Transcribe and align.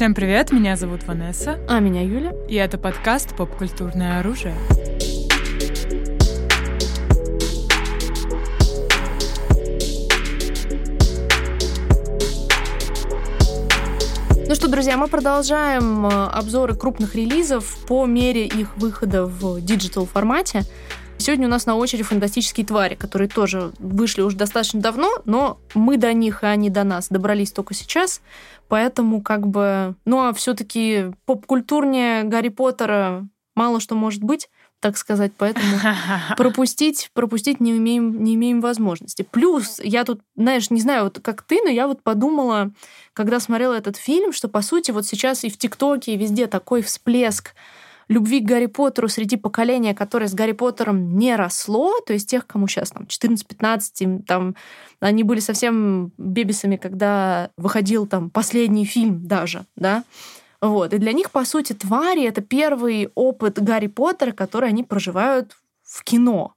Всем 0.00 0.14
привет, 0.14 0.50
меня 0.50 0.76
зовут 0.76 1.04
Ванесса. 1.04 1.58
А 1.68 1.78
меня 1.78 2.00
Юля. 2.00 2.32
И 2.48 2.54
это 2.54 2.78
подкаст 2.78 3.36
«Поп-культурное 3.36 4.20
оружие». 4.20 4.54
Ну 14.48 14.54
что, 14.54 14.68
друзья, 14.68 14.96
мы 14.96 15.06
продолжаем 15.06 16.06
э, 16.06 16.28
обзоры 16.28 16.74
крупных 16.74 17.14
релизов 17.14 17.76
по 17.86 18.06
мере 18.06 18.46
их 18.46 18.78
выхода 18.78 19.26
в 19.26 19.60
digital 19.60 20.06
формате. 20.06 20.62
Сегодня 21.20 21.48
у 21.48 21.50
нас 21.50 21.66
на 21.66 21.76
очереди 21.76 22.02
фантастические 22.02 22.66
твари, 22.66 22.94
которые 22.94 23.28
тоже 23.28 23.72
вышли 23.78 24.22
уже 24.22 24.36
достаточно 24.36 24.80
давно, 24.80 25.20
но 25.26 25.58
мы 25.74 25.98
до 25.98 26.14
них, 26.14 26.42
и 26.42 26.46
они 26.46 26.70
до 26.70 26.82
нас 26.82 27.08
добрались 27.10 27.52
только 27.52 27.74
сейчас. 27.74 28.22
Поэтому 28.68 29.20
как 29.20 29.46
бы... 29.46 29.94
Ну 30.06 30.20
а 30.20 30.32
все-таки 30.32 31.12
поп-культурнее 31.26 32.22
Гарри 32.24 32.48
Поттера 32.48 33.28
мало 33.54 33.80
что 33.80 33.94
может 33.94 34.22
быть 34.22 34.48
так 34.80 34.96
сказать, 34.96 35.32
поэтому 35.36 35.76
пропустить, 36.38 37.10
пропустить 37.12 37.60
не 37.60 37.76
имеем, 37.76 38.24
не 38.24 38.34
имеем 38.34 38.62
возможности. 38.62 39.26
Плюс, 39.30 39.78
я 39.82 40.04
тут, 40.04 40.22
знаешь, 40.36 40.70
не 40.70 40.80
знаю, 40.80 41.04
вот 41.04 41.20
как 41.20 41.42
ты, 41.42 41.60
но 41.62 41.68
я 41.68 41.86
вот 41.86 42.02
подумала, 42.02 42.72
когда 43.12 43.40
смотрела 43.40 43.74
этот 43.74 43.96
фильм, 43.96 44.32
что, 44.32 44.48
по 44.48 44.62
сути, 44.62 44.90
вот 44.90 45.04
сейчас 45.06 45.44
и 45.44 45.50
в 45.50 45.58
ТикТоке, 45.58 46.14
и 46.14 46.16
везде 46.16 46.46
такой 46.46 46.80
всплеск 46.80 47.54
любви 48.10 48.40
к 48.40 48.44
Гарри 48.44 48.66
Поттеру 48.66 49.08
среди 49.08 49.36
поколения, 49.36 49.94
которое 49.94 50.26
с 50.26 50.34
Гарри 50.34 50.52
Поттером 50.52 51.16
не 51.16 51.36
росло, 51.36 52.00
то 52.00 52.12
есть 52.12 52.28
тех, 52.28 52.44
кому 52.46 52.66
сейчас 52.66 52.90
там 52.90 53.04
14-15, 53.04 54.24
там 54.24 54.56
они 54.98 55.22
были 55.22 55.38
совсем 55.38 56.12
бебисами, 56.18 56.76
когда 56.76 57.50
выходил 57.56 58.06
там 58.06 58.28
последний 58.28 58.84
фильм 58.84 59.26
даже, 59.26 59.64
да, 59.76 60.02
вот. 60.60 60.92
И 60.92 60.98
для 60.98 61.12
них, 61.12 61.30
по 61.30 61.44
сути, 61.44 61.72
твари— 61.72 62.24
это 62.26 62.42
первый 62.42 63.10
опыт 63.14 63.62
Гарри 63.62 63.86
Поттера, 63.86 64.32
который 64.32 64.68
они 64.68 64.82
проживают 64.82 65.56
в 65.82 66.02
кино. 66.02 66.54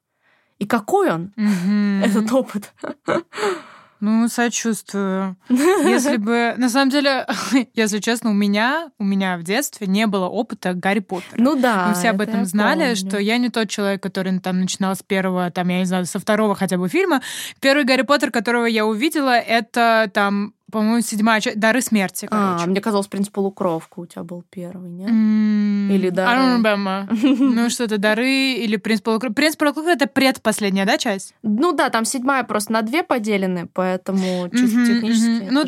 И 0.58 0.66
какой 0.66 1.12
он, 1.12 1.34
mm-hmm. 1.38 2.04
этот 2.04 2.32
опыт? 2.34 2.74
Ну, 4.06 4.28
сочувствую. 4.28 5.38
Если 5.48 6.18
бы... 6.18 6.56
На 6.58 6.68
самом 6.68 6.90
деле, 6.90 7.26
если 7.74 8.00
честно, 8.00 8.32
у 8.32 8.34
меня, 8.34 8.92
у 9.00 9.04
меня 9.06 9.38
в 9.38 9.44
детстве 9.44 9.88
не 9.88 10.08
было 10.08 10.28
опыта 10.28 10.74
Гарри 10.74 11.00
Поттера. 11.00 11.42
Ну 11.42 11.56
да. 11.56 11.88
Мы 11.88 11.94
все 11.94 12.10
об 12.10 12.20
этом 12.20 12.44
знали, 12.44 12.80
помню. 12.80 12.96
что 12.98 13.18
я 13.18 13.38
не 13.38 13.48
тот 13.48 13.70
человек, 13.70 14.04
который 14.04 14.38
там 14.42 14.60
начинал 14.60 14.98
с 14.98 15.04
первого, 15.04 15.50
там, 15.52 15.70
я 15.70 15.80
не 15.80 15.86
знаю, 15.86 16.06
со 16.06 16.20
второго 16.20 16.54
хотя 16.54 16.78
бы 16.78 16.90
фильма. 16.90 17.22
Первый 17.62 17.86
Гарри 17.86 18.02
Поттер, 18.02 18.32
которого 18.32 18.66
я 18.66 18.86
увидела, 18.86 19.40
это 19.40 20.12
там 20.14 20.54
по-моему, 20.74 21.02
седьмая 21.02 21.40
часть. 21.40 21.60
Дары 21.60 21.82
смерти, 21.82 22.28
а, 22.32 22.36
короче. 22.36 22.66
А, 22.66 22.68
мне 22.68 22.82
казалось, 22.82 23.06
принц 23.06 23.30
полукровка 23.30 24.00
у 24.00 24.06
тебя 24.08 24.24
был 24.24 24.44
первый, 24.50 24.90
нет? 24.90 25.10
Mm, 25.10 25.96
или 25.96 26.10
дары? 26.10 26.32
I 26.32 26.58
don't 26.58 26.64
remember. 26.64 27.08
ну, 27.40 27.70
что-то 27.70 28.00
дары 28.00 28.54
или 28.54 28.78
принц 28.78 29.00
полукровка. 29.00 29.36
Принц 29.36 29.56
полукровка— 29.56 29.92
это 29.94 30.08
предпоследняя, 30.08 30.88
да, 30.88 30.98
часть? 30.98 31.36
Ну 31.44 31.74
да, 31.74 31.92
там 31.92 32.06
седьмая 32.06 32.44
просто 32.44 32.74
на 32.74 32.82
две 32.82 33.04
поделены, 33.04 33.70
поэтому 33.72 34.50
чисто 34.50 34.86
технически 34.86 35.48
Ну, 35.52 35.64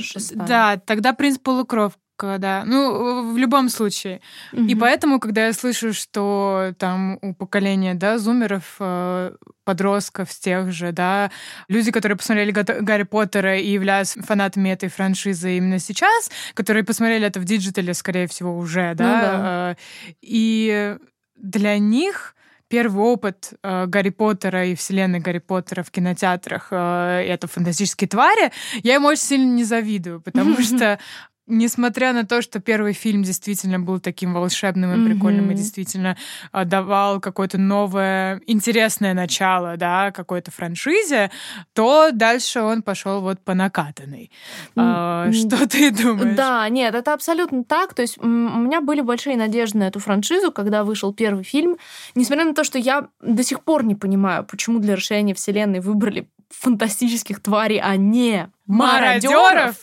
да, 0.48 0.78
тогда 0.78 1.14
принц 1.14 1.38
полукровка 1.38 2.00
да. 2.18 2.64
Ну, 2.66 3.34
в 3.34 3.38
любом 3.38 3.70
случае. 3.70 4.22
Mm-hmm. 4.54 4.68
И 4.68 4.76
поэтому, 4.76 5.20
когда 5.20 5.48
я 5.48 5.54
слышу, 5.54 5.94
что 5.94 6.74
там 6.80 7.20
у 7.22 7.34
поколения, 7.34 7.94
да, 7.94 8.18
зумеров, 8.18 8.78
э, 8.80 9.36
подростков 9.66 10.32
с 10.32 10.40
тех 10.40 10.72
же, 10.72 10.92
да, 10.92 11.32
люди, 11.68 11.92
которые 11.92 12.18
посмотрели 12.18 12.52
Гарри 12.52 13.04
Поттера 13.04 13.60
и 13.60 13.70
являются 13.70 14.22
фанатами 14.22 14.70
этой 14.70 14.90
франшизы 14.90 15.58
именно 15.58 15.80
сейчас, 15.80 16.32
которые 16.54 16.84
посмотрели 16.84 17.28
это 17.28 17.40
в 17.40 17.46
digital'е, 17.46 17.94
скорее 17.94 18.28
всего, 18.28 18.58
уже, 18.58 18.94
да, 18.96 19.04
ну, 19.04 19.22
да. 19.22 19.72
Э, 19.72 19.76
и 20.22 20.98
для 21.36 21.78
них 21.78 22.36
первый 22.68 23.04
опыт 23.04 23.54
э, 23.64 23.86
Гарри 23.88 24.10
Поттера 24.10 24.66
и 24.66 24.76
вселенной 24.76 25.20
Гарри 25.20 25.40
Поттера 25.40 25.84
в 25.84 25.92
кинотеатрах 25.92 26.68
э, 26.72 27.26
это 27.28 27.48
фантастические 27.48 28.08
твари, 28.08 28.52
я 28.84 28.96
им 28.96 29.06
очень 29.06 29.24
сильно 29.24 29.52
не 29.52 29.64
завидую, 29.64 30.22
потому 30.22 30.58
что 30.62 31.00
Несмотря 31.48 32.12
на 32.12 32.26
то, 32.26 32.42
что 32.42 32.60
первый 32.60 32.94
фильм 32.94 33.22
действительно 33.22 33.80
был 33.80 34.00
таким 34.00 34.34
волшебным 34.34 34.92
и 34.92 35.08
прикольным, 35.08 35.50
mm-hmm. 35.50 35.54
и 35.54 35.58
действительно 35.58 36.18
а, 36.52 36.66
давал 36.66 37.20
какое-то 37.20 37.60
новое, 37.60 38.42
интересное 38.48 39.14
начало, 39.14 39.78
да, 39.78 40.12
какой-то 40.12 40.50
франшизе, 40.50 41.30
то 41.74 42.10
дальше 42.12 42.62
он 42.62 42.82
пошел 42.82 43.22
вот 43.22 43.40
по 43.42 43.54
накатанной. 43.54 44.32
Mm-hmm. 44.76 44.78
А, 44.78 45.32
что 45.32 45.68
ты 45.68 45.92
думаешь? 45.92 46.36
Да, 46.36 46.68
нет, 46.70 46.96
это 46.96 47.14
абсолютно 47.14 47.64
так. 47.64 47.94
То 47.94 48.02
есть 48.02 48.18
у 48.18 48.28
меня 48.28 48.82
были 48.82 49.02
большие 49.02 49.38
надежды 49.38 49.78
на 49.78 49.84
эту 49.84 50.00
франшизу, 50.00 50.52
когда 50.52 50.84
вышел 50.84 51.14
первый 51.14 51.44
фильм. 51.44 51.78
Несмотря 52.16 52.46
на 52.46 52.56
то, 52.56 52.64
что 52.64 52.80
я 52.80 53.08
до 53.22 53.44
сих 53.44 53.64
пор 53.64 53.84
не 53.84 53.94
понимаю, 53.94 54.44
почему 54.46 54.80
для 54.80 54.96
расширения 54.96 55.36
вселенной 55.36 55.80
выбрали 55.80 56.28
фантастических 56.50 57.40
тварей, 57.42 57.80
а 57.80 57.96
не 57.96 58.50
мародеров. 58.66 59.32
мародеров? 59.32 59.76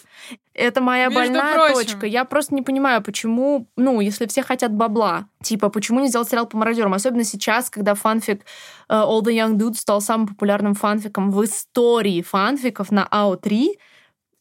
Это 0.55 0.81
моя 0.81 1.09
Между 1.09 1.21
больная 1.21 1.55
прочим. 1.55 1.75
точка. 1.75 2.07
Я 2.07 2.25
просто 2.25 2.55
не 2.55 2.63
понимаю, 2.63 3.03
почему, 3.03 3.69
ну, 3.77 4.01
если 4.01 4.27
все 4.27 4.43
хотят 4.43 4.73
бабла, 4.73 5.27
типа, 5.43 5.71
почему 5.71 6.01
не 6.01 6.09
сделать 6.09 6.29
сериал 6.29 6.47
по 6.47 6.57
мародерам? 6.57 6.95
Особенно 6.95 7.25
сейчас, 7.25 7.71
когда 7.71 7.95
фанфик 7.95 8.43
uh, 8.89 9.09
All 9.09 9.23
the 9.23 9.35
Young 9.35 9.55
Dude 9.55 9.75
стал 9.75 10.01
самым 10.01 10.29
популярным 10.29 10.75
фанфиком 10.75 11.31
в 11.31 11.43
истории 11.45 12.21
фанфиков 12.23 12.91
на 12.91 13.09
АО3. 13.11 13.69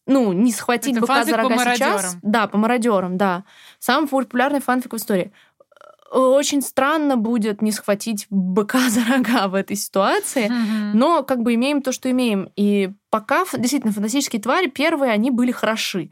Ну, 0.08 0.34
не 0.34 0.52
схватить 0.52 0.98
Это 0.98 1.02
быка 1.02 1.24
за 1.24 1.38
рога 1.38 1.76
сейчас. 1.76 2.18
Да, 2.22 2.48
по 2.48 2.58
мародерам, 2.58 3.18
да. 3.18 3.46
Самый 3.80 4.08
популярный 4.08 4.60
фанфик 4.60 4.94
в 4.94 4.98
истории 4.98 5.32
очень 6.12 6.62
странно 6.62 7.16
будет 7.16 7.62
не 7.62 7.72
схватить 7.72 8.28
быка 8.30 8.80
за 8.90 9.06
рога 9.06 9.48
в 9.48 9.56
этой 9.56 9.76
ситуации, 9.76 10.50
mm-hmm. 10.50 10.92
но 10.94 11.24
как 11.24 11.42
бы 11.42 11.54
имеем 11.56 11.82
то, 11.82 11.92
что 11.92 12.12
имеем. 12.12 12.52
И 12.56 12.92
пока 13.12 13.46
действительно 13.54 13.94
фантастические 13.94 14.42
твари 14.42 14.68
первые, 14.68 15.12
они 15.12 15.30
были 15.30 15.52
хороши. 15.52 16.10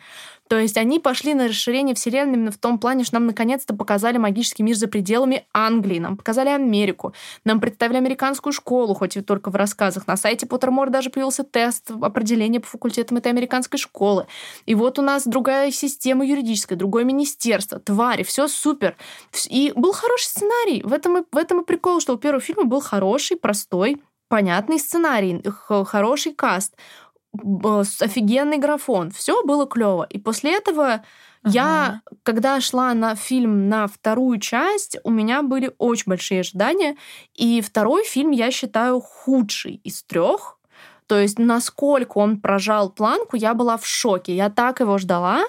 То 0.50 0.58
есть 0.58 0.78
они 0.78 1.00
пошли 1.00 1.36
на 1.36 1.48
расширение 1.48 1.94
вселенной 1.94 2.34
именно 2.34 2.52
в 2.52 2.58
том 2.58 2.80
плане, 2.80 3.04
что 3.04 3.16
нам 3.16 3.28
наконец-то 3.28 3.76
показали 3.76 4.18
магический 4.18 4.64
мир 4.64 4.76
за 4.76 4.88
пределами 4.88 5.46
Англии, 5.54 6.00
нам 6.00 6.18
показали 6.18 6.50
Америку, 6.50 7.14
нам 7.46 7.62
представили 7.62 7.98
американскую 7.98 8.52
школу, 8.52 8.96
хоть 8.96 9.16
и 9.16 9.22
только 9.22 9.52
в 9.52 9.56
рассказах. 9.56 10.08
На 10.08 10.18
сайте 10.18 10.48
Поттермор 10.48 10.90
даже 10.90 11.12
появился 11.12 11.44
тест 11.44 11.92
определения 11.92 12.60
по 12.60 12.68
факультетам 12.68 13.18
этой 13.18 13.32
американской 13.32 13.78
школы. 13.78 14.26
И 14.66 14.74
вот 14.74 14.98
у 14.98 15.04
нас 15.04 15.28
другая 15.28 15.70
система 15.70 16.26
юридическая, 16.26 16.78
другое 16.78 17.04
министерство, 17.04 17.80
твари, 17.80 18.24
все 18.24 18.48
супер. 18.48 18.98
И 19.50 19.72
был 19.76 19.94
хороший 19.94 20.26
сценарий. 20.26 20.82
В 20.84 20.94
этом 20.94 21.20
и, 21.20 21.22
в 21.32 21.38
этом 21.38 21.62
и 21.62 21.66
прикол, 21.66 22.02
что 22.02 22.16
у 22.16 22.18
первого 22.18 22.42
фильма 22.42 22.64
был 22.66 22.82
хороший, 22.82 23.38
простой, 23.38 24.02
понятный 24.30 24.80
сценарий, 24.80 25.44
хороший 25.86 26.34
каст 26.34 26.76
офигенный 27.34 28.58
графон. 28.58 29.12
Все 29.12 29.44
было 29.44 29.68
клево. 29.68 30.08
И 30.10 30.18
после 30.18 30.56
этого 30.58 30.94
ага. 30.94 31.04
я, 31.44 32.02
когда 32.24 32.60
шла 32.60 32.94
на 32.94 33.16
фильм 33.16 33.70
на 33.70 33.88
вторую 33.88 34.40
часть, 34.40 34.98
у 35.04 35.12
меня 35.12 35.44
были 35.44 35.72
очень 35.78 36.06
большие 36.08 36.42
ожидания. 36.42 36.96
И 37.36 37.62
второй 37.62 38.04
фильм 38.04 38.32
я 38.32 38.52
считаю 38.52 39.00
худший 39.00 39.76
из 39.84 40.04
трех. 40.04 40.58
То 41.08 41.20
есть, 41.20 41.40
насколько 41.40 42.20
он 42.20 42.40
прожал 42.40 42.92
планку, 42.92 43.36
я 43.36 43.54
была 43.54 43.78
в 43.78 43.86
шоке. 43.86 44.36
Я 44.36 44.50
так 44.50 44.80
его 44.80 44.98
ждала. 44.98 45.44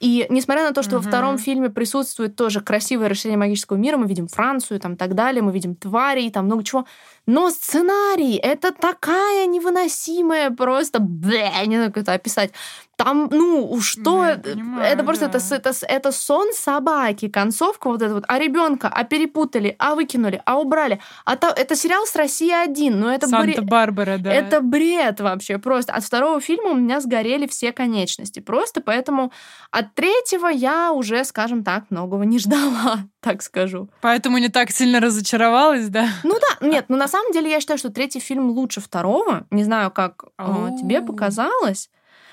И 0.00 0.26
несмотря 0.28 0.62
на 0.64 0.72
то, 0.72 0.82
что 0.82 0.96
uh-huh. 0.96 1.00
во 1.00 1.08
втором 1.08 1.38
фильме 1.38 1.70
присутствует 1.70 2.36
тоже 2.36 2.60
красивое 2.60 3.08
расширение 3.08 3.38
магического 3.38 3.76
мира, 3.76 3.96
мы 3.96 4.06
видим 4.06 4.28
Францию, 4.28 4.78
там 4.78 4.96
так 4.96 5.14
далее, 5.14 5.42
мы 5.42 5.52
видим 5.52 5.74
тварей, 5.74 6.30
там 6.30 6.44
много 6.44 6.62
чего. 6.62 6.86
Но 7.28 7.50
сценарий 7.50 8.36
это 8.36 8.72
такая 8.72 9.44
невыносимая 9.44 10.50
просто, 10.50 10.98
блэ, 10.98 11.50
не 11.66 11.76
знаю, 11.76 11.92
как 11.92 12.04
это 12.04 12.14
описать. 12.14 12.52
Там, 12.98 13.28
ну, 13.30 13.80
что 13.80 14.00
ну, 14.10 14.22
это? 14.24 14.50
Понимаю, 14.50 14.92
это 14.92 15.04
просто 15.04 15.28
да. 15.28 15.38
это, 15.38 15.54
это, 15.54 15.86
это 15.86 16.10
сон 16.10 16.52
собаки, 16.52 17.28
концовка 17.28 17.90
вот 17.90 18.02
эта 18.02 18.14
вот. 18.14 18.24
А 18.26 18.40
ребенка, 18.40 18.88
а 18.88 19.04
перепутали, 19.04 19.76
а 19.78 19.94
выкинули, 19.94 20.42
а 20.44 20.58
убрали. 20.58 20.98
А 21.24 21.36
то, 21.36 21.46
это 21.46 21.76
сериал 21.76 22.06
с 22.06 22.16
России 22.16 22.50
один, 22.50 22.98
но 22.98 23.12
это 23.12 23.28
Санта-Барбара, 23.28 24.18
да. 24.18 24.32
Это 24.32 24.60
бред 24.60 25.20
вообще 25.20 25.58
просто. 25.58 25.92
От 25.92 26.02
второго 26.02 26.40
фильма 26.40 26.70
у 26.70 26.74
меня 26.74 27.00
сгорели 27.00 27.46
все 27.46 27.70
конечности. 27.70 28.40
Просто 28.40 28.80
поэтому 28.80 29.32
от 29.70 29.94
третьего 29.94 30.48
я 30.48 30.90
уже, 30.90 31.22
скажем 31.24 31.62
так, 31.62 31.84
многого 31.90 32.24
не 32.24 32.40
ждала, 32.40 32.98
так 33.20 33.42
скажу. 33.42 33.88
Поэтому 34.00 34.38
не 34.38 34.48
так 34.48 34.72
сильно 34.72 34.98
разочаровалась, 34.98 35.88
да? 35.88 36.08
Ну 36.24 36.34
да, 36.34 36.66
нет, 36.66 36.86
ну 36.88 36.96
на 36.96 37.06
самом 37.06 37.17
деле 37.32 37.50
я 37.50 37.60
считаю, 37.60 37.78
что 37.78 37.90
третий 37.90 38.20
фильм 38.20 38.50
лучше 38.50 38.80
второго. 38.80 39.46
Не 39.50 39.64
знаю, 39.64 39.90
как 39.90 40.24
э, 40.38 40.70
тебе 40.80 41.02
показалось. 41.02 41.90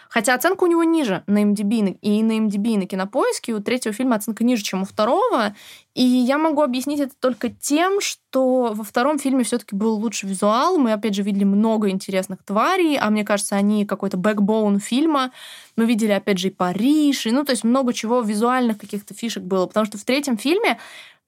Хотя 0.09 0.33
оценка 0.33 0.63
у 0.63 0.67
него 0.67 0.83
ниже 0.83 1.23
на 1.27 1.43
MDB 1.43 1.97
и 2.01 2.23
на 2.23 2.37
MDB 2.37 2.73
и 2.73 2.77
на 2.77 2.85
Кинопоиске. 2.85 3.53
У 3.53 3.59
третьего 3.59 3.93
фильма 3.93 4.15
оценка 4.15 4.43
ниже, 4.43 4.63
чем 4.63 4.83
у 4.83 4.85
второго. 4.85 5.55
И 5.93 6.03
я 6.03 6.37
могу 6.37 6.61
объяснить 6.61 6.99
это 6.99 7.13
только 7.19 7.49
тем, 7.49 7.99
что 8.01 8.73
во 8.73 8.83
втором 8.83 9.19
фильме 9.19 9.43
все-таки 9.43 9.75
был 9.75 9.95
лучше 9.95 10.27
визуал. 10.27 10.77
Мы, 10.77 10.93
опять 10.93 11.15
же, 11.15 11.23
видели 11.23 11.43
много 11.43 11.89
интересных 11.89 12.43
тварей, 12.43 12.97
а 12.97 13.09
мне 13.09 13.23
кажется, 13.23 13.55
они 13.55 13.85
какой-то 13.85 14.17
бэкбоун 14.17 14.79
фильма. 14.79 15.31
Мы 15.75 15.85
видели, 15.85 16.11
опять 16.11 16.37
же, 16.37 16.47
и 16.47 16.51
Париж, 16.51 17.25
и, 17.25 17.31
ну, 17.31 17.43
то 17.43 17.51
есть 17.51 17.63
много 17.63 17.93
чего 17.93 18.21
визуальных 18.21 18.77
каких-то 18.77 19.13
фишек 19.13 19.43
было. 19.43 19.65
Потому 19.65 19.85
что 19.85 19.97
в 19.97 20.03
третьем 20.03 20.37
фильме 20.37 20.79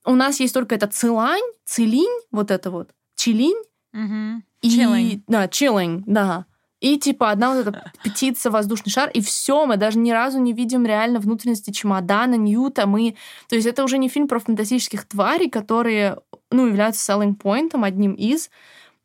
у 0.05 0.15
нас 0.15 0.39
есть 0.39 0.53
только 0.53 0.75
эта 0.75 0.87
цилань, 0.87 1.43
цилинь, 1.65 2.21
вот 2.31 2.51
это 2.51 2.71
вот, 2.71 2.91
чилинь. 3.27 3.63
Угу. 3.93 4.43
И, 4.61 4.69
Chilling. 4.69 5.21
Да, 5.27 5.47
чиллинг, 5.47 6.03
да. 6.05 6.45
И 6.79 6.97
типа 6.99 7.31
одна 7.31 7.53
вот 7.53 7.67
эта 7.67 7.91
птица, 8.03 8.51
воздушный 8.51 8.91
шар, 8.91 9.09
и 9.09 9.21
все, 9.21 9.65
мы 9.65 9.77
даже 9.77 9.97
ни 9.97 10.11
разу 10.11 10.39
не 10.39 10.53
видим 10.53 10.85
реально 10.85 11.19
внутренности 11.19 11.71
чемодана, 11.71 12.35
Ньюта. 12.35 12.85
Мы... 12.85 13.15
То 13.49 13.55
есть 13.55 13.67
это 13.67 13.83
уже 13.83 13.97
не 13.97 14.09
фильм 14.09 14.27
про 14.27 14.39
фантастических 14.39 15.05
тварей, 15.05 15.49
которые, 15.49 16.17
ну, 16.51 16.67
являются 16.67 17.11
selling 17.11 17.35
point, 17.37 17.71
одним 17.83 18.13
из. 18.13 18.49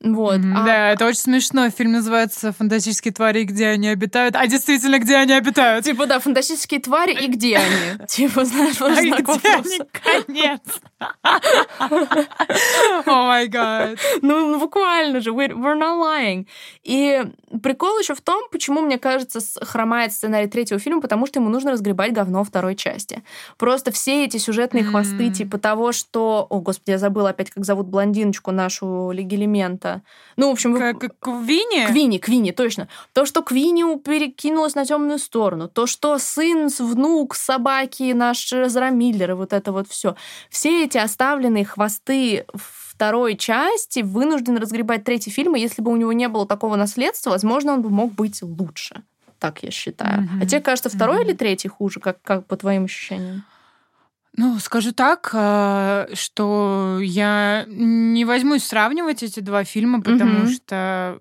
Вот. 0.03 0.39
Мгм, 0.39 0.57
а- 0.57 0.65
Да, 0.65 0.91
это 0.91 1.07
очень 1.07 1.21
смешно. 1.21 1.71
Фильм 1.71 1.93
называется 1.93 2.53
«Фантастические 2.53 3.13
твари, 3.13 3.45
где 3.45 3.69
они 3.69 3.89
обитают». 3.89 4.35
А 4.37 4.47
действительно, 4.47 4.99
где 4.99 5.17
они 5.17 5.33
обитают? 5.33 5.85
Типа, 5.85 6.07
да, 6.07 6.19
фантастические 6.19 6.81
твари, 6.81 7.13
и 7.13 7.29
где 7.29 7.57
они? 7.59 8.07
Типа, 8.09 8.45
знаешь, 8.45 8.81
вот 8.81 8.93
А 8.93 9.03
знак 9.03 9.29
вопроса. 9.29 9.87
Конец. 10.27 10.61
О 13.07 13.27
май 13.27 13.49
гад. 13.49 13.99
Ну, 14.23 14.51
ну, 14.53 14.59
буквально 14.61 15.21
же, 15.21 15.31
we're, 15.31 15.53
we're 15.53 15.79
not 15.79 16.01
lying. 16.01 16.47
И 16.83 17.23
прикол 17.63 17.99
еще 17.99 18.15
в 18.15 18.21
том, 18.21 18.45
почему, 18.51 18.81
мне 18.81 18.99
кажется, 18.99 19.41
хромает 19.65 20.13
сценарий 20.13 20.49
третьего 20.49 20.79
фильма, 20.81 21.01
потому 21.01 21.27
что 21.27 21.41
ему 21.41 21.49
нужно 21.51 21.73
разгребать 21.73 22.13
говно 22.13 22.45
второй 22.45 22.75
части. 22.77 23.23
Просто 23.57 23.91
все 23.93 24.25
эти 24.25 24.37
сюжетные 24.37 24.85
хвосты, 24.85 25.31
типа 25.31 25.59
того, 25.59 25.93
что... 25.93 26.47
О, 26.51 26.61
господи, 26.61 26.91
я 26.91 26.99
забыла 26.99 27.31
опять, 27.31 27.51
как 27.51 27.65
зовут 27.65 27.87
блондиночку 27.87 28.51
нашу 28.51 29.11
Ну, 30.37 30.49
в 30.49 30.53
общем, 30.53 30.73
вы- 30.73 30.79
Как 30.79 30.99
как 30.99 31.27
в 31.27 31.43
Вине? 31.43 31.87
Квинни, 31.89 32.19
Квинни, 32.19 32.51
точно. 32.53 32.89
То, 33.13 33.27
что 33.27 33.43
Квинни 33.43 33.83
у- 33.83 33.99
перекинулась 33.99 34.75
на 34.75 34.85
темную 34.87 35.19
сторону, 35.19 35.69
то, 35.69 35.87
что 35.87 36.19
сын, 36.19 36.69
внук 36.79 37.35
собаки, 37.35 38.13
наш 38.13 38.53
Эзра 38.53 38.91
Миллер, 38.91 39.35
вот 39.35 39.53
это 39.53 39.73
вот 39.73 39.89
все. 39.89 40.15
Все 40.51 40.85
эти 40.85 40.99
оставленные 40.99 41.65
хвосты 41.65 42.47
второй 42.55 43.37
части 43.37 44.01
вынужден 44.01 44.57
разгребать 44.59 45.05
третий 45.05 45.31
фильм, 45.31 45.57
и 45.57 45.61
если 45.61 45.83
бы 45.83 45.91
у 45.91 45.97
него 45.97 46.13
не 46.13 46.29
было 46.29 46.47
такого 46.47 46.77
наследства, 46.77 47.31
возможно, 47.31 47.73
он 47.75 47.83
бы 47.83 47.91
мог 47.91 48.13
быть 48.13 48.41
лучше. 48.43 49.03
Так 49.39 49.63
я 49.65 49.71
считаю. 49.73 50.23
Мгм. 50.23 50.41
А 50.43 50.47
тебе 50.47 50.61
кажется, 50.61 50.89
второй 50.89 51.17
Мгм. 51.21 51.27
или 51.29 51.33
третий 51.35 51.69
хуже, 51.69 51.99
как, 51.99 52.23
как 52.23 52.47
по 52.47 52.57
твоим 52.57 52.85
ощущениям? 52.85 53.45
Ну, 54.37 54.59
скажу 54.61 54.93
так, 54.93 55.31
э, 55.35 56.07
что 56.15 56.99
я 57.03 57.65
не 57.69 58.25
возьмусь 58.25 58.65
сравнивать 58.65 59.23
эти 59.23 59.41
два 59.41 59.65
фильма, 59.65 60.01
потому 60.03 60.41
Мгм. 60.45 60.49
что 60.49 61.21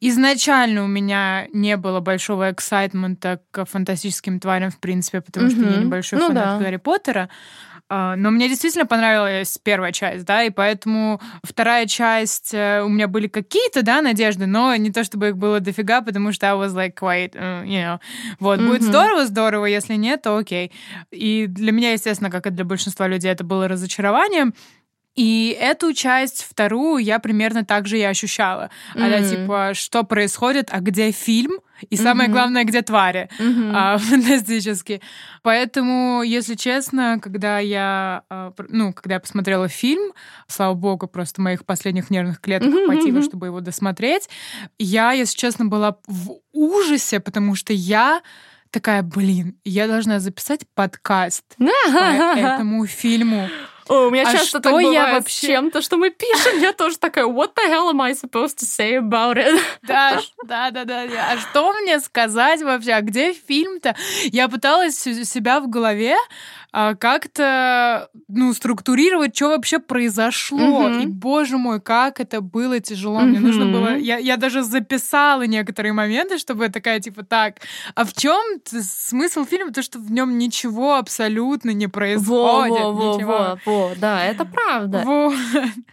изначально 0.00 0.84
у 0.84 0.86
меня 0.86 1.46
не 1.52 1.76
было 1.76 2.00
большого 2.00 2.52
эксайтмента 2.52 3.40
к 3.50 3.64
фантастическим 3.64 4.40
тварям, 4.40 4.70
в 4.70 4.78
принципе, 4.78 5.20
потому 5.20 5.50
что 5.50 5.60
я 5.60 5.76
небольшой 5.78 6.18
Ну 6.18 6.28
фанат 6.28 6.44
да. 6.44 6.58
Гарри 6.58 6.76
Поттера. 6.76 7.28
А, 7.90 8.16
Но 8.16 8.30
мне 8.30 8.48
действительно 8.48 8.84
понравилась 8.86 9.58
первая 9.62 9.92
часть, 9.92 10.24
да, 10.26 10.42
и 10.42 10.50
поэтому 10.50 11.20
вторая 11.42 11.86
часть, 11.86 12.52
э, 12.52 12.82
у 12.82 12.88
меня 12.88 13.08
были 13.08 13.28
какие-то, 13.28 13.82
да, 13.82 14.02
надежды, 14.02 14.46
но 14.46 14.76
не 14.76 14.90
то 14.90 15.04
чтобы 15.04 15.28
их 15.28 15.36
было 15.38 15.60
дофига, 15.60 16.02
потому 16.02 16.32
что 16.32 16.50
I 16.50 16.54
was 16.54 16.74
like 16.74 16.94
quite, 17.00 17.32
uh, 17.32 17.64
you 17.64 17.82
know, 17.82 17.98
вот, 18.40 18.60
будет 18.60 18.82
Мгм. 18.82 18.90
здорово, 18.90 19.26
здорово, 19.26 19.66
если 19.66 19.94
нет, 19.94 20.20
то 20.22 20.36
окей. 20.36 20.70
И 21.10 21.46
для 21.46 21.72
меня, 21.72 21.92
естественно, 21.92 22.30
как 22.30 22.46
и 22.46 22.50
для 22.50 22.64
большинства 22.64 23.08
людей, 23.08 23.30
это 23.32 23.44
было 23.44 23.68
разочарованием. 23.68 24.52
И 25.18 25.56
эту 25.60 25.92
часть, 25.94 26.44
вторую, 26.48 26.98
я 26.98 27.18
примерно 27.18 27.64
так 27.64 27.88
же 27.88 27.98
и 27.98 28.02
ощущала. 28.02 28.70
Она 28.94 29.16
М. 29.16 29.24
типа, 29.24 29.72
что 29.74 30.04
происходит, 30.04 30.68
а 30.70 30.78
где 30.78 31.10
фильм? 31.10 31.58
И 31.90 31.96
самое 31.96 32.28
Мгм. 32.28 32.32
главное, 32.36 32.62
где 32.62 32.82
твари 32.82 33.28
Мгм. 33.40 33.72
а, 33.74 33.98
фантастически. 33.98 35.00
Поэтому, 35.42 36.22
если 36.22 36.54
честно, 36.54 37.18
когда 37.20 37.58
я, 37.58 38.22
а, 38.30 38.52
ну, 38.68 38.92
когда 38.92 39.14
я 39.14 39.20
посмотрела 39.20 39.66
фильм, 39.66 40.12
слава 40.46 40.74
богу, 40.74 41.08
просто 41.08 41.42
моих 41.42 41.64
последних 41.64 42.10
нервных 42.10 42.40
клеток 42.40 42.68
Мгм, 42.68 42.84
хватило, 42.84 43.20
чтобы 43.20 43.46
его 43.46 43.60
досмотреть, 43.60 44.28
я, 44.78 45.10
если 45.10 45.36
честно, 45.36 45.64
была 45.64 45.96
в 46.06 46.38
ужасе, 46.52 47.18
потому 47.18 47.56
что 47.56 47.72
я 47.72 48.22
такая, 48.70 49.02
блин, 49.02 49.56
я 49.64 49.88
должна 49.88 50.20
записать 50.20 50.60
подкаст 50.74 51.44
по 51.58 52.38
этому 52.38 52.86
фильму. 52.86 53.48
О, 53.88 54.06
у 54.06 54.10
меня 54.10 54.22
А 54.28 54.32
часто 54.32 54.46
что 54.46 54.60
так 54.60 54.72
я 54.72 54.78
бывает 54.82 55.14
вообще- 55.14 55.46
с 55.46 55.50
чем-то, 55.50 55.80
что 55.82 55.96
мы 55.96 56.10
пишем, 56.10 56.58
я 56.60 56.72
тоже 56.72 56.98
такая, 56.98 57.24
what 57.26 57.54
the 57.54 57.68
hell 57.70 57.90
am 57.90 58.02
I 58.02 58.12
supposed 58.12 58.58
to 58.58 58.64
say 58.66 58.98
about 58.98 59.36
it? 59.36 59.58
Да, 59.82 60.20
да, 60.44 60.70
да, 60.70 60.84
да. 60.84 61.06
А 61.32 61.38
что 61.38 61.72
мне 61.74 61.98
сказать 62.00 62.62
вообще? 62.62 62.92
А 62.92 63.00
где 63.00 63.32
фильм-то? 63.32 63.96
Я 64.24 64.48
пыталась 64.48 64.98
себя 64.98 65.60
в 65.60 65.68
голове 65.68 66.16
как-то, 66.72 68.10
ну, 68.28 68.52
структурировать, 68.52 69.34
что 69.34 69.48
вообще 69.48 69.78
произошло. 69.78 70.88
Мгм. 70.88 71.00
И, 71.00 71.06
боже 71.06 71.56
мой, 71.56 71.80
как 71.80 72.20
это 72.20 72.40
было 72.40 72.78
тяжело. 72.80 73.20
Мне 73.20 73.40
нужно 73.40 73.66
было... 73.66 73.96
Я, 73.96 74.18
я 74.18 74.36
даже 74.36 74.62
записала 74.62 75.42
некоторые 75.46 75.92
моменты, 75.92 76.38
чтобы 76.38 76.64
я 76.64 76.70
такая, 76.70 77.00
типа, 77.00 77.24
так, 77.24 77.60
а 77.94 78.04
в 78.04 78.12
чем 78.12 78.38
смысл 78.66 79.44
фильма? 79.44 79.72
То, 79.72 79.82
что 79.82 79.98
в 79.98 80.10
нем 80.10 80.36
ничего 80.38 80.96
абсолютно 80.96 81.70
не 81.70 81.86
Во, 81.86 81.90
происходит. 81.92 82.28
во, 82.80 82.92
во, 82.92 83.14
ничего. 83.16 83.58
во, 83.64 83.72
во, 83.88 83.94
да, 83.96 84.24
это 84.24 84.44
правда, 84.44 85.02
Вот. 85.04 85.34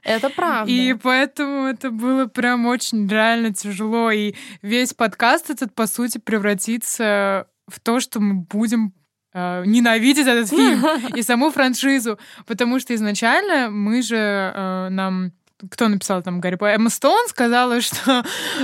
это 0.04 0.30
правда. 0.30 0.72
И 0.72 0.94
поэтому 0.94 1.68
это 1.68 1.89
было 1.89 2.25
прям 2.25 2.66
очень 2.66 3.07
реально 3.07 3.54
тяжело. 3.54 4.12
И 4.12 4.36
весь 4.62 4.94
подкаст 4.94 5.50
этот, 5.50 5.74
по 5.74 5.88
сути, 5.88 6.18
превратится 6.18 7.48
в 7.68 7.80
то, 7.80 8.00
что 8.00 8.19
мы 8.19 8.36
будем 8.36 8.94
э, 9.36 9.64
ненавидеть 9.66 10.26
этот 10.26 10.50
фильм 10.50 10.84
и 11.16 11.22
саму 11.22 11.52
франшизу. 11.52 12.18
Потому 12.48 12.80
что 12.80 12.96
изначально 12.96 13.70
мы 13.70 14.02
же 14.02 14.16
э, 14.16 14.88
нам... 14.90 15.32
Кто 15.70 15.88
написал 15.88 16.22
там 16.22 16.42
Гарри 16.42 16.56
Поттер? 16.56 16.76
Эмма 16.76 16.90
Стоун 16.90 17.28
сказала, 17.28 17.82
что 17.82 18.24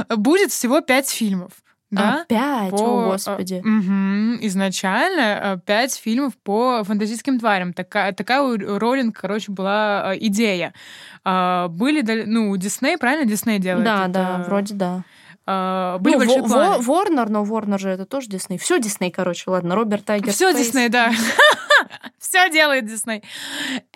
будет 0.09 0.51
всего 0.51 0.81
пять 0.81 1.09
фильмов. 1.09 1.51
Да? 1.89 2.21
Опять, 2.21 2.71
по, 2.71 2.77
о 2.77 3.03
э, 3.03 3.11
господи. 3.11 3.61
мгм, 3.65 4.37
изначально 4.45 5.61
пять 5.65 5.93
фильмов 5.93 6.33
по 6.41 6.85
фантастическим 6.85 7.37
тварям. 7.37 7.73
Такая, 7.73 8.13
такая 8.13 8.41
у 8.41 8.79
Роллинг, 8.79 9.19
короче, 9.19 9.51
была 9.51 10.13
идея. 10.15 10.73
А, 11.25 11.67
Были, 11.67 12.01
ну, 12.25 12.55
Дисней, 12.55 12.97
правильно, 12.97 13.29
Дисней 13.29 13.59
делает? 13.59 13.83
Да, 13.83 14.03
это? 14.03 14.13
да, 14.13 14.43
вроде 14.47 14.73
да. 14.73 15.03
А, 15.53 15.97
Были 15.97 16.13
Ну, 16.13 16.19
большие 16.19 16.41
Во- 16.41 16.47
планы. 16.47 16.75
Во- 16.77 16.81
Ворнер, 16.81 17.29
но 17.29 17.43
Ворнер 17.43 17.79
же 17.79 17.89
это 17.89 18.05
тоже 18.05 18.29
Дисней. 18.29 18.57
Все 18.57 18.79
Дисней, 18.79 19.11
короче, 19.11 19.49
ладно. 19.49 19.75
Роберт 19.75 20.05
Тайгер. 20.05 20.31
Все. 20.31 20.53
Дисней, 20.53 20.87
да. 20.87 21.11
Все 22.19 22.49
делает 22.49 22.85
Дисней. 22.85 23.23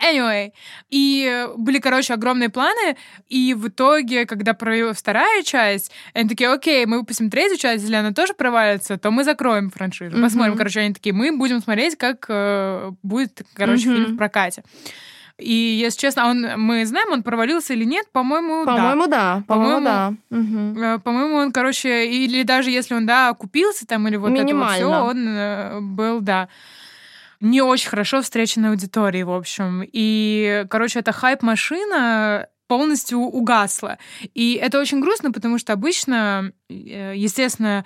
Anyway. 0.04 0.52
И 0.90 1.26
э, 1.32 1.54
были, 1.56 1.80
короче, 1.80 2.14
огромные 2.14 2.50
планы. 2.50 2.98
И 3.30 3.54
в 3.54 3.70
итоге, 3.70 4.26
когда 4.26 4.54
провела 4.54 4.94
вторая 4.94 5.44
часть, 5.44 5.92
они 6.14 6.28
такие, 6.28 6.50
окей, 6.52 6.86
мы 6.86 7.00
выпустим 7.00 7.30
третью 7.30 7.58
часть, 7.58 7.84
если 7.84 7.96
она 7.96 8.12
тоже 8.12 8.34
провалится, 8.34 8.98
то 8.98 9.12
мы 9.12 9.24
закроем 9.24 9.70
франшизу. 9.70 10.20
Посмотрим, 10.22 10.58
короче, 10.58 10.82
они 10.82 10.94
такие, 10.94 11.14
мы 11.14 11.32
будем 11.38 11.62
смотреть, 11.62 11.98
как 11.98 12.26
э, 12.28 12.92
будет, 13.04 13.44
короче, 13.54 13.84
фильм 13.84 14.14
в 14.16 14.18
прокате. 14.18 14.64
И, 15.38 15.54
если 15.54 16.00
честно, 16.00 16.28
он, 16.30 16.48
мы 16.58 16.86
знаем, 16.86 17.12
он 17.12 17.22
провалился 17.22 17.74
или 17.74 17.84
нет, 17.84 18.10
по-моему, 18.12 18.66
да. 18.66 18.76
По-моему, 18.76 19.08
да. 19.08 19.44
По-моему, 19.48 19.84
да. 19.84 20.14
Э, 20.32 21.00
По-моему, 21.00 21.36
он, 21.36 21.52
короче, 21.52 22.08
или 22.08 22.44
даже 22.44 22.72
если 22.72 22.96
он, 22.96 23.06
да, 23.06 23.30
окупился 23.30 23.86
там, 23.86 24.08
или 24.08 24.16
вот 24.16 24.30
это 24.32 24.38
вот 24.38 24.46
Минимально. 24.46 24.76
все, 24.76 24.86
он 24.86 25.28
э, 25.28 25.80
был, 25.82 26.22
да, 26.22 26.48
не 27.42 27.62
очень 27.62 27.90
хорошо 27.90 28.22
встречен 28.22 28.66
аудиторией, 28.66 29.24
в 29.26 29.32
общем. 29.32 29.84
И, 29.86 30.66
короче, 30.70 31.00
эта 31.00 31.12
хайп-машина 31.12 32.48
полностью 32.68 33.20
угасла. 33.20 33.98
И 34.34 34.54
это 34.54 34.80
очень 34.80 35.02
грустно, 35.02 35.34
потому 35.34 35.58
что 35.58 35.74
обычно, 35.74 36.54
э, 36.70 37.14
естественно, 37.16 37.84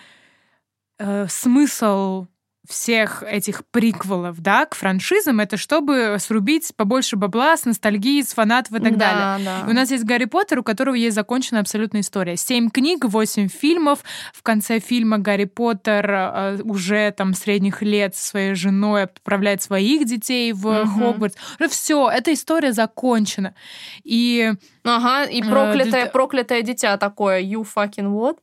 смысл 1.29 2.27
всех 2.69 3.23
этих 3.23 3.63
приквелов, 3.71 4.39
да, 4.41 4.65
к 4.67 4.75
франшизам, 4.75 5.39
это 5.39 5.57
чтобы 5.57 6.17
срубить 6.19 6.71
побольше 6.75 7.15
бабла 7.15 7.57
с 7.57 7.65
ностальгией, 7.65 8.23
с 8.23 8.33
фанатов 8.33 8.73
и 8.73 8.79
так 8.79 8.95
далее. 8.95 9.43
Да, 9.43 9.61
да. 9.63 9.67
И 9.67 9.71
у 9.71 9.73
нас 9.73 9.89
есть 9.89 10.03
Гарри 10.05 10.25
Поттер, 10.25 10.59
у 10.59 10.63
которого 10.63 10.93
есть 10.93 11.15
законченная 11.15 11.61
абсолютная 11.61 12.01
история. 12.01 12.37
Семь 12.37 12.69
книг, 12.69 13.05
восемь 13.05 13.47
фильмов. 13.49 13.99
В 14.33 14.43
конце 14.43 14.79
фильма 14.79 15.17
Гарри 15.17 15.45
Поттер 15.45 16.09
э, 16.11 16.61
уже 16.63 17.11
там 17.11 17.33
средних 17.33 17.81
лет 17.81 18.15
со 18.15 18.23
своей 18.27 18.53
женой 18.53 19.03
отправляет 19.03 19.61
своих 19.63 20.05
детей 20.05 20.53
в 20.53 20.67
Мгм. 20.83 20.99
Хогвартс. 20.99 21.37
Все, 21.69 22.07
эта 22.09 22.31
история 22.33 22.71
закончена. 22.71 23.55
И 24.03 24.53
Ага, 24.83 25.23
и 25.25 25.41
Э, 25.41 25.49
проклятое, 25.49 26.03
для- 26.03 26.05
проклятое 26.11 26.61
дитя 26.61 26.97
такое, 26.97 27.41
you 27.41 27.65
fucking 27.75 28.11
what? 28.13 28.37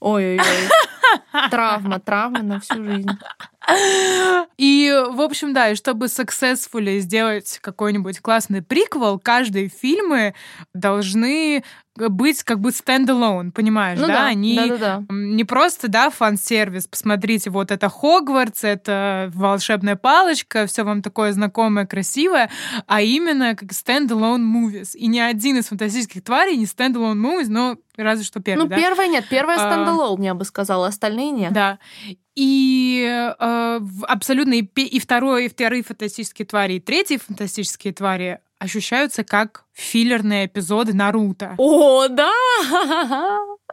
Ой-ой-ой. 0.00 0.44
Травма, 1.50 1.98
травма 2.00 2.42
на 2.42 2.60
всю 2.60 2.82
жизнь. 2.84 3.08
И, 4.56 4.92
в 5.10 5.20
общем, 5.20 5.52
да, 5.52 5.70
и 5.70 5.74
чтобы 5.74 6.06
successfully 6.06 6.98
сделать 6.98 7.58
какой-нибудь 7.60 8.20
классный 8.20 8.62
приквел, 8.62 9.18
каждые 9.18 9.68
фильмы 9.68 10.34
должны 10.72 11.64
быть 11.96 12.42
как 12.42 12.60
бы 12.60 12.72
стендалон, 12.72 13.52
понимаешь, 13.52 13.98
ну, 14.00 14.08
да? 14.08 14.14
да? 14.14 14.26
Они 14.26 14.56
да, 14.56 14.66
да, 14.66 14.76
да. 14.76 15.04
не 15.10 15.44
просто, 15.44 15.88
да, 15.88 16.10
фан-сервис, 16.10 16.88
посмотрите, 16.88 17.50
вот 17.50 17.70
это 17.70 17.88
Хогвартс, 17.88 18.64
это 18.64 19.30
волшебная 19.32 19.94
палочка, 19.94 20.66
все 20.66 20.82
вам 20.82 21.02
такое 21.02 21.32
знакомое, 21.32 21.86
красивое, 21.86 22.50
а 22.86 23.00
именно 23.00 23.54
как 23.54 23.72
standalone 23.72 24.42
movies. 24.42 24.96
И 24.96 25.06
ни 25.06 25.20
один 25.20 25.58
из 25.58 25.66
фантастических 25.66 26.24
тварей 26.24 26.56
не 26.56 26.66
standalone 26.66 27.24
movies, 27.24 27.46
но 27.48 27.76
разве 27.96 28.24
что 28.24 28.40
первый, 28.40 28.64
Ну, 28.64 28.68
да? 28.68 28.76
первая 28.76 29.06
нет, 29.06 29.26
первая 29.28 29.58
standalone, 29.58 30.20
я 30.20 30.34
бы 30.34 30.44
сказала, 30.44 30.88
остальные 30.88 31.30
нет. 31.30 31.52
Да. 31.52 31.78
И 32.36 33.06
э, 33.06 33.80
абсолютно 34.02 34.54
и, 34.54 34.62
и 34.62 34.98
второй, 34.98 35.46
и 35.46 35.48
вторые 35.48 35.82
фантастические 35.82 36.46
твари, 36.46 36.74
и 36.74 36.80
третьи 36.80 37.16
фантастические 37.16 37.92
твари 37.92 38.40
ощущаются 38.58 39.24
как 39.24 39.64
филлерные 39.72 40.46
эпизоды 40.46 40.94
Наруто. 40.94 41.54
О, 41.58 42.08
да! 42.08 42.30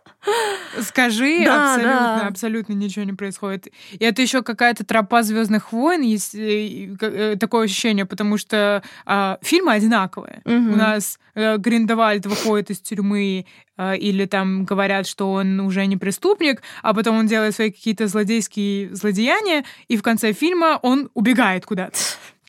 Скажи, 0.82 1.44
Да, 1.46 1.74
абсолютно, 1.74 2.20
да. 2.22 2.28
абсолютно 2.28 2.74
ничего 2.74 3.06
не 3.06 3.14
происходит. 3.14 3.68
И 3.92 4.04
это 4.04 4.22
еще 4.22 4.44
какая-то 4.44 4.86
тропа 4.86 5.24
Звездных 5.24 5.72
войн, 5.72 6.02
есть 6.02 6.36
э, 6.36 6.96
э, 7.02 7.36
такое 7.40 7.66
ощущение, 7.66 8.06
потому 8.06 8.38
что 8.38 8.84
а, 9.06 9.38
фильмы 9.42 9.74
одинаковые. 9.74 10.42
Мгм. 10.46 10.74
У 10.74 10.76
нас 10.76 11.20
э, 11.36 11.58
Гриндевальд 11.58 12.26
выходит 12.26 12.70
из 12.70 12.80
тюрьмы, 12.80 13.46
э, 13.78 13.98
или 13.98 14.26
там 14.26 14.64
говорят, 14.66 15.08
что 15.08 15.32
он 15.32 15.60
уже 15.60 15.86
не 15.86 15.98
преступник, 15.98 16.62
а 16.84 16.94
потом 16.94 17.18
он 17.18 17.28
делает 17.28 17.56
свои 17.56 17.72
какие-то 17.72 18.08
злодейские 18.08 18.94
злодеяния, 18.96 19.64
и 19.88 19.98
в 19.98 20.04
конце 20.04 20.34
фильма 20.34 20.80
он 20.82 21.10
убегает 21.14 21.66
куда-то. 21.66 21.98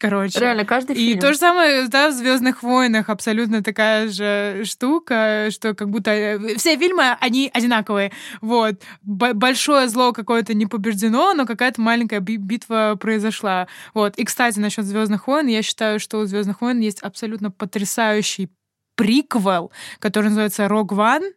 Короче. 0.02 0.40
Реально, 0.40 0.64
каждый 0.64 0.96
И 0.96 0.98
фильм. 1.10 1.20
то 1.20 1.32
же 1.32 1.38
самое, 1.38 1.86
да, 1.86 2.08
в 2.08 2.12
Звездных 2.12 2.64
войнах 2.64 3.08
абсолютно 3.08 3.62
такая 3.62 4.08
же 4.08 4.62
штука, 4.64 5.46
что 5.52 5.74
как 5.74 5.90
будто 5.90 6.10
э, 6.10 6.56
все 6.56 6.76
фильмы, 6.76 7.16
они 7.20 7.48
одинаковые. 7.54 8.10
Вот. 8.40 8.82
Б- 9.02 9.32
большое 9.32 9.86
зло 9.88 10.12
какое-то 10.12 10.54
не 10.54 10.66
побеждено, 10.66 11.34
но 11.34 11.46
какая-то 11.46 11.80
маленькая 11.80 12.18
би- 12.18 12.36
битва 12.36 12.96
произошла. 13.00 13.68
Вот. 13.94 14.16
И, 14.16 14.24
кстати, 14.24 14.58
насчет 14.58 14.84
Звездных 14.86 15.28
войн, 15.28 15.46
я 15.46 15.62
считаю, 15.62 16.00
что 16.00 16.18
у 16.18 16.24
Звездных 16.24 16.60
войн 16.60 16.80
есть 16.80 17.00
абсолютно 17.00 17.52
потрясающий 17.52 18.50
приквел, 18.96 19.70
который 20.00 20.26
называется 20.30 20.64
Rogue 20.64 20.88
One. 20.88 21.30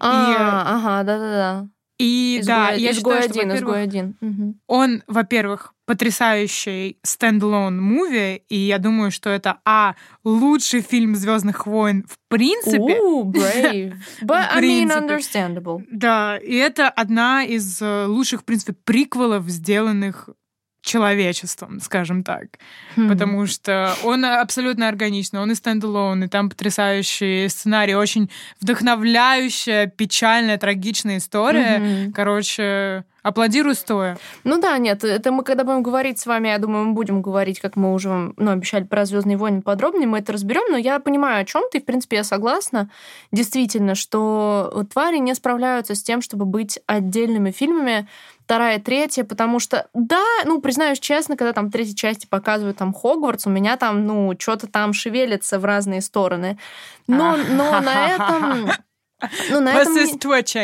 А, 0.00 0.62
ага, 0.76 1.02
да-да-да. 1.04 1.68
И 1.98 2.40
да, 2.44 2.74
Изгой- 2.74 2.80
я 2.80 2.90
изгой 2.90 2.92
считаю, 2.92 3.22
что, 3.22 3.32
один, 3.32 3.48
во-первых, 3.48 3.56
изгой 3.56 3.82
один. 3.82 4.16
Мгм. 4.20 4.60
он, 4.66 5.02
во-первых, 5.06 5.74
потрясающий 5.86 6.98
стендалон 7.02 7.80
муви, 7.80 8.42
и 8.48 8.56
я 8.56 8.78
думаю, 8.78 9.10
что 9.10 9.30
это 9.30 9.60
а 9.64 9.94
лучший 10.24 10.80
фильм 10.80 11.14
Звездных 11.14 11.66
войн 11.66 12.04
в 12.08 12.16
принципе. 12.28 12.98
Ooh, 12.98 13.24
brave. 13.32 13.94
But, 14.22 14.46
I 14.54 14.62
mean, 14.62 14.88
understandable. 14.90 15.84
Да, 15.90 16.36
и 16.38 16.54
это 16.54 16.88
одна 16.88 17.44
из 17.44 17.80
э, 17.80 18.06
лучших, 18.06 18.40
в 18.40 18.44
принципе, 18.44 18.72
приквелов, 18.72 19.48
сделанных 19.48 20.30
человечеством, 20.84 21.80
скажем 21.80 22.22
так. 22.22 22.44
Хм. 22.96 23.08
Потому 23.08 23.46
что 23.46 23.94
он 24.04 24.24
абсолютно 24.24 24.86
органичный, 24.86 25.40
он 25.40 25.50
и 25.50 25.54
стендалон, 25.54 26.24
и 26.24 26.28
там 26.28 26.50
потрясающий 26.50 27.48
сценарий, 27.48 27.94
очень 27.94 28.30
вдохновляющая, 28.60 29.86
печальная, 29.86 30.58
трагичная 30.58 31.18
история. 31.18 31.78
Мгм. 31.78 32.12
Короче, 32.12 33.04
аплодирую 33.24 33.74
стоя. 33.74 34.18
Ну 34.44 34.60
да, 34.60 34.76
нет, 34.76 35.02
это 35.02 35.32
мы 35.32 35.42
когда 35.42 35.64
будем 35.64 35.82
говорить 35.82 36.20
с 36.20 36.26
вами, 36.26 36.48
я 36.48 36.58
думаю, 36.58 36.84
мы 36.84 36.92
будем 36.92 37.22
говорить, 37.22 37.58
как 37.58 37.74
мы 37.74 37.94
уже 37.94 38.10
вам 38.10 38.34
ну, 38.36 38.50
обещали 38.50 38.84
про 38.84 39.06
Звездные 39.06 39.38
войны 39.38 39.62
подробнее, 39.62 40.06
мы 40.06 40.18
это 40.18 40.32
разберем, 40.32 40.70
но 40.70 40.76
я 40.76 40.98
понимаю, 40.98 41.40
о 41.40 41.44
чем 41.46 41.62
ты, 41.72 41.80
в 41.80 41.86
принципе, 41.86 42.16
я 42.16 42.24
согласна. 42.24 42.90
Действительно, 43.32 43.94
что 43.94 44.86
твари 44.92 45.16
не 45.16 45.34
справляются 45.34 45.94
с 45.94 46.02
тем, 46.02 46.20
чтобы 46.20 46.44
быть 46.44 46.78
отдельными 46.86 47.50
фильмами, 47.50 48.06
вторая, 48.44 48.78
третья, 48.78 49.24
потому 49.24 49.58
что, 49.58 49.88
да, 49.94 50.22
ну, 50.44 50.60
признаюсь 50.60 51.00
честно, 51.00 51.36
когда 51.36 51.52
там 51.52 51.68
в 51.68 51.72
третьей 51.72 51.96
части 51.96 52.26
показывают 52.26 52.76
там 52.76 52.92
Хогвартс, 52.92 53.46
у 53.46 53.50
меня 53.50 53.76
там, 53.76 54.06
ну, 54.06 54.34
что-то 54.38 54.66
там 54.66 54.92
шевелится 54.92 55.58
в 55.58 55.64
разные 55.64 56.02
стороны. 56.02 56.58
Но, 57.06 57.36
но 57.36 57.80
на 57.80 58.08
этом... 58.14 58.70
Ну, 59.50 59.60
на 59.60 59.74
этом... 59.74 59.96
Is. 59.96 60.18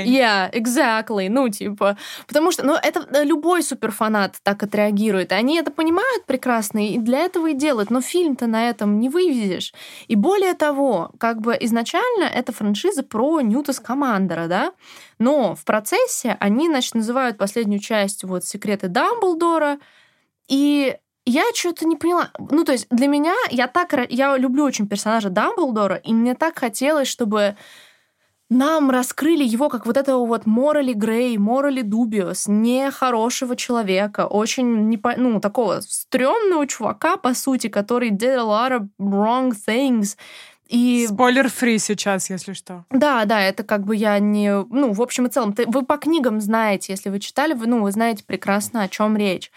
Yeah, 0.06 0.52
exactly. 0.52 1.28
Ну, 1.28 1.48
типа, 1.48 1.96
потому 2.26 2.52
что, 2.52 2.64
ну, 2.64 2.74
это 2.74 3.06
э, 3.12 3.24
любой 3.24 3.62
суперфанат 3.62 4.36
так 4.42 4.62
отреагирует. 4.62 5.32
Они 5.32 5.58
это 5.58 5.70
понимают 5.70 6.26
прекрасно, 6.26 6.86
и 6.86 6.98
для 6.98 7.20
этого 7.20 7.50
и 7.50 7.54
делают. 7.54 7.90
Но 7.90 8.00
фильм-то 8.00 8.46
на 8.46 8.68
этом 8.68 8.98
не 8.98 9.08
вывезешь. 9.08 9.72
И 10.08 10.16
более 10.16 10.54
того, 10.54 11.12
как 11.18 11.40
бы 11.40 11.56
изначально 11.60 12.24
эта 12.24 12.52
франшиза 12.52 13.02
про 13.02 13.40
Ньюта 13.40 13.72
Скамандера, 13.72 14.46
да? 14.46 14.72
Но 15.18 15.54
в 15.54 15.64
процессе 15.64 16.36
они, 16.40 16.68
значит, 16.68 16.94
называют 16.94 17.38
последнюю 17.38 17.80
часть 17.80 18.24
вот 18.24 18.44
«Секреты 18.44 18.88
Дамблдора», 18.88 19.78
и 20.48 20.96
я 21.26 21.44
что-то 21.54 21.86
не 21.86 21.96
поняла. 21.96 22.30
Ну, 22.38 22.64
то 22.64 22.72
есть 22.72 22.86
для 22.90 23.06
меня, 23.06 23.34
я 23.50 23.68
так... 23.68 23.94
Я 24.10 24.36
люблю 24.36 24.64
очень 24.64 24.88
персонажа 24.88 25.30
Дамблдора, 25.30 25.96
и 25.96 26.12
мне 26.12 26.34
так 26.34 26.58
хотелось, 26.58 27.08
чтобы 27.08 27.56
нам 28.50 28.90
раскрыли 28.90 29.44
его 29.44 29.68
как 29.68 29.86
вот 29.86 29.96
этого 29.96 30.26
вот 30.26 30.44
Морали 30.44 30.92
Грей, 30.92 31.38
Морали 31.38 31.82
Дубиос, 31.82 32.46
нехорошего 32.48 33.56
человека, 33.56 34.26
очень, 34.26 34.88
не 34.88 34.98
по- 34.98 35.14
ну, 35.16 35.40
такого 35.40 35.80
стрёмного 35.80 36.66
чувака, 36.66 37.16
по 37.16 37.32
сути, 37.34 37.68
который 37.68 38.10
did 38.10 38.34
a 38.36 38.42
lot 38.42 38.72
of 38.72 38.88
wrong 38.98 39.52
things. 39.66 40.16
И 40.68 41.06
Спойлер-фри 41.08 41.78
сейчас, 41.78 42.30
если 42.30 42.52
что. 42.52 42.84
да, 42.90 43.24
да, 43.24 43.40
это 43.40 43.64
как 43.64 43.84
бы 43.84 43.96
я 43.96 44.18
не... 44.20 44.52
Ну, 44.70 44.92
в 44.92 45.02
общем 45.02 45.26
и 45.26 45.28
целом, 45.30 45.52
ты- 45.52 45.66
вы 45.66 45.84
по 45.84 45.96
книгам 45.96 46.40
знаете, 46.40 46.92
если 46.92 47.10
вы 47.10 47.18
читали, 47.18 47.54
вы, 47.54 47.66
ну, 47.66 47.82
вы 47.82 47.90
знаете 47.90 48.22
прекрасно, 48.24 48.82
о 48.82 48.88
чем 48.88 49.16
речь. 49.16 49.50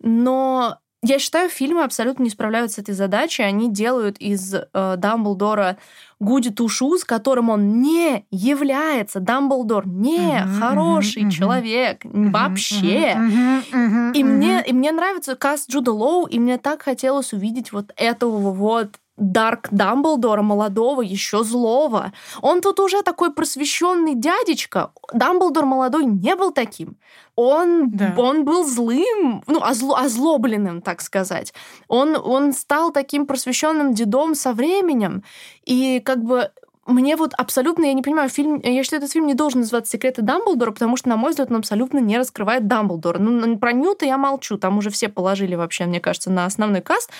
Но 0.00 0.78
я 1.02 1.18
считаю, 1.18 1.48
фильмы 1.48 1.82
абсолютно 1.84 2.22
не 2.24 2.30
справляются 2.30 2.76
с 2.76 2.78
этой 2.84 2.94
задачей. 2.94 3.42
Они 3.42 3.70
делают 3.70 4.18
из 4.18 4.54
э, 4.54 4.94
Дамблдора 4.96 5.78
Гуди 6.18 6.50
Тушу, 6.50 6.98
с 6.98 7.04
которым 7.04 7.48
он 7.48 7.80
не 7.80 8.26
является. 8.30 9.20
Дамблдор 9.20 9.86
не 9.86 10.40
Мгм, 10.40 10.60
хороший 10.60 11.22
мгм. 11.22 11.30
человек 11.30 12.00
вообще. 12.04 13.14
Мгм, 13.16 13.62
мгм, 13.72 14.12
И 14.12 14.22
мгм. 14.22 14.34
мне, 14.34 14.62
и 14.66 14.72
мне 14.72 14.92
нравится 14.92 15.36
каст 15.36 15.70
Джуда 15.70 15.92
Лоу, 15.92 16.26
и 16.26 16.38
мне 16.38 16.58
так 16.58 16.82
хотелось 16.82 17.32
увидеть 17.32 17.72
вот 17.72 17.92
этого 17.96 18.52
вот 18.52 18.98
Дарк 19.20 19.68
Дамблдора, 19.70 20.42
молодого, 20.42 21.02
еще 21.02 21.44
злого. 21.44 22.12
Он 22.40 22.60
тут 22.62 22.80
уже 22.80 23.02
такой 23.02 23.32
просвещенный 23.32 24.14
дядечка. 24.14 24.90
Дамблдор 25.12 25.66
молодой 25.66 26.04
не 26.06 26.34
был 26.34 26.50
таким. 26.52 26.96
Он, 27.36 27.90
Да. 27.90 28.14
он 28.16 28.44
был 28.44 28.66
злым, 28.66 29.42
ну, 29.46 29.60
озло- 29.60 29.96
озлобленным, 29.96 30.80
так 30.82 31.00
сказать. 31.00 31.52
Он, 31.88 32.16
он 32.16 32.52
стал 32.52 32.92
таким 32.92 33.26
просвещенным 33.26 33.94
дедом 33.94 34.34
со 34.34 34.52
временем. 34.52 35.22
И 35.64 36.00
как 36.00 36.24
бы 36.24 36.50
мне 36.90 37.16
вот 37.16 37.32
абсолютно, 37.36 37.84
я 37.86 37.92
не 37.92 38.02
понимаю, 38.02 38.28
фильм, 38.28 38.60
я 38.62 38.82
считаю, 38.82 39.00
этот 39.02 39.12
фильм 39.12 39.26
не 39.26 39.34
должен 39.34 39.60
называться 39.60 39.92
«Секреты 39.92 40.22
Дамблдора», 40.22 40.72
потому 40.72 40.96
что, 40.96 41.08
на 41.08 41.16
мой 41.16 41.30
взгляд, 41.30 41.50
он 41.50 41.56
абсолютно 41.58 41.98
не 41.98 42.18
раскрывает 42.18 42.66
Дамблдора. 42.66 43.18
Ну, 43.18 43.58
про 43.58 43.72
Ньюта 43.72 44.06
я 44.06 44.18
молчу, 44.18 44.58
там 44.58 44.78
уже 44.78 44.90
все 44.90 45.08
положили 45.08 45.54
вообще, 45.54 45.86
мне 45.86 46.00
кажется, 46.00 46.30
на 46.30 46.44
основной 46.44 46.80
каст. 46.80 47.10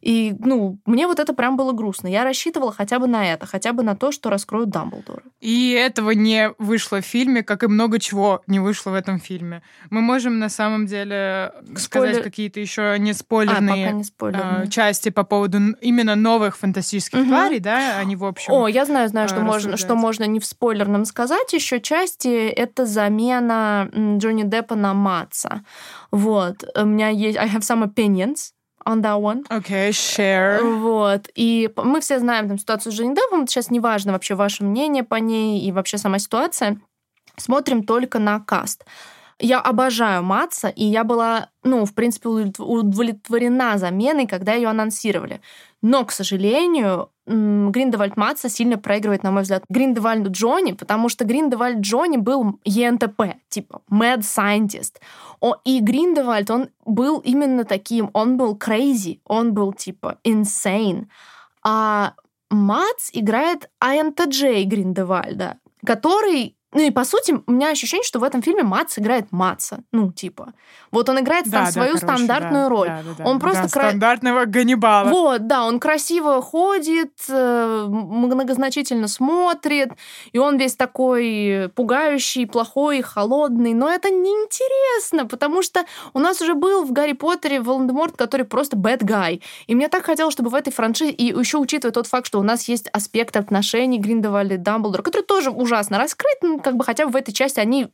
И, 0.00 0.34
ну, 0.38 0.78
мне 0.86 1.06
вот 1.06 1.18
это 1.20 1.32
прям 1.32 1.56
было 1.56 1.72
грустно. 1.72 2.08
Я 2.08 2.24
рассчитывала 2.24 2.72
хотя 2.72 2.98
бы 2.98 3.06
на 3.06 3.32
это, 3.32 3.46
хотя 3.46 3.72
бы 3.72 3.82
на 3.82 3.96
то, 3.96 4.12
что 4.12 4.30
раскроют 4.30 4.70
Дамблдора. 4.70 5.22
И 5.40 5.70
этого 5.72 6.10
не 6.10 6.52
вышло 6.58 7.00
в 7.00 7.04
фильме, 7.06 7.42
как 7.42 7.62
и 7.62 7.66
много 7.66 7.98
чего 7.98 8.42
не 8.46 8.58
вышло 8.60 8.90
в 8.90 8.94
этом 8.94 9.20
фильме. 9.20 9.62
Мы 9.90 10.00
можем 10.00 10.38
на 10.38 10.48
самом 10.48 10.86
деле 10.86 11.52
сказать 11.76 12.16
Спойлер- 12.16 12.22
какие-то 12.22 12.60
еще 12.60 12.96
не 12.98 13.10
А, 13.10 13.14
спойлерные 13.14 13.84
пока 13.86 13.96
не 13.96 14.04
спойлерные. 14.04 14.64
э, 14.66 14.68
части 14.68 15.08
по 15.10 15.24
поводу 15.24 15.58
именно 15.80 16.14
новых 16.16 16.56
фантастических 16.58 17.18
Мгм. 17.20 17.28
тварей, 17.28 17.60
да, 17.60 17.98
они 17.98 18.16
в 18.16 18.24
общем. 18.24 18.52
О, 18.52 18.66
я 18.68 18.84
знаю, 18.84 19.08
знаю, 19.08 19.19
что 19.28 19.40
э, 19.40 19.42
можно, 19.42 19.76
что 19.76 19.94
можно 19.94 20.24
не 20.24 20.40
в 20.40 20.44
спойлерном 20.44 21.04
сказать. 21.04 21.52
Еще 21.52 21.80
части 21.80 22.48
это 22.48 22.86
замена 22.86 23.88
Джонни 24.18 24.44
Деппа 24.44 24.74
на 24.74 24.94
Матса. 24.94 25.62
Вот. 26.10 26.64
У 26.76 26.84
меня 26.84 27.08
есть... 27.08 27.38
I 27.38 27.48
have 27.48 27.60
some 27.60 27.84
opinions 27.84 28.52
on 28.86 29.02
that 29.02 29.20
one. 29.20 29.44
Окей, 29.48 29.90
share. 29.90 30.62
Вот. 30.62 31.28
И 31.34 31.70
мы 31.76 32.00
все 32.00 32.18
знаем 32.18 32.48
там 32.48 32.58
ситуацию 32.58 32.92
с 32.92 32.94
Джонни 32.94 33.14
Деппом. 33.14 33.46
Сейчас 33.46 33.70
неважно 33.70 34.12
вообще 34.12 34.34
ваше 34.34 34.64
мнение 34.64 35.04
по 35.04 35.16
ней 35.16 35.60
и 35.60 35.72
вообще 35.72 35.98
сама 35.98 36.18
ситуация. 36.18 36.80
Смотрим 37.36 37.84
только 37.84 38.18
на 38.18 38.40
каст. 38.40 38.84
Я 39.40 39.60
обожаю 39.60 40.22
Матса, 40.22 40.68
и 40.68 40.84
я 40.84 41.04
была, 41.04 41.48
ну, 41.64 41.84
в 41.84 41.94
принципе, 41.94 42.28
удовлетворена 42.28 43.78
заменой, 43.78 44.26
когда 44.26 44.54
ее 44.54 44.68
анонсировали. 44.68 45.40
Но, 45.82 46.04
к 46.04 46.12
сожалению, 46.12 47.10
Гриндевальд 47.26 48.16
Матса 48.16 48.48
сильно 48.48 48.76
проигрывает, 48.76 49.22
на 49.22 49.30
мой 49.30 49.42
взгляд, 49.42 49.64
Гриндевальду 49.68 50.30
Джонни, 50.30 50.72
потому 50.72 51.08
что 51.08 51.24
Гриндевальд 51.24 51.80
Джонни 51.80 52.16
был 52.16 52.60
ЕНТП, 52.64 53.36
типа 53.48 53.82
Mad 53.90 54.20
Scientist. 54.20 54.96
О, 55.40 55.56
и 55.64 55.80
Гриндевальд, 55.80 56.50
он 56.50 56.68
был 56.84 57.18
именно 57.20 57.64
таким, 57.64 58.10
он 58.12 58.36
был 58.36 58.56
crazy, 58.56 59.20
он 59.24 59.54
был 59.54 59.72
типа 59.72 60.18
insane. 60.24 61.06
А 61.62 62.14
Мац 62.50 63.10
играет 63.12 63.70
АНТД 63.78 64.66
Гриндевальда, 64.66 65.58
который 65.86 66.56
ну 66.72 66.82
и 66.82 66.90
по 66.90 67.04
сути, 67.04 67.34
у 67.46 67.50
меня 67.50 67.70
ощущение, 67.70 68.04
что 68.04 68.20
в 68.20 68.24
этом 68.24 68.42
фильме 68.42 68.62
Мац 68.62 68.96
играет 68.98 69.32
Маца. 69.32 69.80
Ну, 69.90 70.12
типа. 70.12 70.52
Вот 70.92 71.08
он 71.08 71.18
играет 71.18 71.46
да, 71.46 71.58
там 71.58 71.64
да, 71.64 71.72
свою 71.72 71.94
короче, 71.94 72.06
стандартную 72.06 72.64
да, 72.64 72.68
роль. 72.68 72.88
Да, 72.88 73.02
да, 73.18 73.24
он 73.24 73.38
да, 73.38 73.40
просто 73.40 73.62
да, 73.64 73.68
кра... 73.68 73.88
стандартного 73.88 74.44
Ганнибала. 74.44 75.08
Вот, 75.08 75.46
да, 75.48 75.64
он 75.64 75.80
красиво 75.80 76.40
ходит, 76.40 77.12
э, 77.28 77.86
многозначительно 77.88 79.08
смотрит, 79.08 79.90
и 80.30 80.38
он 80.38 80.58
весь 80.58 80.76
такой 80.76 81.70
пугающий, 81.74 82.46
плохой, 82.46 83.02
холодный. 83.02 83.74
Но 83.74 83.90
это 83.90 84.10
неинтересно, 84.10 85.26
потому 85.26 85.62
что 85.62 85.84
у 86.12 86.20
нас 86.20 86.40
уже 86.40 86.54
был 86.54 86.84
в 86.84 86.92
Гарри 86.92 87.12
Поттере 87.14 87.60
Волан-де-Морт, 87.60 88.16
который 88.16 88.46
просто 88.46 88.76
bad 88.76 89.00
guy. 89.00 89.42
И 89.66 89.74
мне 89.74 89.88
так 89.88 90.04
хотелось, 90.04 90.34
чтобы 90.34 90.50
в 90.50 90.54
этой 90.54 90.72
франшизе, 90.72 91.10
и 91.10 91.36
еще 91.36 91.58
учитывая 91.58 91.92
тот 91.92 92.06
факт, 92.06 92.26
что 92.26 92.38
у 92.38 92.44
нас 92.44 92.68
есть 92.68 92.88
аспект 92.92 93.36
отношений 93.36 93.98
Гриндевальда 93.98 94.54
и 94.54 94.58
Дамблдора, 94.58 95.02
который 95.02 95.22
тоже 95.22 95.50
ужасно 95.50 95.98
раскрыт, 95.98 96.38
как 96.60 96.76
бы 96.76 96.84
хотя 96.84 97.06
бы 97.06 97.12
в 97.12 97.16
этой 97.16 97.32
части 97.32 97.60
они 97.60 97.88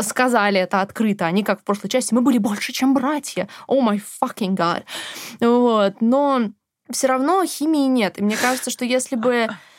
сказали 0.00 0.60
это 0.60 0.80
открыто. 0.80 1.26
Они, 1.26 1.42
как 1.42 1.60
в 1.60 1.64
прошлой 1.64 1.88
части, 1.88 2.14
мы 2.14 2.20
были 2.20 2.38
больше, 2.38 2.72
чем 2.72 2.94
братья. 2.94 3.48
О 3.66 3.80
май 3.80 4.00
fucking 4.22 4.56
god. 4.56 4.84
Вот. 5.40 6.00
Но 6.00 6.50
все 6.90 7.06
равно 7.06 7.44
химии 7.44 7.86
нет. 7.86 8.18
И 8.18 8.22
мне 8.22 8.36
кажется, 8.36 8.70
что 8.70 8.84
если 8.84 9.16
бы 9.16 9.48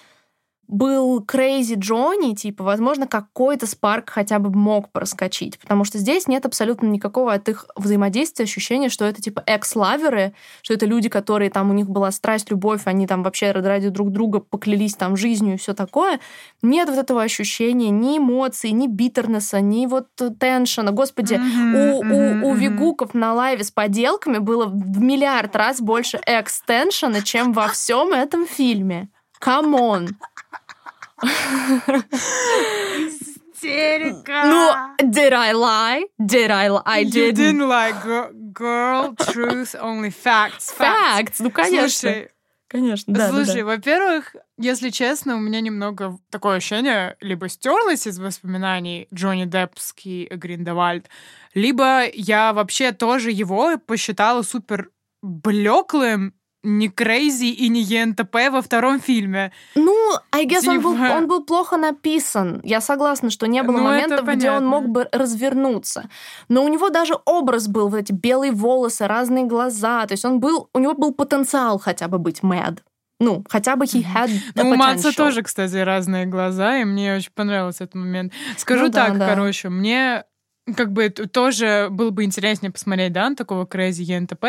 был 0.71 1.19
Crazy 1.19 1.75
Джонни, 1.75 2.33
типа, 2.33 2.63
возможно, 2.63 3.05
какой-то 3.05 3.67
спарк 3.67 4.09
хотя 4.09 4.39
бы 4.39 4.49
мог 4.49 4.89
проскочить, 4.91 5.59
потому 5.59 5.83
что 5.83 5.97
здесь 5.97 6.27
нет 6.27 6.45
абсолютно 6.45 6.87
никакого 6.87 7.33
от 7.33 7.49
их 7.49 7.65
взаимодействия 7.75 8.43
ощущения, 8.43 8.87
что 8.87 9.03
это, 9.03 9.21
типа, 9.21 9.43
экс-лаверы, 9.45 10.33
что 10.61 10.73
это 10.73 10.85
люди, 10.85 11.09
которые 11.09 11.49
там, 11.51 11.69
у 11.69 11.73
них 11.73 11.89
была 11.89 12.09
страсть, 12.11 12.49
любовь, 12.49 12.83
они 12.85 13.05
там 13.05 13.21
вообще 13.21 13.51
ради 13.51 13.89
друг 13.89 14.11
друга 14.11 14.39
поклялись 14.39 14.95
там 14.95 15.17
жизнью 15.17 15.55
и 15.55 15.57
все 15.57 15.73
такое. 15.73 16.21
Нет 16.61 16.87
вот 16.87 16.97
этого 16.97 17.21
ощущения 17.21 17.89
ни 17.89 18.17
эмоций, 18.17 18.71
ни 18.71 18.87
битернеса, 18.87 19.59
ни 19.59 19.85
вот 19.87 20.07
теншена. 20.39 20.91
Господи, 20.91 21.33
mm-hmm, 21.33 21.97
у, 21.97 22.03
mm-hmm, 22.03 22.41
у, 22.43 22.47
у 22.49 22.53
Вигуков 22.53 23.13
на 23.13 23.33
лайве 23.33 23.65
с 23.65 23.71
поделками 23.71 24.37
было 24.37 24.65
в 24.67 24.99
миллиард 25.01 25.53
раз 25.57 25.81
больше 25.81 26.21
экс-теншена, 26.25 27.21
чем 27.21 27.51
во 27.51 27.67
всем 27.67 28.13
этом 28.13 28.47
фильме. 28.47 29.09
On. 29.43 30.07
Истерика. 33.53 34.43
Ну, 34.45 34.73
did 35.11 35.33
I 35.33 35.53
lie? 35.53 36.05
Did 36.19 36.49
I 36.51 36.67
lie? 36.69 36.81
I 36.85 37.03
didn't. 37.03 37.15
You 37.15 37.31
didn't 37.33 37.67
lie, 37.67 37.93
girl. 38.53 39.13
Truth, 39.15 39.75
only 39.79 40.09
facts. 40.09 40.71
Facts. 40.71 41.39
Ну, 41.39 41.51
конечно. 41.51 42.09
Слушай, 42.09 42.29
Конечно, 42.71 43.13
да. 43.13 43.29
Слушай, 43.29 43.47
да, 43.47 43.59
да. 43.59 43.65
во-первых, 43.65 44.35
если 44.57 44.91
честно, 44.91 45.35
у 45.35 45.39
меня 45.41 45.59
немного 45.59 46.17
такое 46.29 46.55
ощущение, 46.55 47.17
либо 47.19 47.49
стерлось 47.49 48.07
из 48.07 48.17
воспоминаний 48.17 49.09
Джонни 49.13 49.43
Деппский 49.43 50.29
Гриндевальд, 50.31 51.09
либо 51.53 52.05
я 52.13 52.53
вообще 52.53 52.93
тоже 52.93 53.31
его 53.31 53.77
посчитала 53.77 54.41
супер 54.41 54.89
блеклым 55.21 56.33
не 56.63 56.89
Крейзи 56.89 57.45
и 57.45 57.69
не 57.69 57.81
ЕНТП 57.81 58.35
во 58.51 58.61
втором 58.61 58.99
фильме. 58.99 59.51
Ну, 59.75 59.95
I 60.31 60.45
guess 60.45 60.61
типа... 60.61 60.71
он, 60.71 60.81
был, 60.81 60.93
он 60.93 61.27
был 61.27 61.43
плохо 61.43 61.77
написан. 61.77 62.61
Я 62.63 62.81
согласна, 62.81 63.29
что 63.29 63.47
не 63.47 63.63
было 63.63 63.77
ну, 63.77 63.83
моментов, 63.83 64.25
где 64.27 64.51
он 64.51 64.65
мог 64.65 64.87
бы 64.87 65.07
развернуться. 65.11 66.09
Но 66.49 66.63
у 66.63 66.67
него 66.67 66.89
даже 66.89 67.15
образ 67.25 67.67
был, 67.67 67.89
вот 67.89 67.97
эти 67.97 68.11
белые 68.11 68.51
волосы, 68.51 69.07
разные 69.07 69.45
глаза. 69.45 70.05
То 70.05 70.13
есть 70.13 70.25
он 70.25 70.39
был, 70.39 70.69
у 70.73 70.79
него 70.79 70.93
был 70.93 71.13
потенциал 71.13 71.79
хотя 71.79 72.07
бы 72.07 72.19
быть 72.19 72.41
mad. 72.41 72.79
Ну, 73.19 73.43
хотя 73.47 73.75
бы 73.75 73.85
he 73.85 74.03
had 74.03 74.29
the 74.55 74.63
Ну, 74.63 74.71
у 74.71 74.75
Матса 74.75 75.15
тоже, 75.15 75.43
кстати, 75.43 75.75
разные 75.75 76.25
глаза, 76.25 76.79
и 76.79 76.85
мне 76.85 77.15
очень 77.15 77.31
понравился 77.31 77.83
этот 77.83 77.95
момент. 77.95 78.33
Скажу 78.57 78.85
ну, 78.85 78.91
так, 78.91 79.13
да, 79.13 79.19
да. 79.19 79.27
короче, 79.27 79.69
мне 79.69 80.23
как 80.75 80.91
бы 80.93 81.09
тоже 81.09 81.87
было 81.89 82.11
бы 82.11 82.23
интереснее 82.23 82.71
посмотреть, 82.71 83.13
да, 83.13 83.29
на 83.29 83.35
такого 83.35 83.65
Crazy 83.65 84.03
ЕНТП, 84.03 84.45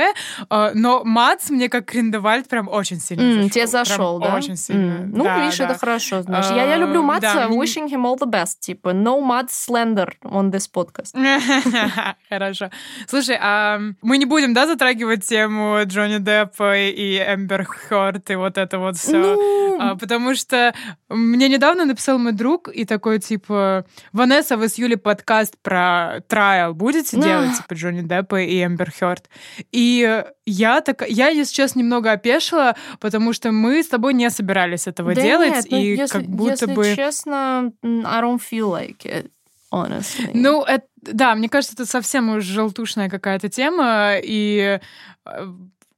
а, 0.50 0.73
но 0.75 1.04
Мац 1.04 1.49
мне 1.49 1.69
как 1.69 1.91
Гриндевальд 1.91 2.49
прям 2.49 2.69
очень 2.69 3.00
сильно 3.00 3.23
mm, 3.23 3.34
зашел. 3.34 3.50
Тебе 3.50 3.67
зашел, 3.67 4.21
прям 4.21 4.30
да? 4.32 4.37
Очень 4.37 4.56
сильно. 4.56 4.93
Mm. 4.93 5.10
Ну, 5.15 5.25
да, 5.25 5.41
видишь, 5.41 5.58
да. 5.58 5.65
это 5.65 5.78
хорошо, 5.78 6.23
знаешь. 6.23 6.47
Uh, 6.47 6.56
я, 6.56 6.65
я 6.65 6.76
люблю 6.76 7.02
Матца, 7.02 7.34
да, 7.34 7.47
wishing 7.49 7.89
him 7.89 8.04
all 8.04 8.19
the 8.19 8.30
best, 8.30 8.60
типа, 8.60 8.91
no 8.91 9.21
Matt 9.21 9.49
slender 9.49 10.13
on 10.23 10.50
this 10.50 10.69
podcast. 10.73 11.13
Хорошо. 12.28 12.71
Слушай, 13.08 13.39
а 13.41 13.80
мы 14.02 14.19
не 14.19 14.26
будем, 14.26 14.52
да, 14.52 14.67
затрагивать 14.67 15.26
тему 15.26 15.78
Джонни 15.84 16.19
Деппа 16.19 16.76
и 16.76 17.19
Эмбер 17.19 17.65
Хёрд 17.65 18.30
и 18.30 18.34
вот 18.34 18.58
это 18.58 18.78
вот 18.78 18.97
все, 18.97 19.19
ну... 19.19 19.80
а, 19.80 19.97
потому 19.97 20.34
что 20.34 20.75
мне 21.08 21.49
недавно 21.49 21.87
написал 21.87 22.19
мой 22.19 22.32
друг 22.32 22.69
и 22.69 22.84
такой, 22.84 23.19
типа, 23.19 23.87
Ванесса, 24.13 24.58
вы 24.58 24.69
с 24.69 24.76
Юлей 24.76 24.99
подкаст 24.99 25.56
про 25.63 26.01
трайл 26.28 26.75
будете 26.75 27.21
делать, 27.21 27.56
типа 27.56 27.75
Джонни 27.75 28.02
Деппа 28.02 28.41
и 28.41 28.65
Эмбер 28.65 28.91
Хёрд. 28.91 29.28
И 29.71 30.25
я 30.47 30.80
так, 30.80 31.04
я, 31.08 31.28
если 31.28 31.54
честно, 31.54 31.80
немного 31.80 32.12
опешила, 32.12 32.76
потому 33.00 33.32
что 33.32 33.52
мы 33.52 33.82
с 33.82 33.88
тобой 33.88 34.15
не 34.15 34.30
собирались 34.30 34.86
этого 34.86 35.15
да 35.15 35.23
делать, 35.23 35.54
нет, 35.54 35.67
ну, 35.71 35.78
и 35.78 35.97
если, 35.97 36.19
как 36.19 36.26
будто 36.28 36.50
если 36.52 36.75
бы... 36.75 36.95
честно, 36.97 37.73
I 37.82 38.21
don't 38.23 38.41
feel 38.41 38.71
like 38.71 39.04
it. 39.04 39.30
Honestly. 39.73 40.30
Ну, 40.34 40.62
это, 40.62 40.84
да, 41.00 41.34
мне 41.34 41.49
кажется, 41.49 41.75
это 41.75 41.86
совсем 41.86 42.28
уж 42.36 42.45
желтушная 42.45 43.08
какая-то 43.08 43.49
тема, 43.49 44.17
и 44.23 44.78
э, 45.25 45.47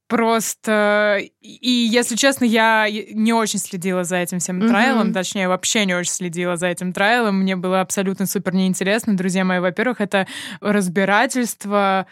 Просто, 0.07 1.21
и 1.41 1.71
если 1.71 2.17
честно, 2.17 2.45
я 2.45 2.87
не 2.91 3.33
очень 3.33 3.59
следила 3.59 4.05
за 4.05 4.17
этим 4.17 4.39
всем 4.39 4.61
mm-hmm. 4.61 4.69
трайлом, 4.69 5.13
точнее, 5.15 5.49
вообще 5.49 5.87
не 5.87 5.95
очень 5.95 6.13
следила 6.13 6.57
за 6.57 6.67
этим 6.67 6.93
трайлом. 6.93 7.41
Мне 7.41 7.57
было 7.57 7.81
абсолютно 7.81 8.27
супер 8.27 8.55
неинтересно. 8.55 9.17
Друзья 9.17 9.45
мои, 9.45 9.61
во-первых, 9.61 10.03
это 10.03 10.27
разбирательство 10.61 12.07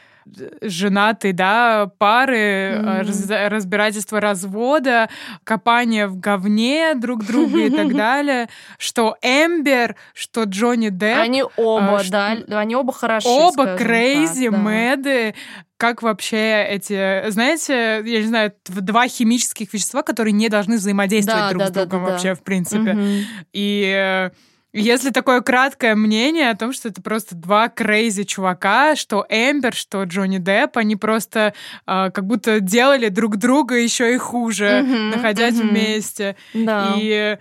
женатые, 0.62 1.32
да, 1.32 1.90
пары, 1.98 2.36
mm-hmm. 2.36 2.98
раз, 2.98 3.50
разбирательство 3.50 4.20
развода, 4.20 5.08
копание 5.44 6.06
в 6.06 6.18
говне 6.18 6.94
друг 6.94 7.24
друга 7.24 7.66
и 7.66 7.70
так 7.70 7.92
далее, 7.96 8.48
что 8.78 9.16
Эмбер, 9.22 9.96
что 10.14 10.44
Джонни 10.44 10.90
Депп. 10.90 11.18
Они 11.18 11.42
оба, 11.56 11.98
а, 11.98 12.02
да, 12.08 12.36
они 12.58 12.76
оба 12.76 12.92
хороши. 12.92 13.28
Оба 13.28 13.76
crazy, 13.76 14.48
mad 14.48 15.00
ы, 15.00 15.34
как 15.82 16.00
вообще 16.00 16.64
эти, 16.64 17.28
знаете, 17.30 18.04
я 18.06 18.20
не 18.20 18.26
знаю, 18.28 18.52
два 18.66 19.08
химических 19.08 19.72
вещества, 19.72 20.04
которые 20.04 20.30
не 20.32 20.48
должны 20.48 20.76
взаимодействовать 20.76 21.42
да, 21.42 21.48
друг 21.48 21.58
да, 21.58 21.66
с 21.66 21.70
другом 21.72 22.04
да, 22.04 22.10
вообще, 22.12 22.28
да. 22.28 22.34
в 22.36 22.42
принципе. 22.44 22.92
Угу. 22.92 23.08
И 23.52 23.92
э, 23.92 24.30
если 24.72 25.10
такое 25.10 25.40
краткое 25.40 25.96
мнение 25.96 26.50
о 26.50 26.56
том, 26.56 26.72
что 26.72 26.88
это 26.88 27.02
просто 27.02 27.34
два 27.34 27.68
crazy 27.68 28.22
чувака, 28.22 28.94
что 28.94 29.26
Эмбер, 29.28 29.74
что 29.74 30.04
Джонни 30.04 30.38
Депп, 30.38 30.76
они 30.76 30.94
просто 30.94 31.52
э, 31.84 32.10
как 32.12 32.26
будто 32.28 32.60
делали 32.60 33.08
друг 33.08 33.36
друга 33.38 33.74
еще 33.74 34.14
и 34.14 34.18
хуже, 34.18 34.66
mm-hmm, 34.66 35.16
находясь 35.16 35.56
mm-hmm. 35.56 35.68
вместе. 35.68 36.36
Да. 36.54 36.94
И 36.96 37.38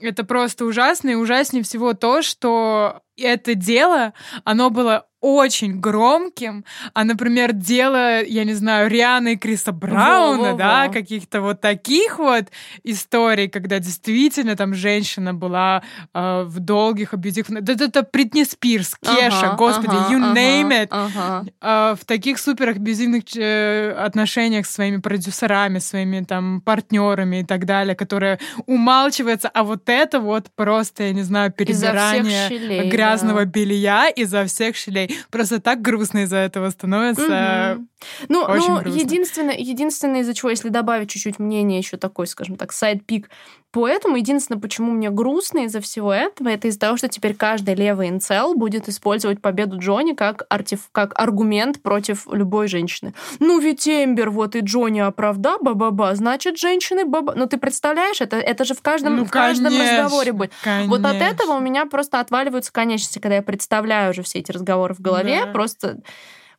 это 0.00 0.22
просто 0.22 0.66
ужасно, 0.66 1.10
и 1.10 1.14
ужаснее 1.14 1.64
всего 1.64 1.94
то, 1.94 2.22
что 2.22 3.00
это 3.16 3.56
дело, 3.56 4.12
оно 4.44 4.70
было 4.70 5.06
очень 5.26 5.80
громким, 5.80 6.64
а, 6.94 7.02
например, 7.02 7.52
дело, 7.52 8.22
я 8.22 8.44
не 8.44 8.54
знаю, 8.54 8.88
Рианы 8.88 9.32
и 9.32 9.36
Криса 9.36 9.72
Брауна, 9.72 10.38
Во-во-во. 10.38 10.56
да, 10.56 10.88
каких-то 10.88 11.40
вот 11.40 11.60
таких 11.60 12.20
вот 12.20 12.44
историй, 12.84 13.48
когда 13.48 13.80
действительно 13.80 14.54
там 14.54 14.72
женщина 14.72 15.34
была 15.34 15.82
э, 16.14 16.44
в 16.46 16.60
долгих 16.60 17.12
абьюзивных... 17.12 17.64
Да 17.64 17.72
это 17.72 18.06
Бритни 18.12 18.44
Спирс, 18.44 18.94
Кеша, 19.02 19.48
ага, 19.48 19.56
господи, 19.56 19.96
ага, 19.96 20.14
you 20.14 20.22
ага, 20.22 20.40
name 20.40 20.84
it. 20.84 20.88
Ага. 20.90 21.44
Э, 21.60 21.96
в 22.00 22.04
таких 22.04 22.38
супер 22.38 22.68
абьюзивных 22.68 23.24
э, 23.36 23.90
отношениях 23.98 24.64
с 24.64 24.74
своими 24.74 24.98
продюсерами, 24.98 25.80
своими 25.80 26.20
там 26.24 26.60
партнерами 26.60 27.40
и 27.40 27.44
так 27.44 27.64
далее, 27.64 27.96
которые 27.96 28.38
умалчивается, 28.66 29.48
а 29.48 29.64
вот 29.64 29.88
это 29.88 30.20
вот 30.20 30.52
просто, 30.54 31.02
я 31.02 31.12
не 31.12 31.22
знаю, 31.22 31.50
перебирание 31.50 32.88
грязного 32.88 33.44
да. 33.44 33.50
белья 33.50 34.08
изо 34.08 34.44
всех 34.44 34.76
щелей. 34.76 35.15
Просто 35.30 35.60
так 35.60 35.80
грустно 35.80 36.20
из-за 36.24 36.36
этого 36.36 36.70
становится. 36.70 37.76
Угу. 37.76 37.86
Ну, 38.28 38.42
Очень 38.42 38.68
ну 38.68 38.80
грустно. 38.80 38.98
единственное, 38.98 39.56
единственное, 39.56 40.20
из-за 40.20 40.34
чего, 40.34 40.50
если 40.50 40.68
добавить 40.68 41.10
чуть-чуть 41.10 41.38
мнение, 41.38 41.78
еще 41.78 41.96
такой, 41.96 42.26
скажем 42.26 42.56
так, 42.56 42.72
сайд-пик 42.72 43.28
поэтому 43.76 44.16
единственное, 44.16 44.58
почему 44.58 44.90
мне 44.92 45.10
грустно 45.10 45.66
из-за 45.66 45.82
всего 45.82 46.10
этого, 46.10 46.48
это 46.48 46.68
из-за 46.68 46.80
того, 46.80 46.96
что 46.96 47.08
теперь 47.08 47.34
каждый 47.34 47.74
левый 47.74 48.08
инцел 48.08 48.54
будет 48.54 48.88
использовать 48.88 49.42
победу 49.42 49.78
Джонни 49.78 50.14
как, 50.14 50.44
артиф... 50.48 50.88
как 50.92 51.12
аргумент 51.14 51.82
против 51.82 52.26
любой 52.32 52.68
женщины. 52.68 53.12
Ну 53.38 53.60
ведь 53.60 53.86
Эмбер 53.86 54.30
вот 54.30 54.56
и 54.56 54.60
Джонни 54.60 55.00
оправда, 55.00 55.58
ба-ба-ба, 55.60 56.14
значит, 56.14 56.56
женщины 56.56 57.04
ба-ба. 57.04 57.34
Ну 57.36 57.46
ты 57.46 57.58
представляешь, 57.58 58.22
это, 58.22 58.36
это 58.36 58.64
же 58.64 58.72
в 58.72 58.80
каждом, 58.80 59.16
Ну, 59.16 59.24
в 59.26 59.30
каждом 59.30 59.72
конечно, 59.72 60.04
разговоре 60.04 60.32
будет. 60.32 60.52
Вот 60.86 61.00
от 61.00 61.12
конечно. 61.12 61.24
этого 61.24 61.52
у 61.56 61.60
меня 61.60 61.84
просто 61.84 62.20
отваливаются 62.20 62.72
конечности, 62.72 63.18
когда 63.18 63.36
я 63.36 63.42
представляю 63.42 64.12
уже 64.12 64.22
все 64.22 64.38
эти 64.38 64.52
разговоры 64.52 64.94
в 64.94 65.00
голове. 65.00 65.42
Да. 65.44 65.52
Просто 65.52 65.98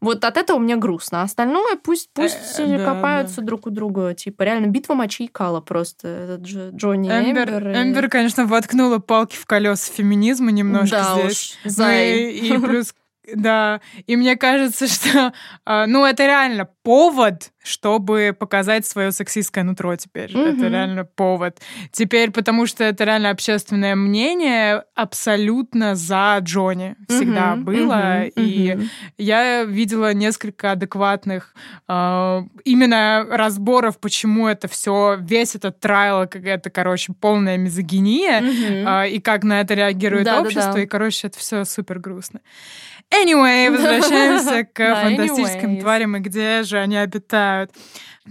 вот 0.01 0.23
от 0.23 0.37
этого 0.37 0.57
мне 0.59 0.75
грустно. 0.75 1.21
А 1.21 1.23
остальное 1.23 1.75
пусть, 1.83 2.09
пусть 2.13 2.59
Э, 2.59 2.77
да, 2.77 2.85
копаются 2.85 3.41
друг 3.41 3.67
у 3.67 3.69
друга. 3.69 4.13
Типа, 4.13 4.43
реально, 4.43 4.67
битва 4.67 4.93
мочи 4.93 5.23
и 5.25 5.27
кала 5.27 5.59
просто. 5.61 6.07
Этот 6.07 6.45
же 6.45 6.71
Джонни 6.73 7.09
Эмбер, 7.09 7.49
Эмбер. 7.49 7.69
и- 7.69 7.81
Эмбер, 7.83 8.09
конечно, 8.09 8.45
воткнула 8.45 8.99
палки 8.99 9.35
в 9.35 9.45
колеса 9.45 9.91
феминизма 9.91 10.51
немножко 10.51 10.97
да 10.97 11.19
здесь. 11.19 11.57
уж. 11.65 11.77
Ну 11.77 11.89
и, 11.89 12.29
и 12.31 12.57
плюс, 12.57 12.93
да, 13.35 13.81
и 14.05 14.15
мне 14.15 14.35
кажется, 14.35 14.87
что, 14.87 15.33
а, 15.65 15.85
ну, 15.87 16.05
это 16.05 16.25
реально 16.25 16.69
повод, 16.83 17.51
чтобы 17.67 18.35
показать 18.37 18.85
свое 18.85 19.11
сексистское 19.11 19.63
нутро 19.63 19.95
теперь. 19.95 20.31
Это 20.31 20.49
Мгм. 20.65 20.71
реально 20.71 21.03
повод. 21.05 21.59
Теперь, 21.91 22.31
потому 22.31 22.65
что 22.65 22.83
это 22.83 23.03
реально 23.03 23.29
общественное 23.29 23.95
мнение 23.95 24.83
абсолютно 24.95 25.95
за 25.95 26.37
Джонни 26.41 26.95
всегда 27.07 27.55
Мгм, 27.55 27.65
было. 27.65 28.23
мгм, 28.23 28.31
И 28.35 28.73
мгм. 28.77 28.89
я 29.17 29.63
видела 29.63 30.13
несколько 30.13 30.71
адекватных 30.71 31.53
а, 31.87 32.43
именно 32.63 33.25
разборов, 33.29 33.99
почему 33.99 34.47
это 34.47 34.67
все, 34.67 35.17
весь 35.19 35.55
этот 35.55 35.79
трайл, 35.79 36.21
это, 36.21 36.69
короче, 36.69 37.13
полная 37.13 37.57
мизогиния, 37.57 38.41
Мгм. 38.41 38.87
а, 38.87 39.05
и 39.05 39.19
как 39.19 39.43
на 39.43 39.61
это 39.61 39.73
реагирует 39.73 40.25
Да-да-да. 40.25 40.47
общество, 40.47 40.77
и, 40.77 40.85
короче, 40.85 41.27
это 41.27 41.37
все 41.39 41.65
супер 41.65 41.99
грустно. 41.99 42.39
Anyway, 43.09 43.71
возвращаемся 43.71 44.63
к 44.73 44.77
Да, 44.77 44.95
фантастическим 45.01 45.79
тварям 45.79 46.17
и 46.17 46.19
где 46.19 46.63
же 46.63 46.77
они 46.77 46.97
обитают. 46.97 47.56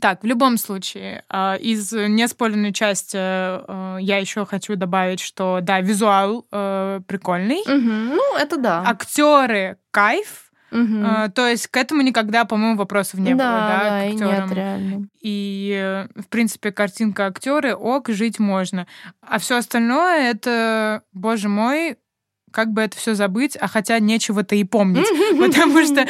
Так, 0.00 0.22
в 0.22 0.26
любом 0.26 0.58
случае, 0.58 1.24
а, 1.28 1.56
из 1.56 1.92
неспойлерной 1.92 2.72
части 2.72 3.16
а, 3.18 3.96
я 3.98 4.18
еще 4.18 4.44
хочу 4.46 4.76
добавить, 4.76 5.20
что 5.20 5.60
да, 5.62 5.80
визуал 5.80 6.46
э, 6.52 7.00
прикольный, 7.06 7.62
Мгм. 7.66 8.16
Ну, 8.16 8.36
это 8.36 8.56
да. 8.58 8.82
актеры 8.86 9.78
кайф, 9.90 10.42
а, 10.72 11.28
то 11.30 11.46
есть 11.46 11.68
к 11.68 11.76
этому 11.76 12.02
никогда, 12.02 12.44
по-моему, 12.44 12.76
вопросов 12.76 13.20
не 13.20 13.30
было, 13.34 13.38
да, 13.38 13.68
да, 13.68 13.78
да, 13.84 14.00
к 14.00 14.04
и 14.04 14.12
актерам. 14.12 14.48
нет, 14.48 14.56
реально. 14.56 15.08
И, 15.22 15.72
э, 15.80 16.20
в 16.20 16.28
принципе, 16.28 16.72
картинка 16.72 17.26
актеры, 17.26 17.74
ок, 17.74 18.08
жить 18.10 18.38
можно. 18.38 18.86
А 19.22 19.38
все 19.38 19.56
остальное 19.56 20.30
это, 20.30 21.02
боже 21.12 21.48
мой, 21.48 21.96
как 22.56 22.72
бы 22.72 22.80
это 22.80 22.96
все 22.96 23.14
забыть, 23.14 23.54
а 23.60 23.68
хотя 23.68 23.98
нечего-то 23.98 24.54
и 24.54 24.64
помнить. 24.64 25.06
Потому 25.38 25.84
что 25.84 26.06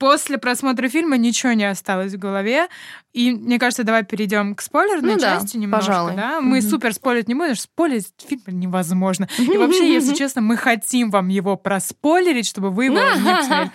после 0.00 0.36
просмотра 0.36 0.88
фильма 0.88 1.16
ничего 1.16 1.52
не 1.52 1.64
осталось 1.64 2.14
в 2.14 2.18
голове. 2.18 2.66
И 3.16 3.30
мне 3.32 3.58
кажется, 3.58 3.82
давай 3.82 4.04
перейдем 4.04 4.54
к 4.54 4.60
спойлерной 4.60 5.14
Ну 5.14 5.18
да, 5.18 5.36
части 5.38 5.56
немножко. 5.56 5.86
пожалуй. 5.86 6.14
Да? 6.16 6.42
Мы 6.42 6.58
Мгм. 6.58 6.68
супер 6.68 6.92
спойлерить 6.92 7.28
не 7.28 7.34
будем, 7.34 7.56
спойлерить 7.56 8.08
фильм 8.28 8.42
невозможно. 8.60 9.26
И 9.38 9.56
вообще, 9.56 9.90
если 9.90 10.14
честно, 10.14 10.42
мы 10.42 10.58
хотим 10.58 11.10
вам 11.10 11.28
его 11.28 11.56
проспойлерить, 11.56 12.46
чтобы 12.46 12.70
вы 12.70 12.84
его 12.86 12.96
не 12.98 13.00
посмотрели. 13.38 13.70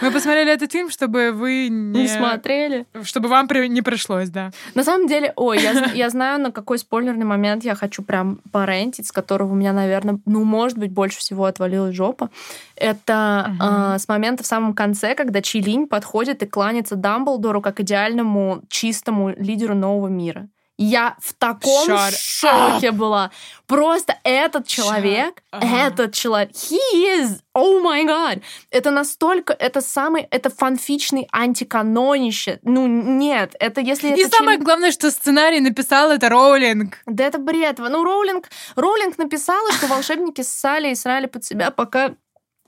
Мы 0.00 0.10
посмотрели 0.12 0.52
этот 0.52 0.70
фильм, 0.70 0.90
чтобы 0.90 1.32
вы 1.32 1.68
не... 1.68 2.02
Не 2.02 2.08
смотрели? 2.08 2.86
Чтобы 3.02 3.28
вам 3.28 3.48
не 3.68 3.82
пришлось, 3.82 4.28
да. 4.28 4.52
На 4.74 4.84
самом 4.84 5.08
деле, 5.08 5.32
ой, 5.34 5.60
я, 5.60 5.72
я 5.94 6.08
знаю, 6.10 6.40
на 6.40 6.52
какой 6.52 6.78
спойлерный 6.78 7.26
момент 7.26 7.64
я 7.64 7.74
хочу 7.74 8.02
прям 8.02 8.38
порентить, 8.52 9.08
с 9.08 9.12
которого 9.12 9.52
у 9.52 9.54
меня, 9.56 9.72
наверное, 9.72 10.20
ну, 10.24 10.44
может 10.44 10.78
быть, 10.78 10.92
больше 10.92 11.18
всего 11.18 11.46
отвалилась 11.46 11.96
жопа. 11.96 12.30
Это 12.76 13.46
Мгм. 13.48 13.58
а, 13.60 13.98
с 13.98 14.08
момента 14.08 14.42
в 14.44 14.46
самом 14.46 14.72
конце, 14.74 15.14
когда 15.14 15.42
Чилинь 15.42 15.86
подходит 15.88 16.42
и 16.42 16.46
кланяется 16.46 16.94
Дамблдору 16.96 17.60
как 17.60 17.80
идеальному 17.80 18.62
чистому 18.84 19.30
лидеру 19.30 19.74
нового 19.74 20.08
мира. 20.08 20.48
Я 20.76 21.14
в 21.20 21.34
таком 21.34 21.88
Shut 21.88 22.14
шоке 22.18 22.90
была. 22.90 23.30
Просто 23.66 24.18
этот 24.24 24.66
человек, 24.66 25.42
up. 25.52 25.62
этот 25.62 26.14
человек, 26.14 26.50
he 26.50 26.78
is, 27.20 27.38
oh 27.56 27.80
my 27.80 28.04
god. 28.04 28.42
Это 28.72 28.90
настолько, 28.90 29.52
это 29.52 29.80
самый, 29.80 30.26
это 30.32 30.50
фанфичный 30.50 31.28
антиканонище. 31.30 32.58
Ну, 32.62 32.86
нет, 32.88 33.54
это 33.60 33.80
если 33.80 34.08
И 34.08 34.20
это 34.20 34.36
самое 34.36 34.58
Чилинь- 34.58 34.64
главное, 34.64 34.90
что 34.90 35.12
сценарий 35.12 35.60
написал 35.60 36.10
это 36.10 36.28
Роулинг. 36.28 36.98
да 37.06 37.24
это 37.24 37.38
бред. 37.38 37.78
Ну, 37.78 38.02
Роулинг, 38.02 38.50
Роулинг 38.74 39.16
написала, 39.16 39.70
что 39.72 39.86
волшебники 39.86 40.42
ссали 40.42 40.90
и 40.90 40.96
срали 40.96 41.26
под 41.26 41.44
себя, 41.44 41.70
пока 41.70 42.14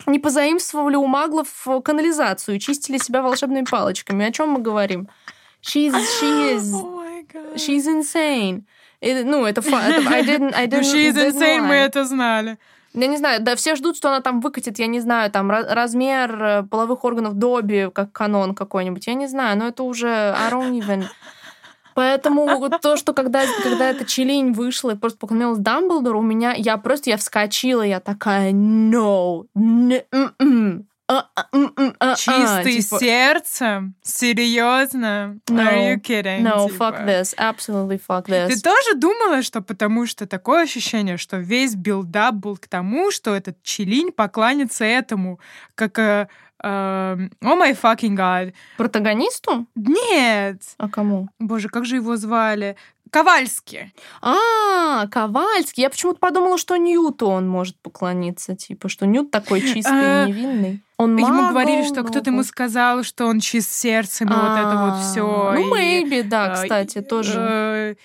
не 0.07 0.21
позаимствовали 0.21 0.95
у 0.95 1.07
маглов 1.07 1.67
канализацию 1.85 2.57
и 2.57 2.61
чистили 2.61 2.99
себя 2.99 3.23
волшебными 3.23 3.65
палочками. 3.65 4.27
О 4.27 4.31
чем 4.31 4.51
мы 4.51 4.61
говорим? 4.61 5.09
She's, 5.67 5.93
she 6.21 6.55
is, 6.57 6.73
О 6.75 6.85
май 6.87 7.27
гад. 7.33 7.57
she's 7.57 7.87
insane. 7.87 8.63
И, 9.01 9.23
ну, 9.25 9.45
это, 9.45 9.61
фа- 9.63 9.83
это 9.89 10.09
I 10.09 10.23
didn't, 10.23 10.55
I 10.55 10.67
Ну, 10.71 10.79
didn't, 10.79 10.83
she 10.85 11.09
is 11.11 11.15
didn't 11.15 11.33
insane, 11.33 11.61
мы 11.63 11.75
это 11.75 12.05
знали. 12.05 12.57
Я 12.95 13.09
не 13.09 13.19
знаю, 13.19 13.43
да 13.43 13.55
все 13.57 13.75
ждут, 13.77 13.97
что 13.97 14.09
она 14.09 14.21
там 14.23 14.41
выкатит, 14.41 14.79
я 14.79 14.87
не 14.87 15.01
знаю, 15.01 15.31
там 15.31 15.51
размер 15.51 16.43
э, 16.43 16.63
половых 16.63 17.05
органов 17.05 17.35
Добби, 17.35 17.91
как 17.93 18.11
канон 18.13 18.55
какой-нибудь. 18.55 19.07
Я 19.07 19.13
не 19.15 19.27
знаю, 19.27 19.59
но 19.59 19.69
это 19.69 19.83
уже 19.83 20.09
I 20.09 20.51
don't 20.51 20.73
even... 20.81 21.05
Поэтому 21.95 22.69
то, 22.83 22.97
что 22.97 23.15
когда, 23.15 23.45
когда 23.63 23.89
эта 23.91 24.05
Челинь 24.05 24.53
вышла 24.53 24.91
и 24.91 24.97
просто 24.97 25.19
поклонилась 25.19 25.59
Дамблдору, 25.59 26.19
у 26.19 26.23
меня, 26.23 26.53
я 26.55 26.77
просто, 26.77 27.09
я 27.11 27.17
вскочила, 27.17 27.81
я 27.83 28.01
такая, 28.01 28.53
no, 28.53 29.45
n- 29.55 30.87
а- 31.09 31.29
а- 31.35 31.47
м-м, 31.53 31.95
а-а». 32.01 32.17
Чистый 32.17 32.83
Типа, 32.83 32.99
сердцем? 32.99 33.95
Серьезно? 34.03 35.39
No. 35.49 35.59
Are 35.59 35.95
you 35.95 36.01
kidding? 36.01 36.43
No, 36.43 36.69
Типа. 36.69 36.85
fuck 36.85 37.07
this, 37.07 37.35
absolutely 37.37 38.01
fuck 38.07 38.27
this. 38.27 38.49
Ты 38.49 38.61
тоже 38.61 38.95
думала, 38.97 39.43
что 39.43 39.61
потому 39.61 40.07
что 40.07 40.27
такое 40.27 40.63
ощущение, 40.65 41.17
что 41.17 41.37
весь 41.39 41.75
build-up 41.75 42.35
был 42.35 42.57
к 42.57 42.67
тому, 42.69 43.11
что 43.11 43.35
этот 43.35 43.63
Чилинь 43.63 44.13
поклонится 44.13 44.85
этому, 44.85 45.39
как 45.75 45.99
э, 45.99 46.29
э, 46.63 46.67
oh 46.67 47.29
my 47.43 47.79
fucking 47.81 48.17
god. 48.17 48.53
Протагонисту? 48.77 49.67
Нет! 49.75 50.63
А 50.79 50.89
кому? 50.89 51.29
Боже, 51.39 51.69
как 51.69 51.85
же 51.85 51.97
его 51.97 52.17
звали? 52.17 52.77
Ковальский. 53.11 53.95
А, 54.21 55.07
Ковальский. 55.07 55.83
Я 55.83 55.91
почему-то 55.91 56.19
подумала, 56.19 56.59
что 56.59 56.77
Ньюту 56.77 57.29
он 57.29 57.49
может 57.49 57.79
поклониться. 57.81 58.57
Типа, 58.57 58.89
что 58.89 59.07
Ньют 59.07 59.31
такой 59.31 59.61
чистый 59.61 60.25
и 60.25 60.29
невинный. 60.33 60.83
Он 60.99 61.15
Ему 61.17 61.29
магл, 61.29 61.51
говорили, 61.51 61.83
что 61.87 62.03
кто-то 62.05 62.31
ему 62.31 62.43
сказал, 62.43 63.03
что 63.03 63.27
он 63.27 63.41
чист 63.41 63.71
сердцем, 63.73 64.29
и 64.29 64.33
вот 64.33 64.59
это 64.59 64.77
вот 64.77 64.95
А, 64.95 65.01
все. 65.03 65.53
Ну, 65.55 65.75
maybe, 65.77 66.23
да, 66.23 66.55
кстати, 66.55 67.03
тоже. 67.03 67.97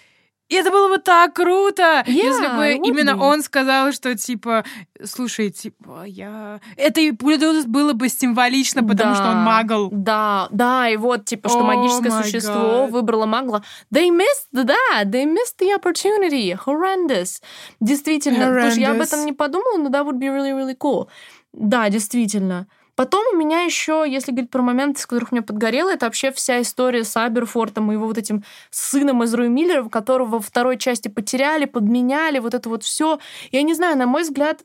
И 0.49 0.55
это 0.55 0.69
было 0.69 0.89
бы 0.89 0.97
так 0.97 1.33
круто, 1.33 2.03
Yeah, 2.05 2.11
если 2.11 2.47
бы 2.57 2.85
именно 2.85 3.11
be. 3.11 3.21
он 3.21 3.41
сказал, 3.41 3.93
что 3.93 4.13
типа, 4.17 4.65
слушай, 5.01 5.49
типа, 5.49 6.03
я... 6.05 6.59
Это 6.75 6.99
и 6.99 7.13
плюс 7.13 7.63
было 7.63 7.93
бы 7.93 8.09
символично, 8.09 8.83
потому 8.83 9.15
что 9.15 9.23
он 9.29 9.35
Да, 9.35 9.43
магл. 9.45 9.89
Да, 9.93 10.47
да, 10.51 10.89
и 10.89 10.97
вот, 10.97 11.23
типа, 11.23 11.47
что 11.47 11.59
Oh 11.59 11.63
магическое 11.63 12.11
существо 12.21 12.53
God. 12.85 12.91
выбрало 12.91 13.25
магла. 13.25 13.63
They 13.95 14.09
missed, 14.09 14.49
да, 14.51 14.75
they 15.05 15.23
missed 15.25 15.57
the 15.61 15.73
opportunity. 15.79 16.53
Horrendous. 16.65 17.41
Действительно. 17.79 18.47
Потому 18.47 18.71
что 18.71 18.79
я 18.81 18.91
об 18.91 18.97
Horrendous. 18.97 19.03
этом 19.05 19.25
не 19.25 19.31
подумала, 19.31 19.77
но 19.77 19.87
that 19.89 20.05
would 20.05 20.19
be 20.19 20.27
really, 20.27 20.51
really 20.51 20.75
cool. 20.77 21.07
Да, 21.53 21.87
действительно. 21.87 22.67
Потом 22.95 23.23
у 23.33 23.37
меня 23.37 23.61
еще, 23.61 24.05
если 24.07 24.31
говорить 24.31 24.51
про 24.51 24.61
моменты, 24.61 25.01
с 25.01 25.05
которых 25.05 25.31
мне 25.31 25.41
подгорело, 25.41 25.89
это 25.91 26.05
вообще 26.05 26.31
вся 26.31 26.61
история 26.61 27.03
с 27.03 27.15
Аберфортом 27.17 27.91
и 27.91 27.95
его 27.95 28.07
вот 28.07 28.17
этим 28.17 28.43
сыном 28.69 29.23
из 29.23 29.33
Руи 29.33 29.47
Миллера, 29.49 29.87
которого 29.89 30.27
во 30.27 30.39
второй 30.39 30.77
части 30.77 31.07
потеряли, 31.07 31.65
подменяли, 31.65 32.39
вот 32.39 32.53
это 32.53 32.69
вот 32.69 32.83
все. 32.83 33.19
Я 33.51 33.63
не 33.63 33.73
знаю, 33.73 33.97
на 33.97 34.05
мой 34.05 34.23
взгляд, 34.23 34.63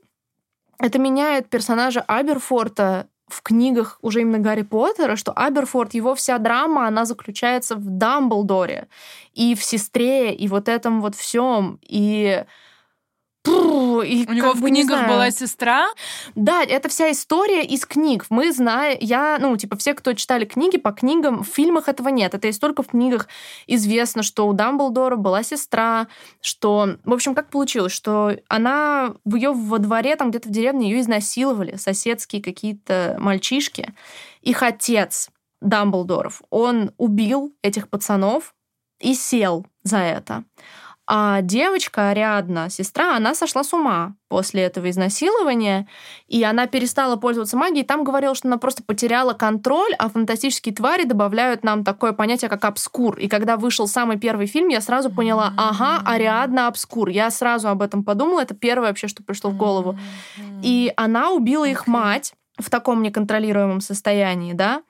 это 0.79 0.99
меняет 0.99 1.49
персонажа 1.49 2.01
Аберфорта 2.03 3.09
в 3.29 3.43
книгах 3.43 3.99
уже 4.03 4.21
именно 4.21 4.39
Гарри 4.39 4.63
Поттера, 4.63 5.17
что 5.17 5.33
Аберфорд, 5.33 5.95
его 5.95 6.15
вся 6.15 6.39
драма, 6.39 6.87
она 6.87 7.05
заключается 7.05 7.75
в 7.75 7.85
Дамблдоре 7.85 8.89
и 9.35 9.55
в 9.55 9.65
сестре, 9.65 10.33
и 10.33 10.47
вот 10.49 10.69
этом 10.69 11.01
вот 11.01 11.17
всем. 11.17 11.79
И 11.83 12.45
И 13.47 14.27
У 14.29 14.33
него 14.33 14.53
в 14.53 14.61
бы, 14.61 14.71
не 14.71 14.83
книгах 14.83 14.99
знаю. 14.99 15.13
была 15.13 15.31
сестра. 15.31 15.87
Да, 16.35 16.63
это 16.63 16.89
вся 16.89 17.11
история 17.11 17.65
из 17.65 17.87
книг. 17.87 18.27
Мы 18.31 18.53
знаем, 18.53 18.99
я, 19.01 19.39
ну, 19.41 19.57
типа, 19.57 19.77
все, 19.77 19.95
кто 19.95 20.13
читали 20.13 20.45
книги, 20.45 20.77
по 20.77 20.93
книгам, 20.93 21.43
в 21.43 21.49
фильмах 21.49 21.89
этого 21.89 22.09
нет. 22.09 22.35
Это 22.35 22.47
есть 22.47 22.61
только 22.61 22.83
в 22.83 22.89
книгах 22.89 23.29
известно, 23.67 24.23
что 24.23 24.47
у 24.47 24.53
Дамблдора 24.53 25.17
была 25.17 25.43
сестра, 25.43 26.09
что... 26.41 26.97
В 27.05 27.13
общем, 27.13 27.35
как 27.35 27.51
получилось, 27.51 27.93
что 27.93 28.37
она, 28.49 29.15
в 29.25 29.35
ее 29.35 29.53
во 29.53 29.79
дворе, 29.79 30.17
там 30.17 30.31
где-то 30.31 30.49
в 30.49 30.53
деревне, 30.53 30.91
ее 30.91 31.01
изнасиловали 31.01 31.77
соседские 31.77 32.43
какие-то 32.43 33.17
мальчишки. 33.19 33.95
Их 34.43 34.63
отец 34.63 35.31
Дамблдоров, 35.61 36.43
он 36.51 36.93
убил 36.99 37.55
этих 37.63 37.89
пацанов 37.89 38.55
и 39.01 39.15
сел 39.15 39.67
за 39.83 39.99
это. 39.99 40.45
А 41.09 41.41
девочка 41.41 42.11
Ариадна, 42.11 42.69
сестра, 42.69 43.17
она 43.17 43.35
сошла 43.37 43.63
с 43.63 43.73
ума 43.73 44.17
после 44.29 44.63
этого 44.63 44.91
изнасилования, 44.91 45.87
и 46.27 46.43
она 46.43 46.67
перестала 46.67 47.15
пользоваться 47.15 47.57
магией. 47.57 47.85
Там 47.85 48.03
говорила, 48.03 48.35
что 48.35 48.49
она 48.49 48.59
просто 48.59 48.83
потеряла 48.83 49.33
контроль, 49.33 49.95
а 49.99 50.09
фантастические 50.09 50.75
твари 50.75 51.05
добавляют 51.05 51.63
нам 51.63 51.85
такое 51.85 52.13
понятие, 52.13 52.49
как 52.49 52.65
обскур. 52.65 53.19
И 53.19 53.29
когда 53.29 53.57
вышел 53.57 53.87
самый 53.87 54.19
первый 54.19 54.47
фильм, 54.47 54.67
я 54.69 54.81
сразу 54.81 55.09
поняла, 55.09 55.53
ага, 55.57 56.03
Ариадна 56.05 56.67
обскур. 56.67 57.09
Я 57.09 57.31
сразу 57.31 57.69
об 57.69 57.83
этом 57.83 58.03
подумала, 58.03 58.41
это 58.41 58.55
первое 58.55 58.89
вообще, 58.89 59.07
что 59.07 59.23
пришло 59.23 59.51
в 59.51 59.57
голову. 59.57 59.97
И 60.65 60.93
она 60.97 61.31
убила 61.31 61.65
их 61.65 61.87
мать 61.87 62.35
в 62.59 62.69
таком 62.69 63.03
неконтролируемом 63.03 63.81
состоянии, 63.81 64.55
да, 64.55 64.83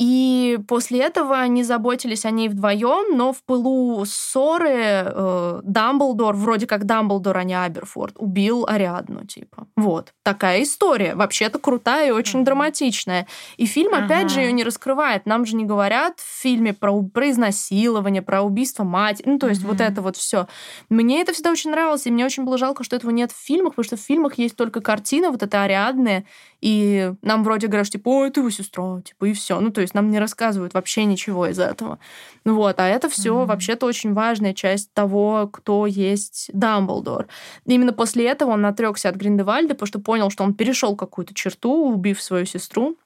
и 0.00 0.58
после 0.66 1.00
этого 1.00 1.38
они 1.38 1.62
заботились 1.62 2.24
о 2.24 2.30
ней 2.30 2.48
вдвоем, 2.48 3.18
но 3.18 3.34
в 3.34 3.42
пылу 3.42 4.02
ссоры 4.06 5.04
э, 5.04 5.60
Дамблдор, 5.62 6.34
вроде 6.36 6.66
как 6.66 6.86
Дамблдор, 6.86 7.36
а 7.36 7.44
не 7.44 7.52
Аберфорд, 7.52 8.14
убил 8.16 8.64
Ариадну, 8.66 9.26
типа. 9.26 9.66
Вот. 9.76 10.14
Такая 10.22 10.62
история. 10.62 11.14
Вообще-то 11.14 11.58
крутая 11.58 12.08
и 12.08 12.12
очень 12.12 12.46
драматичная. 12.46 13.26
И 13.58 13.66
фильм, 13.66 13.92
uh-huh. 13.92 14.06
опять 14.06 14.30
же, 14.30 14.40
ее 14.40 14.52
не 14.52 14.64
раскрывает. 14.64 15.26
Нам 15.26 15.44
же 15.44 15.54
не 15.54 15.66
говорят 15.66 16.18
в 16.18 16.40
фильме 16.40 16.72
про, 16.72 17.02
про 17.02 17.30
изнасилование, 17.30 18.22
про 18.22 18.40
убийство 18.40 18.84
матери. 18.84 19.28
Ну, 19.28 19.38
то 19.38 19.48
есть 19.48 19.62
uh-huh. 19.62 19.68
вот 19.68 19.82
это 19.82 20.00
вот 20.00 20.16
все. 20.16 20.46
Мне 20.88 21.20
это 21.20 21.34
всегда 21.34 21.50
очень 21.50 21.72
нравилось, 21.72 22.06
и 22.06 22.10
мне 22.10 22.24
очень 22.24 22.44
было 22.44 22.56
жалко, 22.56 22.84
что 22.84 22.96
этого 22.96 23.10
нет 23.10 23.32
в 23.32 23.36
фильмах, 23.36 23.74
потому 23.74 23.84
что 23.84 23.96
в 23.98 24.00
фильмах 24.00 24.38
есть 24.38 24.56
только 24.56 24.80
картина 24.80 25.30
вот 25.30 25.42
эта 25.42 25.62
Ариадная, 25.62 26.24
и 26.62 27.12
нам 27.22 27.42
вроде 27.42 27.66
говорят, 27.66 27.88
типа, 27.88 28.08
ой, 28.08 28.28
это 28.28 28.40
его 28.40 28.50
сестра, 28.50 29.00
типа, 29.02 29.26
и 29.26 29.32
все. 29.32 29.60
Ну, 29.60 29.70
то 29.70 29.80
есть 29.80 29.89
нам 29.94 30.10
не 30.10 30.18
рассказывают 30.18 30.74
вообще 30.74 31.04
ничего 31.04 31.46
из 31.46 31.58
этого. 31.58 31.98
Ну 32.44 32.54
вот, 32.54 32.78
а 32.78 32.86
это 32.86 33.08
все 33.08 33.34
mm-hmm. 33.34 33.46
вообще-то 33.46 33.86
очень 33.86 34.14
важная 34.14 34.54
часть 34.54 34.92
того, 34.92 35.48
кто 35.52 35.86
есть 35.86 36.50
Дамблдор. 36.52 37.26
Именно 37.66 37.92
после 37.92 38.26
этого 38.26 38.50
он 38.52 38.64
отрекся 38.66 39.08
от 39.08 39.16
Гриндевальда, 39.16 39.74
потому 39.74 39.86
что 39.86 39.98
понял, 40.00 40.30
что 40.30 40.44
он 40.44 40.54
перешел 40.54 40.96
какую-то 40.96 41.34
черту, 41.34 41.92
убив 41.92 42.22
свою 42.22 42.46
сестру, 42.46 42.96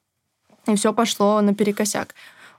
и 0.67 0.75
все 0.77 0.93
пошло 0.93 1.41
наперекосяк. 1.41 2.15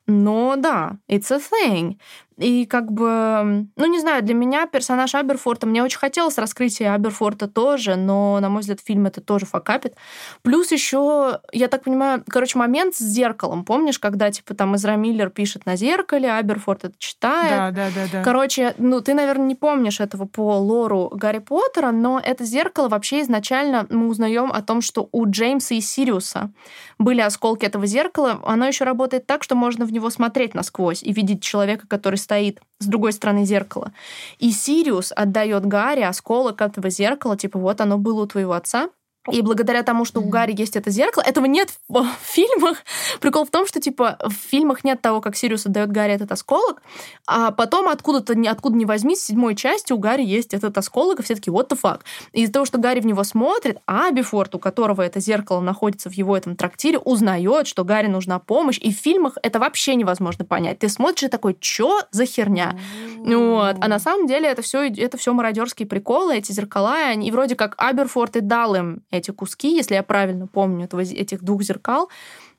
Но 0.08 0.56
да, 0.56 0.98
it's 1.10 1.32
a 1.32 1.40
thing. 1.40 1.98
И 2.38 2.66
как 2.66 2.92
бы, 2.92 3.68
ну 3.76 3.86
не 3.86 4.00
знаю, 4.00 4.22
для 4.22 4.34
меня 4.34 4.66
персонаж 4.66 5.16
Аберфорта, 5.16 5.68
мне 5.68 5.82
очень 5.82 6.00
хотелось 6.00 6.38
раскрытия 6.38 6.94
Аберфорта 6.94 7.48
тоже, 7.48 7.96
но, 7.96 8.40
на 8.42 8.50
мой 8.50 8.62
взгляд, 8.62 8.80
фильм 8.84 9.06
это 9.06 9.22
тоже 9.22 9.46
факапит. 9.46 9.96
Плюс 10.42 10.72
еще, 10.72 11.40
я 11.54 11.70
так 11.70 11.84
понимаю, 11.84 12.24
короче, 12.28 12.60
момент 12.60 12.96
с 12.96 13.00
зеркалом. 13.00 13.64
Помнишь, 13.64 14.00
когда, 14.00 14.30
типа, 14.32 14.54
там 14.54 14.76
Изра 14.76 14.96
Миллер 14.98 15.30
пишет 15.30 15.66
на 15.66 15.78
зеркале, 15.78 16.30
Аберфорд 16.32 16.86
это 16.86 16.96
читает? 16.98 17.74
Да, 17.74 17.86
да, 17.86 17.90
да, 17.96 18.08
да. 18.12 18.24
Короче, 18.24 18.76
ну 18.78 19.00
ты, 19.00 19.14
наверное, 19.14 19.48
не 19.48 19.56
помнишь 19.56 20.02
этого 20.02 20.26
по 20.26 20.58
лору 20.58 21.10
Гарри 21.14 21.40
Поттера, 21.40 21.92
но 21.92 22.20
это 22.22 22.44
зеркало 22.44 22.90
вообще 22.90 23.22
изначально 23.22 23.88
мы 23.90 24.08
узнаем 24.10 24.52
о 24.52 24.62
том, 24.62 24.82
что 24.82 25.08
у 25.14 25.26
Джеймса 25.26 25.76
и 25.76 25.82
Сириуса 25.82 26.52
были 27.00 27.22
осколки 27.22 27.66
этого 27.66 27.86
зеркала. 27.86 28.42
Оно 28.44 28.68
еще 28.68 28.84
работает 28.84 29.26
так, 29.26 29.44
что 29.44 29.56
можно 29.56 29.86
в 29.86 29.94
него 29.94 30.10
смотреть 30.10 30.54
насквозь 30.54 31.02
и 31.02 31.14
видеть 31.14 31.42
человека, 31.42 31.88
который 31.88 32.18
стоит 32.26 32.60
с 32.80 32.88
другой 32.88 33.14
стороны 33.14 33.46
зеркала. 33.46 33.94
И 34.40 34.52
Сириус 34.52 35.14
отдает 35.16 35.66
Гарри 35.66 36.02
осколок 36.02 36.62
этого 36.62 36.90
зеркала, 36.90 37.38
типа 37.38 37.60
вот 37.60 37.82
оно 37.82 37.98
было 37.98 38.24
у 38.24 38.28
твоего 38.28 38.54
отца, 38.54 38.90
и 39.32 39.42
благодаря 39.42 39.84
тому, 39.84 40.06
что 40.06 40.20
у 40.22 40.30
Гарри 40.30 40.54
есть 40.58 40.76
это 40.76 40.92
зеркало, 40.92 41.24
этого 41.24 41.46
нет 41.46 41.70
в 41.90 42.06
фильмах. 42.22 42.78
Прикол 43.20 43.46
в 43.46 43.50
том, 43.50 43.66
что 43.68 43.80
типа 43.80 44.18
в 44.24 44.34
фильмах 44.34 44.84
нет 44.84 45.02
того, 45.02 45.22
как 45.22 45.36
Сириус 45.36 45.66
отдает 45.66 45.92
Гарри 45.92 46.14
этот 46.14 46.32
осколок, 46.32 46.82
а 47.28 47.52
потом 47.52 47.88
откуда-то 47.88 48.36
откуда 48.50 48.76
не 48.76 48.86
возьмись, 48.86 49.20
в 49.20 49.26
седьмой 49.26 49.56
части 49.56 49.94
у 49.94 49.98
Гарри 49.98 50.24
есть 50.24 50.54
этот 50.54 50.78
осколок, 50.78 51.20
и 51.20 51.24
все 51.24 51.36
такие 51.36 51.50
what 51.50 51.70
the 51.70 51.80
fuck. 51.82 52.02
И 52.34 52.44
из-за 52.44 52.54
того, 52.54 52.66
что 52.66 52.78
Гарри 52.78 53.00
в 53.00 53.06
него 53.06 53.24
смотрит, 53.24 53.80
Аберфорд, 53.88 54.54
у 54.56 54.60
которого 54.60 55.02
это 55.02 55.20
зеркало 55.20 55.60
находится 55.62 56.10
в 56.10 56.14
его 56.14 56.36
этом 56.38 56.56
трактире, 56.56 57.00
узнает, 57.00 57.68
что 57.68 57.84
Гарри 57.84 58.08
нужна 58.08 58.40
помощь, 58.40 58.78
и 58.80 58.94
в 58.94 58.98
фильмах 58.98 59.38
это 59.42 59.60
вообще 59.60 59.96
невозможно 59.96 60.46
понять. 60.46 60.80
Ты 60.80 60.90
смотришь 60.90 61.24
и 61.24 61.28
такой, 61.28 61.58
чё 61.60 62.02
за 62.12 62.26
херня? 62.26 62.78
Вот. 63.18 63.78
А 63.80 63.88
на 63.88 64.00
самом 64.00 64.28
деле 64.28 64.48
это 64.48 64.62
все 64.62 64.88
это 64.88 65.18
все 65.18 65.34
мародерские 65.34 65.88
приколы, 65.88 66.36
эти 66.38 66.52
зеркала, 66.52 67.12
и 67.14 67.32
вроде 67.32 67.56
как 67.56 67.76
Аберфорд 67.78 68.36
и 68.36 68.42
дал 68.42 68.76
им 68.76 69.04
эти 69.18 69.32
куски, 69.32 69.76
если 69.76 69.96
я 69.96 70.04
правильно 70.04 70.48
помню, 70.48 70.86
этого, 70.86 71.02
этих 71.02 71.44
двух 71.44 71.64
зеркал. 71.64 72.10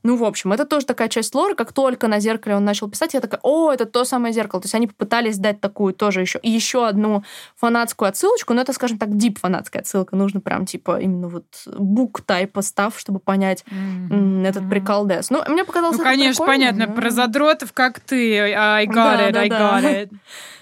Ну, 0.07 0.17
в 0.17 0.25
общем, 0.25 0.53
это 0.53 0.65
тоже 0.65 0.87
такая 0.87 1.09
часть 1.09 1.35
лора. 1.35 1.57
Как 1.57 1.73
только 1.73 2.07
на 2.07 2.21
зеркале 2.21 2.55
он 2.55 2.65
начал 2.65 2.89
писать, 2.89 3.15
я 3.15 3.21
такая, 3.21 3.41
о, 3.43 3.73
это 3.73 3.87
то 3.87 4.05
самое 4.05 4.33
зеркало. 4.33 4.63
То 4.63 4.67
есть 4.67 4.75
они 4.77 4.87
попытались 4.87 5.37
дать 5.37 5.61
такую 5.61 5.95
тоже 5.95 6.21
еще, 6.21 6.39
еще 6.45 6.87
одну 6.87 7.25
фанатскую 7.57 8.09
отсылочку, 8.09 8.55
но 8.55 8.61
это, 8.61 8.73
скажем 8.73 8.99
так, 8.99 9.17
дип 9.17 9.41
фанатская 9.41 9.83
отсылка. 9.83 10.15
Нужно 10.15 10.41
прям, 10.41 10.65
типа, 10.65 11.01
именно 11.01 11.29
вот 11.29 11.47
бук 11.77 12.21
тайпа 12.21 12.63
став, 12.63 12.97
чтобы 12.97 13.19
понять 13.19 13.65
mm-hmm. 13.69 14.47
этот 14.47 14.71
приколдес. 14.71 15.31
Ну, 15.31 15.43
мне 15.49 15.65
показалось, 15.65 15.99
Ну, 15.99 16.05
конечно, 16.05 16.47
понятно. 16.47 16.87
Но... 16.87 16.95
Про 16.95 17.11
задротов, 17.11 17.73
как 17.73 17.99
ты. 17.99 18.39
I 18.39 18.87
got 18.87 18.95
да, 18.95 19.29
it, 19.29 19.33
да, 19.33 19.41
I 19.41 19.49
да. 19.49 19.59
got 19.59 19.83
it. 20.05 20.11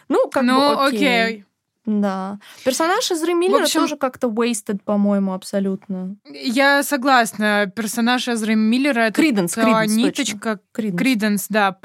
Ну, 0.08 0.28
как 0.30 0.42
ну, 0.42 0.56
бы 0.56 0.86
окей. 0.86 1.24
окей. 1.24 1.44
Да. 1.86 2.38
Персонаж 2.64 3.10
из 3.10 3.22
Миллера 3.22 3.64
общем, 3.64 3.82
тоже 3.82 3.96
как-то 3.96 4.28
wasted, 4.28 4.80
по-моему, 4.84 5.34
абсолютно. 5.34 6.16
Я 6.32 6.82
согласна. 6.82 7.70
Персонаж 7.74 8.26
из 8.28 8.42
Миллера— 8.42 9.00
это 9.00 9.20
Криденс, 9.20 9.52
та 9.52 9.62
Криденс, 9.62 9.96
ниточка... 9.96 10.60
Криденс. 10.72 10.98
Криденс, 10.98 11.46
да. 11.50 11.76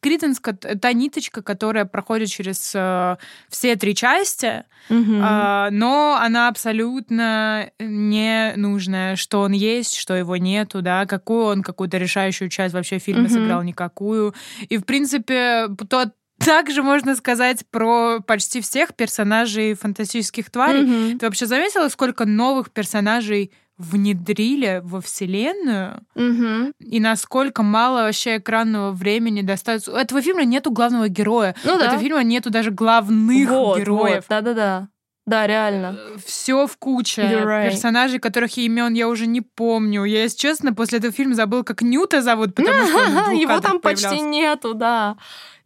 Криденс— 0.00 0.40
та 0.80 0.92
ниточка, 0.92 1.42
которая 1.42 1.86
проходит 1.86 2.28
через 2.28 2.72
э, 2.74 3.16
все 3.48 3.76
три 3.76 3.94
части, 3.94 4.64
угу. 4.90 5.14
э, 5.14 5.68
но 5.70 6.18
она 6.20 6.48
абсолютно 6.48 7.70
не 7.78 8.52
нужная. 8.56 9.16
Что 9.16 9.40
он 9.40 9.52
есть, 9.52 9.96
что 9.96 10.14
его 10.14 10.36
нету, 10.36 10.82
да, 10.82 11.06
какую 11.06 11.46
он 11.46 11.62
какую-то 11.62 11.96
решающую 11.96 12.50
часть 12.50 12.74
вообще 12.74 12.98
в 12.98 13.02
фильме 13.02 13.24
угу. 13.24 13.32
сыграл, 13.32 13.62
никакую. 13.62 14.34
И, 14.68 14.76
в 14.76 14.84
принципе, 14.84 15.68
тот 15.88 16.10
также 16.44 16.82
можно 16.82 17.14
сказать 17.16 17.64
про 17.70 18.20
почти 18.20 18.60
всех 18.60 18.94
персонажей 18.94 19.74
фантастических 19.74 20.50
тварей. 20.50 20.82
Mm-hmm. 20.82 21.18
Ты 21.18 21.26
вообще 21.26 21.46
заметила, 21.46 21.88
сколько 21.88 22.24
новых 22.24 22.70
персонажей 22.70 23.52
внедрили 23.78 24.80
во 24.82 25.00
вселенную 25.00 26.02
угу. 26.16 26.72
и 26.80 26.98
насколько 26.98 27.62
мало 27.62 28.02
вообще 28.02 28.38
экранного 28.38 28.90
времени 28.90 29.42
достается. 29.42 29.92
У 29.92 29.94
этого 29.94 30.20
фильма 30.20 30.44
нету 30.44 30.72
главного 30.72 31.08
героя. 31.08 31.54
Ну, 31.62 31.76
У 31.76 31.78
да. 31.78 31.86
этого 31.86 32.00
фильма 32.00 32.24
нету 32.24 32.50
даже 32.50 32.72
главных 32.72 33.48
вот, 33.48 33.78
героев. 33.78 34.16
Вот, 34.16 34.24
да-да-да. 34.28 34.88
Да, 35.28 35.46
реально. 35.46 35.98
Все 36.24 36.66
в 36.66 36.78
куче. 36.78 37.20
right. 37.20 37.70
Персонажей, 37.70 38.18
которых 38.18 38.56
имен 38.56 38.94
я 38.94 39.08
уже 39.08 39.26
не 39.26 39.42
помню. 39.42 40.04
Я, 40.04 40.22
если 40.22 40.38
честно, 40.38 40.72
после 40.72 40.98
этого 40.98 41.12
фильма 41.12 41.34
забыла, 41.34 41.62
как 41.64 41.82
Нюта 41.82 42.22
зовут, 42.22 42.54
потому 42.54 42.86
что 42.86 43.30
Его 43.32 43.60
там 43.60 43.80
почти 43.80 44.20
нету, 44.20 44.72
да. 44.72 45.16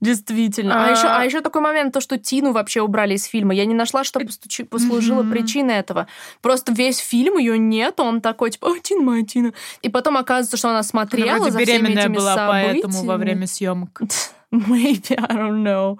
Действительно. 0.00 0.84
А, 0.84 0.88
а 0.88 0.90
еще, 0.90 1.06
а 1.06 1.24
еще 1.24 1.40
такой 1.42 1.62
момент, 1.62 1.94
то, 1.94 2.00
что 2.00 2.18
Тину 2.18 2.50
вообще 2.50 2.80
убрали 2.80 3.14
из 3.14 3.24
фильма. 3.24 3.54
Я 3.54 3.66
не 3.66 3.74
нашла, 3.74 4.02
что 4.02 4.18
постучи, 4.18 4.64
послужило 4.64 5.22
mm-hmm. 5.22 5.30
причиной 5.30 5.74
этого. 5.76 6.08
Просто 6.40 6.72
весь 6.72 6.98
фильм 6.98 7.38
ее 7.38 7.56
нет, 7.56 8.00
он 8.00 8.20
такой, 8.20 8.50
типа, 8.50 8.66
о, 8.66 8.78
Тина 8.78 9.00
моя 9.02 9.24
Тина. 9.24 9.52
И 9.80 9.88
потом 9.88 10.16
оказывается, 10.16 10.56
что 10.56 10.70
она 10.70 10.82
смотрела 10.82 11.36
она 11.36 11.50
за 11.52 11.60
всеми 11.60 11.90
этими 11.90 12.16
была 12.16 12.34
событиями. 12.34 12.80
поэтому 12.82 13.04
во 13.04 13.16
время 13.16 13.46
съемок. 13.46 14.02
Maybe, 14.50 15.14
I 15.16 15.36
don't 15.36 15.62
know. 15.62 15.98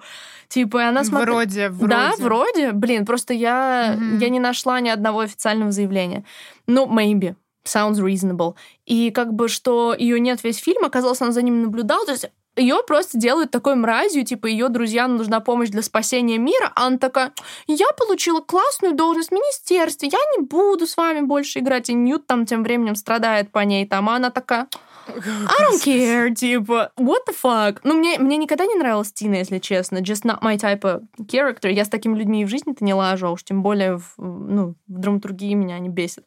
Типа, 0.53 0.87
она 0.87 1.03
смотрела... 1.03 1.37
Вроде, 1.37 1.69
вроде. 1.69 1.89
Да, 1.89 2.13
вроде. 2.19 2.71
Блин, 2.73 3.07
просто 3.07 3.33
я, 3.33 3.97
mm-hmm. 3.97 4.17
я 4.19 4.29
не 4.29 4.39
нашла 4.39 4.79
ни 4.81 4.89
одного 4.89 5.21
официального 5.21 5.71
заявления. 5.71 6.25
Ну, 6.67 6.85
maybe. 6.85 7.35
Sounds 7.65 7.95
reasonable. 7.95 8.53
И 8.85 9.09
как 9.09 9.33
бы, 9.33 9.47
что 9.47 9.95
ее 9.97 10.19
нет 10.19 10.43
весь 10.43 10.57
фильм, 10.57 10.85
оказалось, 10.85 11.21
она 11.21 11.31
за 11.31 11.41
ним 11.41 11.63
наблюдала. 11.63 12.05
То 12.05 12.11
есть 12.11 12.29
ее 12.55 12.83
просто 12.85 13.17
делают 13.17 13.49
такой 13.49 13.73
мразью, 13.73 14.25
типа 14.25 14.45
ее 14.45 14.69
друзьям 14.69 15.15
нужна 15.15 15.39
помощь 15.39 15.69
для 15.69 15.81
спасения 15.81 16.37
мира, 16.37 16.71
а 16.75 16.85
она 16.85 16.99
такая, 16.99 17.31
я 17.65 17.87
получила 17.97 18.39
классную 18.39 18.93
должность 18.93 19.29
в 19.29 19.33
министерстве, 19.33 20.09
я 20.11 20.19
не 20.37 20.45
буду 20.45 20.85
с 20.85 20.95
вами 20.95 21.21
больше 21.21 21.59
играть, 21.59 21.89
и 21.89 21.95
Ньют 21.95 22.27
там 22.27 22.45
тем 22.45 22.61
временем 22.61 22.93
страдает 22.93 23.51
по 23.51 23.57
ней, 23.59 23.87
там, 23.87 24.07
а 24.07 24.17
она 24.17 24.29
такая, 24.29 24.67
I 25.07 25.57
don't 25.59 25.81
care, 25.83 26.33
типа, 26.33 26.91
what 26.97 27.25
the 27.27 27.33
fuck. 27.33 27.81
Ну, 27.83 27.95
мне, 27.95 28.17
мне 28.19 28.37
никогда 28.37 28.65
не 28.65 28.75
нравилась 28.75 29.11
Тина, 29.11 29.35
если 29.35 29.59
честно, 29.59 29.97
just 29.97 30.23
not 30.23 30.41
my 30.41 30.57
type 30.57 30.81
of 30.81 31.03
character. 31.25 31.71
Я 31.71 31.85
с 31.85 31.89
такими 31.89 32.17
людьми 32.17 32.41
и 32.41 32.45
в 32.45 32.49
жизни-то 32.49 32.83
не 32.83 32.93
лажу, 32.93 33.27
а 33.27 33.31
уж 33.31 33.43
тем 33.43 33.63
более 33.63 33.97
в, 33.97 34.13
ну, 34.17 34.75
в 34.87 34.99
драматургии 34.99 35.53
меня 35.53 35.75
они 35.75 35.89
бесят. 35.89 36.25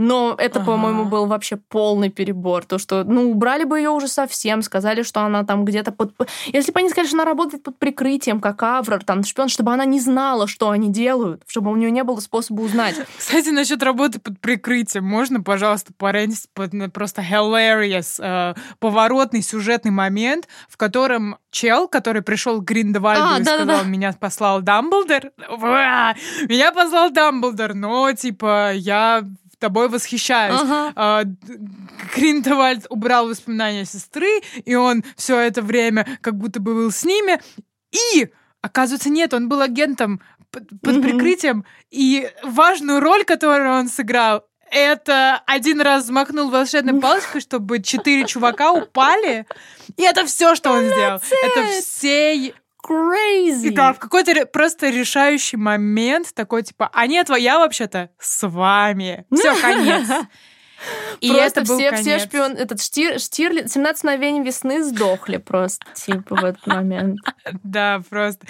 Но 0.00 0.34
это, 0.38 0.60
ага. 0.60 0.72
по-моему, 0.72 1.04
был 1.04 1.26
вообще 1.26 1.56
полный 1.56 2.08
перебор. 2.08 2.64
То, 2.64 2.78
что, 2.78 3.04
ну, 3.04 3.30
убрали 3.30 3.64
бы 3.64 3.78
ее 3.78 3.90
уже 3.90 4.08
совсем, 4.08 4.62
сказали, 4.62 5.02
что 5.02 5.20
она 5.20 5.44
там 5.44 5.66
где-то 5.66 5.92
под... 5.92 6.14
Если 6.46 6.72
бы 6.72 6.80
они 6.80 6.88
сказали, 6.88 7.06
что 7.06 7.16
она 7.16 7.26
работает 7.26 7.62
под 7.62 7.78
прикрытием, 7.78 8.40
как 8.40 8.62
Аврор, 8.62 9.04
там, 9.04 9.22
шпион, 9.22 9.50
чтобы 9.50 9.74
она 9.74 9.84
не 9.84 10.00
знала, 10.00 10.46
что 10.46 10.70
они 10.70 10.88
делают, 10.88 11.42
чтобы 11.46 11.70
у 11.70 11.76
нее 11.76 11.90
не 11.90 12.02
было 12.02 12.18
способа 12.20 12.62
узнать. 12.62 12.96
Кстати, 13.18 13.50
насчет 13.50 13.82
работы 13.82 14.20
под 14.20 14.40
прикрытием. 14.40 15.04
Можно, 15.04 15.42
пожалуйста, 15.42 15.92
порентить 15.94 16.48
просто 16.94 17.20
hilarious 17.20 18.18
э, 18.18 18.54
поворотный 18.78 19.42
сюжетный 19.42 19.90
момент, 19.90 20.48
в 20.70 20.78
котором 20.78 21.36
чел, 21.50 21.88
который 21.88 22.22
пришел 22.22 22.62
к 22.62 22.64
Гриндевальду 22.64 23.22
а, 23.22 23.38
и 23.38 23.42
да, 23.42 23.56
сказал, 23.56 23.66
да, 23.66 23.82
да. 23.82 23.88
меня 23.88 24.14
послал 24.18 24.62
Дамблдор. 24.62 25.32
Меня 26.48 26.72
послал 26.72 27.10
Дамблдор, 27.10 27.74
но, 27.74 28.10
типа, 28.12 28.72
я 28.72 29.24
тобой 29.60 29.88
восхищаюсь. 29.88 30.60
Ага. 30.60 30.92
А, 30.96 31.22
Гриндевальд 32.14 32.86
убрал 32.88 33.28
воспоминания 33.28 33.84
сестры, 33.84 34.40
и 34.64 34.74
он 34.74 35.04
все 35.16 35.38
это 35.38 35.62
время 35.62 36.06
как 36.20 36.36
будто 36.36 36.60
бы 36.60 36.74
был 36.74 36.90
с 36.90 37.04
ними. 37.04 37.40
И, 37.92 38.28
оказывается, 38.62 39.10
нет, 39.10 39.34
он 39.34 39.48
был 39.48 39.60
агентом 39.60 40.20
под, 40.50 40.68
под 40.80 40.96
mm-hmm. 40.96 41.02
прикрытием, 41.02 41.64
и 41.90 42.28
важную 42.42 43.00
роль, 43.00 43.24
которую 43.24 43.70
он 43.70 43.88
сыграл, 43.88 44.44
это 44.70 45.42
один 45.46 45.80
раз 45.80 46.04
взмахнул 46.04 46.48
волшебной 46.48 47.00
палочкой, 47.00 47.40
чтобы 47.40 47.82
четыре 47.82 48.24
чувака 48.24 48.72
упали. 48.72 49.46
И 49.96 50.02
это 50.02 50.24
все, 50.26 50.54
что 50.54 50.70
он 50.70 50.84
сделал. 50.84 51.20
Это 51.42 51.80
все 51.80 52.54
crazy. 52.86 53.68
И 53.68 53.70
да, 53.70 53.92
в 53.92 53.98
какой-то 53.98 54.46
просто 54.46 54.90
решающий 54.90 55.56
момент 55.56 56.32
такой, 56.34 56.62
типа, 56.62 56.90
а 56.92 57.06
нет, 57.06 57.28
я 57.36 57.58
вообще-то 57.58 58.10
с 58.18 58.46
вами. 58.46 59.24
Все, 59.32 59.54
конец. 59.60 60.08
И 61.20 61.30
просто 61.30 61.60
это 61.60 61.68
был 61.68 61.78
все, 61.78 61.90
конец. 61.90 62.06
все 62.06 62.18
шпион, 62.18 62.52
этот 62.52 62.82
Штир, 62.82 63.20
Штирли, 63.20 63.66
17 63.66 64.04
мгновений 64.04 64.42
весны 64.42 64.82
сдохли 64.82 65.36
просто, 65.36 65.84
типа, 65.94 66.36
в 66.36 66.44
этот 66.44 66.66
момент. 66.66 67.18
Да, 67.62 68.00
просто, 68.08 68.46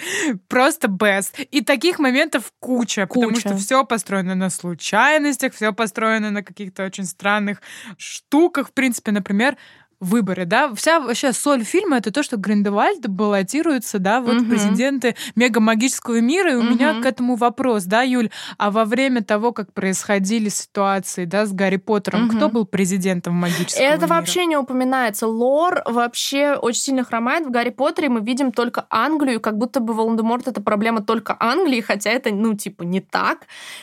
просто 0.47 0.87
best. 0.87 1.43
И 1.51 1.61
таких 1.61 1.99
моментов 1.99 2.53
куча, 2.59 3.07
куча. 3.07 3.27
потому 3.27 3.39
что 3.39 3.57
все 3.57 3.83
построено 3.83 4.35
на 4.35 4.49
случайностях, 4.49 5.53
все 5.53 5.73
построено 5.73 6.31
на 6.31 6.43
каких-то 6.43 6.85
очень 6.85 7.05
странных 7.05 7.61
штуках. 7.97 8.69
В 8.69 8.73
принципе, 8.73 9.11
например, 9.11 9.57
выборы, 10.01 10.45
да, 10.45 10.73
вся 10.73 10.99
вообще 10.99 11.31
соль 11.31 11.63
фильма 11.63 11.97
это 11.97 12.11
то, 12.11 12.23
что 12.23 12.35
Гриндевальд 12.35 13.07
баллотируется, 13.07 13.99
да, 13.99 14.19
вот 14.19 14.37
угу. 14.37 14.45
президенты 14.45 15.15
мега-магического 15.35 16.19
мира, 16.19 16.53
и 16.53 16.55
у 16.55 16.59
угу. 16.59 16.69
меня 16.69 17.01
к 17.01 17.05
этому 17.05 17.35
вопрос, 17.35 17.83
да, 17.83 18.01
Юль, 18.01 18.31
а 18.57 18.71
во 18.71 18.83
время 18.85 19.23
того, 19.23 19.51
как 19.53 19.73
происходили 19.73 20.49
ситуации, 20.49 21.25
да, 21.25 21.45
с 21.45 21.53
Гарри 21.53 21.77
Поттером, 21.77 22.25
угу. 22.25 22.35
кто 22.35 22.49
был 22.49 22.65
президентом 22.65 23.35
магического 23.35 23.83
это 23.83 23.93
мира? 23.93 24.05
Это 24.05 24.07
вообще 24.07 24.45
не 24.47 24.57
упоминается. 24.57 25.27
Лор 25.27 25.83
вообще 25.85 26.53
очень 26.53 26.81
сильно 26.81 27.03
хромает. 27.03 27.45
В 27.45 27.51
Гарри 27.51 27.69
Поттере 27.69 28.09
мы 28.09 28.21
видим 28.21 28.51
только 28.51 28.87
Англию, 28.89 29.39
как 29.39 29.57
будто 29.57 29.79
бы 29.79 29.93
Волан-де-Морт 29.93 30.47
это 30.47 30.61
проблема 30.61 31.03
только 31.03 31.37
Англии, 31.39 31.81
хотя 31.81 32.09
это, 32.09 32.31
ну, 32.31 32.55
типа, 32.55 32.81
не 32.83 33.01
так. 33.01 33.41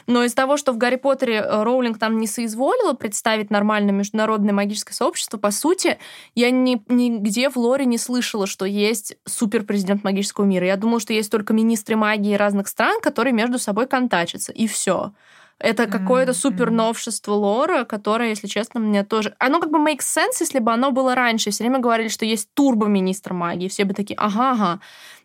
Но 0.09 0.25
из 0.25 0.35
того, 0.35 0.57
что 0.57 0.73
в 0.73 0.79
Гарри 0.79 0.97
Поттере 0.97 1.37
э, 1.37 1.63
Роулинг 1.63 1.99
там 1.99 2.19
не 2.19 2.27
соизволила 2.27 2.95
представить 2.95 3.51
нормальное 3.51 3.93
международное 3.93 4.53
магическое 4.53 4.95
сообщество, 4.95 5.39
по 5.39 5.53
сути, 5.53 5.99
я 6.35 6.51
ни, 6.51 6.83
нигде 6.89 7.51
в 7.51 7.57
лоре 7.57 7.85
не 7.85 7.99
слышала, 7.99 8.47
что 8.47 8.65
есть 8.65 9.17
суперпрезидент 9.25 10.05
магического 10.05 10.45
мира. 10.45 10.67
Я 10.67 10.77
думала, 10.77 11.01
что 11.01 11.13
есть 11.13 11.31
только 11.31 11.53
министры 11.53 11.97
магии 11.97 12.35
разных 12.35 12.69
стран, 12.69 13.01
которые 13.01 13.33
между 13.33 13.59
собой 13.59 13.87
контачатся, 13.87 14.53
и 14.53 14.67
все. 14.67 15.13
Это 15.59 15.87
какое-то 15.87 16.35
супер 16.35 16.71
новшество 16.71 17.33
лора, 17.33 17.85
которое, 17.85 18.29
если 18.29 18.47
честно, 18.47 18.79
мне 18.79 19.03
тоже... 19.03 19.35
Оно 19.41 19.61
как 19.61 19.71
бы 19.73 19.79
makes 19.79 20.03
sense, 20.03 20.37
если 20.39 20.61
бы 20.61 20.73
оно 20.73 20.93
было 20.93 21.17
раньше. 21.17 21.51
Все 21.51 21.65
время 21.65 21.81
говорили, 21.81 22.09
что 22.09 22.25
есть 22.25 22.49
турбо-министр 22.55 23.33
магии. 23.33 23.67
Все 23.67 23.85
бы 23.85 23.93
такие, 23.93 24.15
ага, 24.17 24.53
ага. 24.53 24.81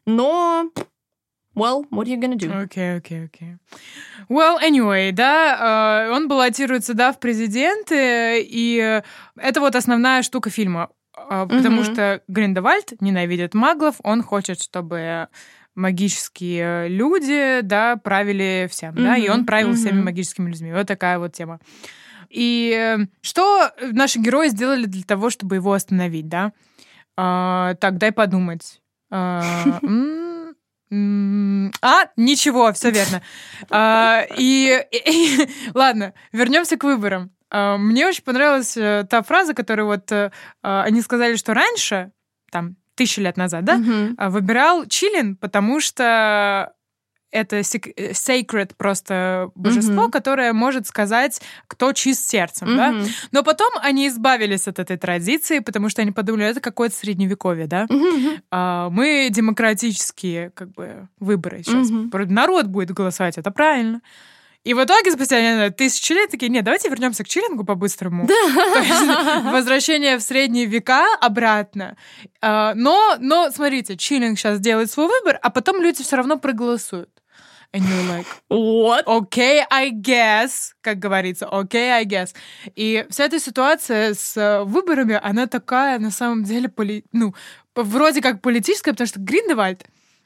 Но 0.07 0.71
Well, 1.55 1.85
what 1.91 2.07
are 2.07 2.09
you 2.09 2.17
gonna 2.17 2.35
do? 2.35 2.51
Окей, 2.51 2.97
окей, 2.97 3.25
окей. 3.25 3.57
Well, 4.27 4.59
anyway, 4.59 5.11
да, 5.11 6.07
uh, 6.09 6.15
он 6.15 6.27
баллотируется, 6.27 6.93
да, 6.93 7.11
в 7.11 7.19
президенты, 7.19 8.41
и 8.41 9.01
это 9.37 9.59
вот 9.59 9.75
основная 9.75 10.23
штука 10.23 10.49
фильма. 10.49 10.89
Uh, 11.15 11.47
потому 11.47 11.81
mm-hmm. 11.81 11.93
что 11.93 12.21
Гриндевальд 12.27 12.99
ненавидит 12.99 13.53
маглов, 13.53 13.97
он 14.03 14.23
хочет, 14.23 14.59
чтобы 14.59 15.27
магические 15.75 16.87
люди, 16.89 17.61
да, 17.61 17.97
правили 17.97 18.67
всем, 18.69 18.95
mm-hmm. 18.95 19.03
да, 19.03 19.17
и 19.17 19.29
он 19.29 19.45
правил 19.45 19.71
mm-hmm. 19.71 19.75
всеми 19.75 20.01
магическими 20.01 20.49
людьми. 20.49 20.73
Вот 20.73 20.87
такая 20.87 21.19
вот 21.19 21.33
тема. 21.33 21.59
И 22.29 22.73
э, 22.75 23.05
что 23.21 23.71
наши 23.79 24.17
герои 24.19 24.47
сделали 24.47 24.85
для 24.85 25.03
того, 25.03 25.29
чтобы 25.29 25.55
его 25.55 25.73
остановить, 25.73 26.27
да? 26.27 26.51
Uh, 27.15 27.75
так, 27.75 27.97
дай 27.97 28.11
подумать. 28.11 28.79
Uh, 29.13 30.32
а, 31.81 32.05
ничего, 32.17 32.71
все 32.73 32.91
верно. 32.91 33.21
А, 33.69 34.25
и, 34.37 34.85
и, 34.91 35.49
ладно, 35.73 36.13
вернемся 36.31 36.77
к 36.77 36.83
выборам. 36.83 37.31
А, 37.49 37.77
мне 37.77 38.07
очень 38.07 38.23
понравилась 38.23 38.75
э, 38.77 39.05
та 39.09 39.21
фраза, 39.21 39.53
которую 39.53 39.87
вот 39.87 40.11
а, 40.11 40.29
они 40.61 41.01
сказали, 41.01 41.35
что 41.35 41.53
раньше, 41.53 42.11
там, 42.51 42.75
тысячи 42.95 43.19
лет 43.19 43.37
назад, 43.37 43.63
да, 43.63 43.75
угу. 43.75 44.15
выбирал 44.29 44.85
Чилин, 44.85 45.35
потому 45.35 45.79
что 45.79 46.73
это 47.33 47.57
э, 47.57 47.61
sacred 48.11 48.73
просто 48.77 49.49
божество, 49.55 50.05
mm-hmm. 50.05 50.11
которое 50.11 50.53
может 50.53 50.87
сказать, 50.87 51.41
кто 51.67 51.91
чист 51.91 52.29
сердцем, 52.29 52.69
mm-hmm. 52.69 53.03
да. 53.03 53.09
Но 53.31 53.43
потом 53.43 53.73
они 53.81 54.07
избавились 54.07 54.67
от 54.67 54.79
этой 54.79 54.97
традиции, 54.97 55.59
потому 55.59 55.89
что 55.89 56.01
они 56.01 56.11
подумали, 56.11 56.45
это 56.45 56.61
какое-то 56.61 56.95
средневековье, 56.95 57.67
да. 57.67 57.85
Mm-hmm. 57.85 58.41
А, 58.51 58.89
мы 58.89 59.27
демократические, 59.31 60.51
как 60.51 60.71
бы, 60.71 61.09
выборы 61.19 61.63
сейчас. 61.63 61.89
Mm-hmm. 61.89 62.25
Народ 62.29 62.67
будет 62.67 62.91
голосовать, 62.91 63.37
это 63.37 63.51
правильно. 63.51 64.01
И 64.63 64.73
в 64.73 64.81
итоге, 64.81 65.11
спустя 65.11 65.39
знаю, 65.39 65.73
тысячи 65.73 66.13
лет, 66.13 66.31
такие, 66.31 66.49
нет, 66.49 66.63
давайте 66.63 66.87
вернемся 66.87 67.25
к 67.25 67.27
чиллингу 67.27 67.65
по-быстрому. 67.65 68.27
Да. 68.27 69.51
Возвращение 69.51 70.17
в 70.17 70.21
средние 70.21 70.67
века 70.67 71.05
обратно. 71.19 71.97
А, 72.41 72.73
но, 72.73 73.17
но, 73.19 73.51
смотрите, 73.51 73.97
чиллинг 73.97 74.39
сейчас 74.39 74.61
делает 74.61 74.89
свой 74.89 75.07
выбор, 75.07 75.37
а 75.41 75.49
потом 75.49 75.81
люди 75.81 76.01
все 76.03 76.15
равно 76.15 76.37
проголосуют. 76.37 77.09
And 77.73 77.83
you're 77.89 78.03
like, 78.07 78.27
what? 78.49 79.07
Okay, 79.07 79.63
I 79.71 79.89
guess, 79.89 80.73
как 80.81 80.99
говорится, 80.99 81.47
okay, 81.51 81.91
I 81.91 82.05
guess. 82.05 82.35
И 82.75 83.03
вся 83.09 83.25
эта 83.25 83.39
ситуация 83.39 84.13
с 84.13 84.37
э, 84.37 84.63
выборами, 84.63 85.19
она 85.21 85.47
такая, 85.47 85.97
на 85.97 86.11
самом 86.11 86.43
деле, 86.43 86.69
поли... 86.69 87.03
ну, 87.11 87.33
вроде 87.75 88.21
как 88.21 88.41
политическая, 88.41 88.91
потому 88.91 89.07
что 89.07 89.19
Гриндевальд, 89.19 89.85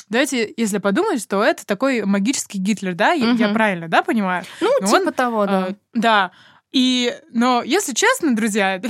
давайте, 0.10 0.54
если 0.58 0.80
подумать, 0.80 1.22
что 1.22 1.42
это 1.42 1.66
такой 1.66 2.04
магический 2.04 2.58
Гитлер, 2.58 2.96
да? 2.96 3.14
Я, 3.14 3.32
угу. 3.32 3.38
я 3.38 3.50
правильно, 3.50 3.88
да, 3.88 4.04
понимаю? 4.04 4.44
Ну, 4.60 4.70
Но 4.82 4.88
типа 4.88 5.08
он, 5.08 5.14
того, 5.14 5.46
да. 5.46 5.68
Э, 5.70 5.74
да. 5.94 6.32
И, 6.74 7.16
но 7.32 7.64
если 7.64 7.94
честно, 7.94 8.36
друзья, 8.36 8.82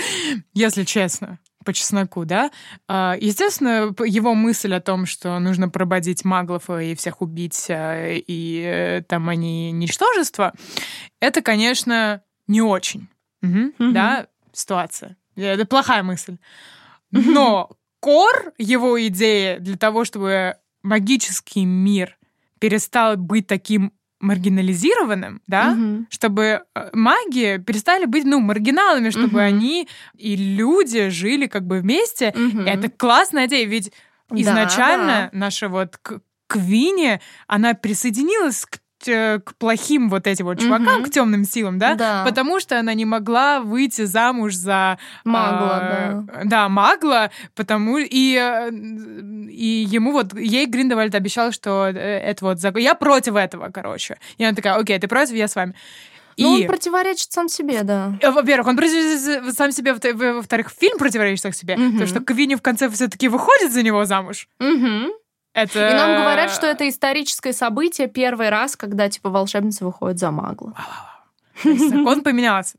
если 0.54 0.84
честно, 0.84 1.38
по 1.66 1.72
чесноку, 1.72 2.24
да. 2.24 2.50
А, 2.88 3.16
естественно, 3.20 3.94
его 4.06 4.34
мысль 4.34 4.72
о 4.72 4.80
том, 4.80 5.04
что 5.04 5.38
нужно 5.38 5.68
прободить 5.68 6.24
маглов 6.24 6.70
и 6.70 6.94
всех 6.94 7.20
убить, 7.20 7.66
а, 7.68 8.14
и 8.14 8.62
э, 8.64 9.02
там 9.02 9.28
они 9.28 9.72
ничтожество, 9.72 10.54
это, 11.20 11.42
конечно, 11.42 12.22
не 12.46 12.62
очень, 12.62 13.08
угу, 13.42 13.72
угу. 13.78 13.92
да, 13.92 14.28
ситуация. 14.52 15.16
Это 15.34 15.66
плохая 15.66 16.02
мысль. 16.02 16.38
Но 17.10 17.70
кор 18.00 18.52
его 18.56 19.04
идеи 19.08 19.58
для 19.58 19.76
того, 19.76 20.04
чтобы 20.04 20.54
магический 20.82 21.64
мир 21.64 22.16
перестал 22.58 23.16
быть 23.16 23.46
таким 23.46 23.92
маргинализированным, 24.26 25.40
да, 25.46 25.72
угу. 25.72 26.06
чтобы 26.10 26.62
э, 26.74 26.90
маги 26.92 27.62
перестали 27.64 28.04
быть, 28.04 28.24
ну, 28.24 28.40
маргиналами, 28.40 29.10
чтобы 29.10 29.38
угу. 29.38 29.38
они 29.38 29.88
и 30.16 30.36
люди 30.36 31.08
жили 31.08 31.46
как 31.46 31.66
бы 31.66 31.80
вместе. 31.80 32.34
Угу. 32.36 32.62
Это 32.62 32.90
классная 32.90 33.46
идея, 33.46 33.66
ведь 33.66 33.92
изначально 34.30 35.30
да. 35.32 35.38
наша 35.38 35.68
вот 35.68 35.98
Квинни, 36.48 37.20
она 37.46 37.74
присоединилась 37.74 38.64
к 38.64 38.78
к 39.04 39.54
плохим 39.58 40.08
вот 40.08 40.26
этим 40.26 40.46
вот 40.46 40.60
чувакам, 40.60 41.00
угу. 41.00 41.04
к 41.04 41.10
темным 41.10 41.44
силам, 41.44 41.78
да? 41.78 41.94
да? 41.94 42.24
Потому 42.24 42.60
что 42.60 42.78
она 42.78 42.94
не 42.94 43.04
могла 43.04 43.60
выйти 43.60 44.04
замуж 44.04 44.54
за 44.54 44.98
магла, 45.24 45.80
э, 45.82 46.22
да. 46.26 46.40
Да, 46.44 46.68
магла, 46.68 47.30
потому 47.54 47.98
и 47.98 48.36
э, 48.36 48.70
и 48.70 49.86
ему 49.88 50.12
вот 50.12 50.34
ей 50.38 50.66
Гриндевальд 50.66 51.14
обещал, 51.14 51.52
что 51.52 51.86
э, 51.86 51.92
это 51.92 52.44
вот 52.44 52.60
закон. 52.60 52.82
Я 52.82 52.94
против 52.94 53.36
этого, 53.36 53.70
короче. 53.70 54.18
И 54.38 54.44
она 54.44 54.54
такая, 54.54 54.74
окей, 54.74 54.98
ты 54.98 55.08
против, 55.08 55.34
я 55.34 55.48
с 55.48 55.54
вами. 55.54 55.74
Ну, 56.38 56.56
и... 56.56 56.62
он 56.62 56.68
противоречит 56.68 57.32
сам 57.32 57.48
себе, 57.48 57.82
да. 57.82 58.18
Во-первых, 58.22 58.66
он 58.68 58.76
противоречит 58.76 59.56
сам 59.56 59.72
себе, 59.72 59.94
во-вторых, 59.94 60.70
фильм 60.70 60.98
противоречит 60.98 61.42
сам 61.42 61.52
себе, 61.52 61.74
угу. 61.74 61.92
потому 61.92 62.06
что 62.06 62.20
Квинни 62.20 62.54
в 62.54 62.62
конце 62.62 62.90
все-таки 62.90 63.28
выходит 63.28 63.72
за 63.72 63.82
него 63.82 64.04
замуж. 64.04 64.48
Угу. 64.60 65.12
Это... 65.56 65.90
И 65.90 65.94
нам 65.94 66.20
говорят, 66.20 66.50
что 66.50 66.66
это 66.66 66.86
историческое 66.86 67.54
событие 67.54 68.08
первый 68.08 68.50
раз, 68.50 68.76
когда, 68.76 69.08
типа, 69.08 69.30
волшебница 69.30 69.86
выходит 69.86 70.18
за 70.18 70.30
магла. 70.30 70.74
Закон 71.64 72.20
поменялся. 72.20 72.76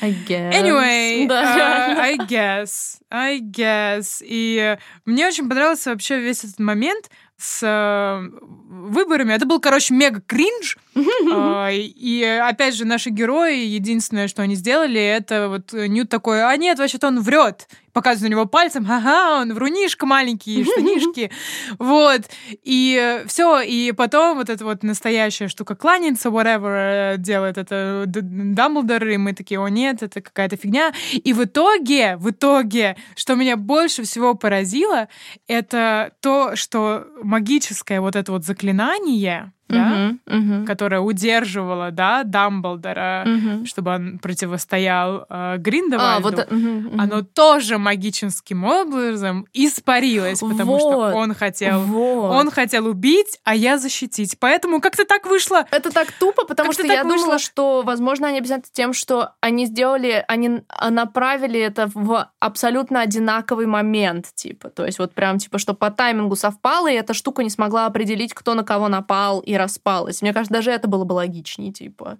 I 0.00 0.12
guess. 0.28 0.52
Anyway, 0.52 1.26
Да. 1.26 1.42
uh, 1.42 2.00
I 2.00 2.16
guess, 2.18 2.98
I 3.10 3.40
guess. 3.40 4.22
И 4.24 4.78
мне 5.04 5.26
очень 5.26 5.48
понравился 5.48 5.90
вообще 5.90 6.20
весь 6.20 6.44
этот 6.44 6.60
момент 6.60 7.10
с 7.36 7.60
э, 7.62 8.28
выборами. 8.68 9.32
Это 9.32 9.46
был, 9.46 9.58
короче, 9.58 9.92
мега 9.94 10.22
кринж. 10.24 10.78
А, 11.32 11.70
И 11.72 12.22
опять 12.22 12.76
же, 12.76 12.84
наши 12.84 13.10
герои, 13.10 13.64
единственное, 13.64 14.28
что 14.28 14.42
они 14.42 14.54
сделали, 14.54 15.00
это 15.00 15.48
вот 15.48 15.72
Ньют 15.72 16.08
такой, 16.08 16.44
а 16.44 16.56
нет, 16.56 16.78
вообще-то 16.78 17.08
он 17.08 17.20
врет. 17.20 17.66
Показывает 17.92 18.30
на 18.30 18.34
него 18.34 18.46
пальцем, 18.46 18.86
ага, 18.88 19.40
он 19.40 19.54
врунишка 19.54 20.06
маленький, 20.06 20.64
штанишки. 20.64 21.30
Вот. 21.78 22.22
И 22.62 23.22
все. 23.26 23.60
И 23.60 23.92
потом 23.92 24.36
вот 24.36 24.48
эта 24.50 24.64
вот 24.64 24.82
настоящая 24.82 25.48
штука 25.48 25.74
кланяется, 25.74 26.28
whatever, 26.28 27.14
э, 27.14 27.16
делает 27.18 27.58
это 27.58 28.04
Дамблдор, 28.06 29.06
и 29.06 29.16
мы 29.16 29.32
такие, 29.32 29.60
о 29.60 29.68
нет, 29.68 30.02
это 30.02 30.20
какая-то 30.20 30.56
фигня. 30.56 30.92
И 31.12 31.32
в 31.32 31.44
итоге, 31.44 32.16
в 32.16 32.30
итоге, 32.30 32.96
что 33.16 33.34
меня 33.34 33.56
больше 33.56 34.02
всего 34.02 34.34
поразило, 34.34 35.08
это 35.46 36.12
то, 36.20 36.56
что 36.56 37.06
магическое 37.22 38.00
вот 38.00 38.16
это 38.16 38.32
вот 38.32 38.44
заклинание, 38.44 39.52
да, 39.70 40.12
мгм, 40.26 40.66
которое 40.66 41.00
удерживало, 41.00 41.90
да, 41.90 42.22
Дамблдора, 42.24 43.24
мгм. 43.26 43.66
чтобы 43.66 43.92
он 43.94 44.18
противостоял 44.18 45.26
э, 45.28 45.56
Гриндевальду, 45.58 46.28
А, 46.28 46.30
вот... 46.30 46.50
мгм, 46.50 46.76
мгм. 46.86 47.00
оно 47.00 47.22
тоже 47.22 47.78
магическим 47.78 48.64
образом 48.64 49.46
испарилось, 49.52 50.40
потому 50.40 50.78
что 50.78 50.90
Вот. 50.96 51.14
он 51.14 51.34
хотел, 51.34 51.80
Вот. 51.82 52.30
он 52.34 52.50
хотел 52.50 52.86
убить, 52.86 53.38
а 53.44 53.54
я 53.54 53.78
защитить. 53.78 54.36
Поэтому 54.38 54.80
как-то 54.80 55.04
так 55.04 55.26
вышло. 55.26 55.64
Это 55.70 55.90
так 55.90 56.12
тупо, 56.12 56.44
потому 56.44 56.72
что 56.72 56.86
я 56.86 57.04
вышло. 57.04 57.18
думала, 57.18 57.38
что, 57.38 57.82
возможно, 57.84 58.28
они 58.28 58.38
объясняют 58.38 58.66
тем, 58.72 58.92
что 58.92 59.30
они 59.40 59.66
сделали, 59.66 60.24
они 60.28 60.62
а, 60.68 60.90
направили 60.90 61.60
это 61.60 61.90
в 61.94 62.28
абсолютно 62.40 63.00
одинаковый 63.00 63.66
момент, 63.66 64.26
типа. 64.34 64.68
То 64.70 64.84
есть 64.86 64.98
вот 64.98 65.14
прям, 65.14 65.38
типа, 65.38 65.58
что 65.58 65.74
по 65.74 65.90
таймингу 65.90 66.36
совпало, 66.36 66.90
и 66.90 66.94
эта 66.94 67.14
штука 67.14 67.42
не 67.42 67.50
смогла 67.50 67.86
определить, 67.86 68.34
кто 68.34 68.54
на 68.54 68.64
кого 68.64 68.88
напал 68.88 69.40
и 69.40 69.54
распалась. 69.60 70.22
Мне 70.22 70.32
кажется, 70.32 70.52
даже 70.54 70.70
это 70.70 70.88
было 70.88 71.04
бы 71.04 71.12
логичнее, 71.14 71.72
типа. 71.72 72.18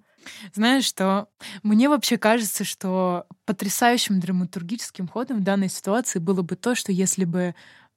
Знаешь 0.53 0.85
что? 0.85 1.27
Мне 1.63 1.89
вообще 1.89 2.17
кажется, 2.17 2.63
что 2.63 3.25
потрясающим 3.45 4.19
драматургическим 4.19 5.07
ходом 5.07 5.39
в 5.39 5.43
данной 5.43 5.69
ситуации 5.69 6.19
было 6.19 6.41
бы 6.41 6.55
то, 6.55 6.75
что 6.75 6.91
если 6.91 7.25
бы 7.25 7.55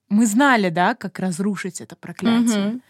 мы 0.09 0.25
знали, 0.25 0.69
да, 0.69 0.95
как 0.95 1.19
разрушить 1.19 1.81
это 1.81 1.95
проклятие, 1.95 2.65
Мгм. 2.67 2.81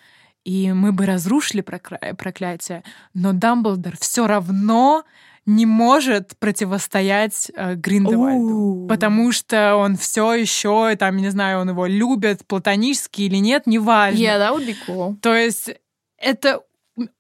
и 0.46 0.72
мы 0.74 0.92
бы 0.92 1.06
разрушили 1.06 1.62
прокля- 1.62 2.14
проклятие, 2.16 2.84
но 3.14 3.34
Дамблдор 3.34 3.96
все 4.00 4.28
равно 4.28 5.04
не 5.48 5.66
может 5.68 6.36
противостоять 6.40 7.52
э, 7.56 7.76
Гриндевальду. 7.76 8.56
У. 8.84 8.88
Потому 8.88 9.32
что 9.32 9.76
он 9.76 9.96
все 9.96 10.34
еще, 10.34 10.96
там, 10.96 11.18
не 11.18 11.30
знаю, 11.30 11.60
он 11.60 11.70
его 11.70 11.86
любит 11.86 12.46
платонически 12.48 13.22
или 13.22 13.38
нет, 13.38 13.68
неважно. 13.68 14.18
Yeah, 14.18 14.40
that 14.40 14.56
would 14.56 14.66
be 14.68 14.76
cool. 14.88 15.16
То 15.22 15.36
есть 15.36 15.70
это 16.18 16.62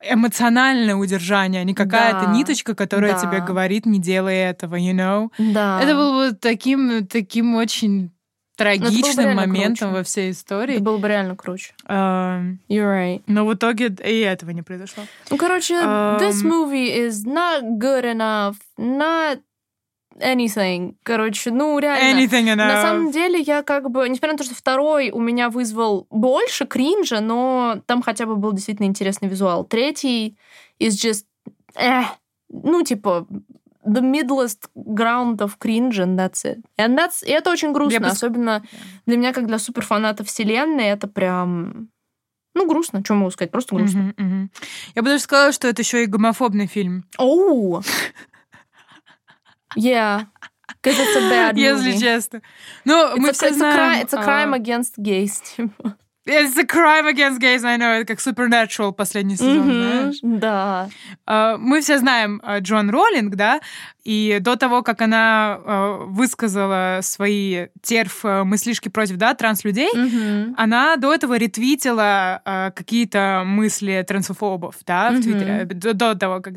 эмоциональное 0.01 0.95
удержание, 0.95 1.61
а 1.61 1.63
не 1.65 1.73
какая-то 1.73 2.27
Да, 2.27 2.31
ниточка, 2.33 2.75
которая 2.75 3.13
да. 3.13 3.19
тебе 3.19 3.41
говорит, 3.41 3.85
не 3.85 3.99
делай 3.99 4.35
этого, 4.37 4.75
you 4.75 4.93
know? 4.93 5.29
Да. 5.37 5.81
Это 5.81 5.95
было 5.95 6.29
бы 6.29 6.35
таким, 6.35 7.05
таким 7.07 7.55
очень 7.55 8.11
трагичным 8.55 9.25
реально 9.25 9.41
моментом 9.41 9.89
круче. 9.89 9.97
во 9.97 10.03
всей 10.03 10.31
истории. 10.31 10.75
Это 10.75 10.83
было 10.83 10.97
бы 10.97 11.09
реально 11.09 11.35
круче. 11.35 11.73
Эм, 11.89 12.61
You're 12.69 12.85
right. 13.17 13.23
Но 13.27 13.45
в 13.45 13.53
итоге 13.53 13.87
и 13.87 14.19
этого 14.21 14.51
не 14.51 14.61
произошло. 14.61 15.03
Ну, 15.29 15.35
короче, 15.35 15.73
this 15.73 16.41
Ам. 16.41 16.51
movie 16.53 17.07
is 17.07 17.25
not 17.25 17.63
good 17.77 18.05
enough, 18.05 18.55
not 18.77 19.41
anything. 20.19 20.95
Короче, 21.03 21.51
ну, 21.51 21.77
реально. 21.79 22.19
Anything 22.19 22.45
enough. 22.45 22.67
На 22.67 22.81
самом 22.81 23.11
деле, 23.11 23.39
я 23.39 23.63
как 23.63 23.89
бы, 23.89 24.07
несмотря 24.09 24.33
на 24.33 24.37
то, 24.37 24.43
что 24.43 24.55
второй 24.55 25.11
у 25.11 25.19
меня 25.19 25.49
вызвал 25.49 26.07
больше 26.09 26.65
кринжа, 26.65 27.19
но 27.19 27.81
там 27.85 28.01
хотя 28.01 28.25
бы 28.25 28.35
был 28.35 28.53
действительно 28.53 28.87
интересный 28.87 29.27
визуал. 29.27 29.65
Третий 29.65 30.37
is 30.79 30.89
just, 30.91 31.25
эх, 31.75 32.07
ну, 32.49 32.83
типа, 32.83 33.27
the 33.85 34.01
middlest 34.01 34.69
ground 34.75 35.37
of 35.37 35.57
cringe, 35.59 35.99
and 35.99 36.15
that's 36.17 36.43
it. 36.43 36.57
And 36.77 36.97
that's, 36.97 37.23
и 37.25 37.31
это 37.31 37.51
очень 37.51 37.71
грустно, 37.71 37.93
Я 37.93 37.99
бы 37.99 38.07
особенно 38.07 38.63
для 39.05 39.17
меня, 39.17 39.33
как 39.33 39.47
для 39.47 39.59
суперфаната 39.59 40.23
вселенной, 40.23 40.85
это 40.85 41.07
прям, 41.07 41.89
ну, 42.55 42.67
грустно, 42.67 43.01
что 43.03 43.13
могу 43.13 43.31
сказать, 43.31 43.51
просто 43.51 43.75
грустно. 43.75 44.13
Мгм, 44.17 44.25
мгм. 44.25 44.51
Я 44.95 45.01
бы 45.01 45.09
даже 45.09 45.21
сказала, 45.23 45.51
что 45.51 45.67
это 45.67 45.81
еще 45.81 46.03
и 46.03 46.07
гомофобный 46.07 46.67
фильм. 46.67 47.05
Оу! 47.17 47.83
Yeah. 49.75 50.25
Because 50.81 50.99
it's 50.99 51.15
a 51.15 51.29
bad 51.29 51.57
Если 51.57 51.91
movie. 51.93 51.99
честно. 51.99 52.41
Ну, 52.85 53.17
мы 53.17 53.29
It's, 53.29 53.31
a, 53.31 53.33
все 53.33 53.53
знаем... 53.53 53.77
crime, 53.77 54.03
it's 54.05 54.13
a 54.13 54.19
а, 54.19 54.23
crime 54.25 54.53
against 54.53 54.97
gays. 54.97 55.41
типа. 55.55 55.95
It's 56.27 56.57
a 56.57 56.63
crime 56.65 57.05
against 57.05 57.39
gays, 57.39 57.63
I 57.63 57.77
know. 57.77 57.99
Это 58.01 58.05
как 58.07 58.19
Supernatural 58.19 58.93
последний 58.93 59.35
сезон, 59.35 59.59
Мгм, 59.59 59.71
знаешь? 59.73 60.15
Да. 60.23 60.89
А, 61.27 61.57
Мы 61.57 61.81
все 61.81 61.99
знаем 61.99 62.41
Джон 62.61 62.89
Роллинг, 62.89 63.35
да, 63.35 63.61
и 64.03 64.39
до 64.41 64.55
того, 64.55 64.81
как 64.81 65.01
она 65.03 65.59
а, 65.63 65.97
высказала 66.07 67.01
свои 67.03 67.67
терф 67.83 68.23
мыслишки 68.23 68.89
против, 68.89 69.17
да, 69.17 69.35
транслюдей, 69.35 69.91
Мгм. 69.93 70.55
она 70.57 70.95
до 70.95 71.13
этого 71.13 71.37
ретвитила 71.37 72.41
какие-то 72.75 73.43
мысли 73.45 74.03
трансфобов, 74.07 74.77
да, 74.87 75.09
в 75.09 75.13
Мгм. 75.13 75.21
Твиттере, 75.21 75.65
до, 75.65 75.93
до 75.93 76.15
того, 76.15 76.39
как... 76.41 76.55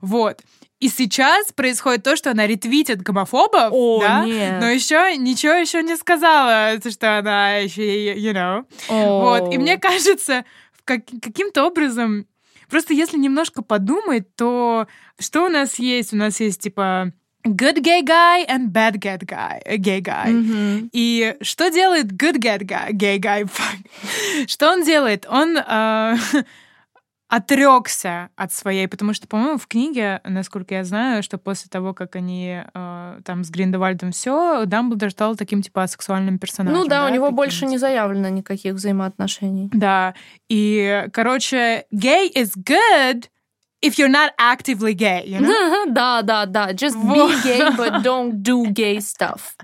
Вот. 0.00 0.40
И 0.84 0.88
сейчас 0.88 1.50
происходит 1.52 2.02
то, 2.02 2.14
что 2.16 2.30
она 2.32 2.46
ретвитит 2.46 3.00
гомофобов, 3.00 3.70
О, 3.72 4.00
да, 4.00 4.24
нет. 4.24 4.60
но 4.60 4.68
еще 4.68 5.16
ничего 5.16 5.54
еще 5.54 5.82
не 5.82 5.96
сказала, 5.96 6.78
то, 6.78 6.90
что 6.90 7.18
она 7.18 7.56
еще, 7.56 8.14
you 8.14 8.32
know. 8.34 8.64
Вот. 8.88 9.52
И 9.54 9.58
мне 9.58 9.78
кажется, 9.78 10.44
как- 10.84 11.06
каким-то 11.22 11.64
образом, 11.66 12.26
просто 12.68 12.92
если 12.92 13.16
немножко 13.18 13.62
подумать, 13.62 14.34
то 14.36 14.86
что 15.18 15.46
у 15.46 15.48
нас 15.48 15.78
есть? 15.78 16.12
У 16.12 16.16
нас 16.16 16.38
есть 16.40 16.60
типа 16.60 17.12
good 17.46 17.76
gay 17.80 18.02
guy 18.02 18.46
and 18.46 18.68
bad 18.72 18.96
gay 18.98 19.18
guy. 19.18 19.60
э, 19.64 19.76
Gay 19.76 20.00
guy. 20.02 20.28
Мгм. 20.30 20.90
И 20.92 21.34
что 21.40 21.70
делает 21.70 22.12
good 22.12 22.36
gay 22.38 22.58
guy? 22.58 22.90
Gay 22.92 23.18
guy 23.18 23.44
fuck. 23.44 24.46
Что 24.48 24.70
он 24.70 24.82
делает? 24.84 25.24
Он 25.28 25.56
э, 25.56 26.16
отрекся 27.28 28.28
от 28.36 28.52
своей, 28.52 28.86
потому 28.86 29.12
что, 29.14 29.26
по-моему, 29.26 29.58
в 29.58 29.66
книге, 29.66 30.20
насколько 30.24 30.74
я 30.74 30.84
знаю, 30.84 31.22
что 31.22 31.38
после 31.38 31.68
того, 31.68 31.94
как 31.94 32.16
они 32.16 32.62
э, 32.74 33.20
там 33.24 33.44
с 33.44 33.50
Гриндевальдом 33.50 34.12
все, 34.12 34.64
Дамблдор 34.66 35.10
стал 35.10 35.36
таким 35.36 35.62
типа 35.62 35.82
асексуальным 35.84 36.38
персонажем. 36.38 36.80
Ну 36.80 36.86
да, 36.88 37.06
у 37.06 37.08
него 37.08 37.30
больше 37.30 37.66
не 37.66 37.78
заявлено 37.78 38.28
никаких 38.28 38.74
взаимоотношений. 38.74 39.70
да, 39.72 40.14
и, 40.48 41.06
короче, 41.12 41.86
gay 41.92 42.30
is 42.34 42.52
good 42.56 43.28
if 43.82 43.98
you're 43.98 44.08
not 44.08 44.30
actively 44.38 44.94
gay, 44.94 45.24
you 45.26 45.40
know? 45.40 45.84
Да, 45.92 46.22
да, 46.22 46.46
да. 46.46 46.72
Just 46.72 46.96
be 46.96 47.42
gay, 47.42 47.70
but 47.76 48.02
don't 48.02 48.42
do 48.42 48.66
gay 48.72 48.98
stuff. 49.00 49.56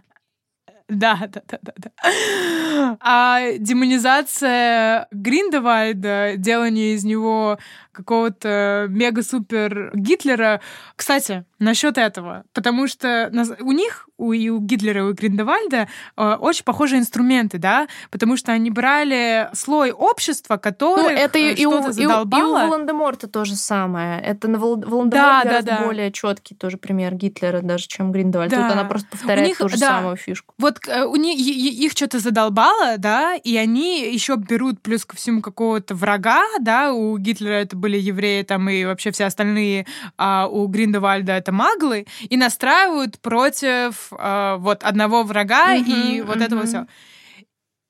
Да, 0.91 1.21
да, 1.29 1.41
да, 1.47 1.59
да, 1.63 1.73
да. 1.77 2.97
А 3.01 3.53
демонизация 3.59 5.07
Гриндевальда, 5.13 6.35
делание 6.37 6.95
из 6.95 7.05
него 7.05 7.59
какого-то 8.01 8.87
мега-супер 8.89 9.93
Гитлера. 9.95 10.61
Кстати, 10.97 11.45
насчет 11.59 11.99
этого, 11.99 12.45
потому 12.53 12.87
что 12.89 13.31
у 13.61 13.73
них, 13.73 14.09
у, 14.17 14.33
и 14.33 14.49
у 14.49 14.61
Гитлера, 14.61 15.01
и 15.01 15.11
у 15.11 15.13
Гриндевальда 15.13 15.89
э, 16.17 16.35
очень 16.41 16.65
похожие 16.65 17.01
инструменты, 17.01 17.59
да, 17.59 17.87
потому 18.11 18.37
что 18.37 18.53
они 18.53 18.71
брали 18.71 19.49
слой 19.53 19.91
общества, 19.93 20.57
который 20.57 21.03
Ну, 21.03 21.09
это 21.11 21.39
и, 21.39 21.53
и 21.55 21.67
у, 21.67 21.83
что-то 21.83 22.01
и, 22.01 22.07
у, 22.07 22.11
и 22.11 22.43
у. 22.43 22.53
Волан-де-Морта 22.53 23.29
то 23.29 23.45
же 23.45 23.57
самое. 23.57 24.21
Это 24.21 24.49
на 24.49 24.59
Вол- 24.59 24.83
Волан-де-Морт 24.85 25.11
Да, 25.11 25.43
да, 25.43 25.49
гораздо 25.49 25.71
да. 25.71 25.85
более 25.85 26.13
четкий 26.13 26.55
тоже 26.55 26.79
пример 26.79 27.15
Гитлера, 27.15 27.61
даже 27.61 27.87
чем 27.89 28.11
Гриндевальд. 28.13 28.51
Да. 28.51 28.63
Тут 28.63 28.73
она 28.73 28.85
просто 28.85 29.09
повторяет 29.11 29.49
них- 29.49 29.59
ту 29.59 29.69
же 29.69 29.79
да. 29.79 29.89
самую 29.89 30.17
фишку. 30.17 30.55
Вот 30.59 30.79
э, 30.89 31.05
у 31.05 31.17
них, 31.17 31.39
их 31.39 31.93
что-то 31.93 32.21
задолбало, 32.21 32.97
да, 32.99 33.35
и 33.35 33.57
они 33.57 34.11
еще 34.11 34.37
берут 34.37 34.81
плюс 34.81 35.05
ко 35.05 35.15
всему 35.17 35.43
какого-то 35.43 35.95
врага, 35.95 36.43
да, 36.61 36.93
у 36.93 37.17
Гитлера 37.19 37.55
это 37.55 37.77
были 37.77 37.90
евреи 37.99 38.43
там 38.43 38.69
и 38.69 38.85
вообще 38.85 39.11
все 39.11 39.25
остальные, 39.25 39.87
а 40.17 40.47
у 40.49 40.67
Гриндевальда 40.67 41.33
это 41.33 41.53
маглы, 41.53 42.07
и 42.29 42.37
настраивают 42.37 43.19
против 43.21 44.13
а, 44.13 44.57
вот 44.57 44.83
одного 44.85 45.23
врага 45.23 45.75
и 45.75 46.21
Мгм, 46.21 46.27
вот 46.27 46.41
этого 46.41 46.61
мгм. 46.63 46.67
все. 46.67 46.87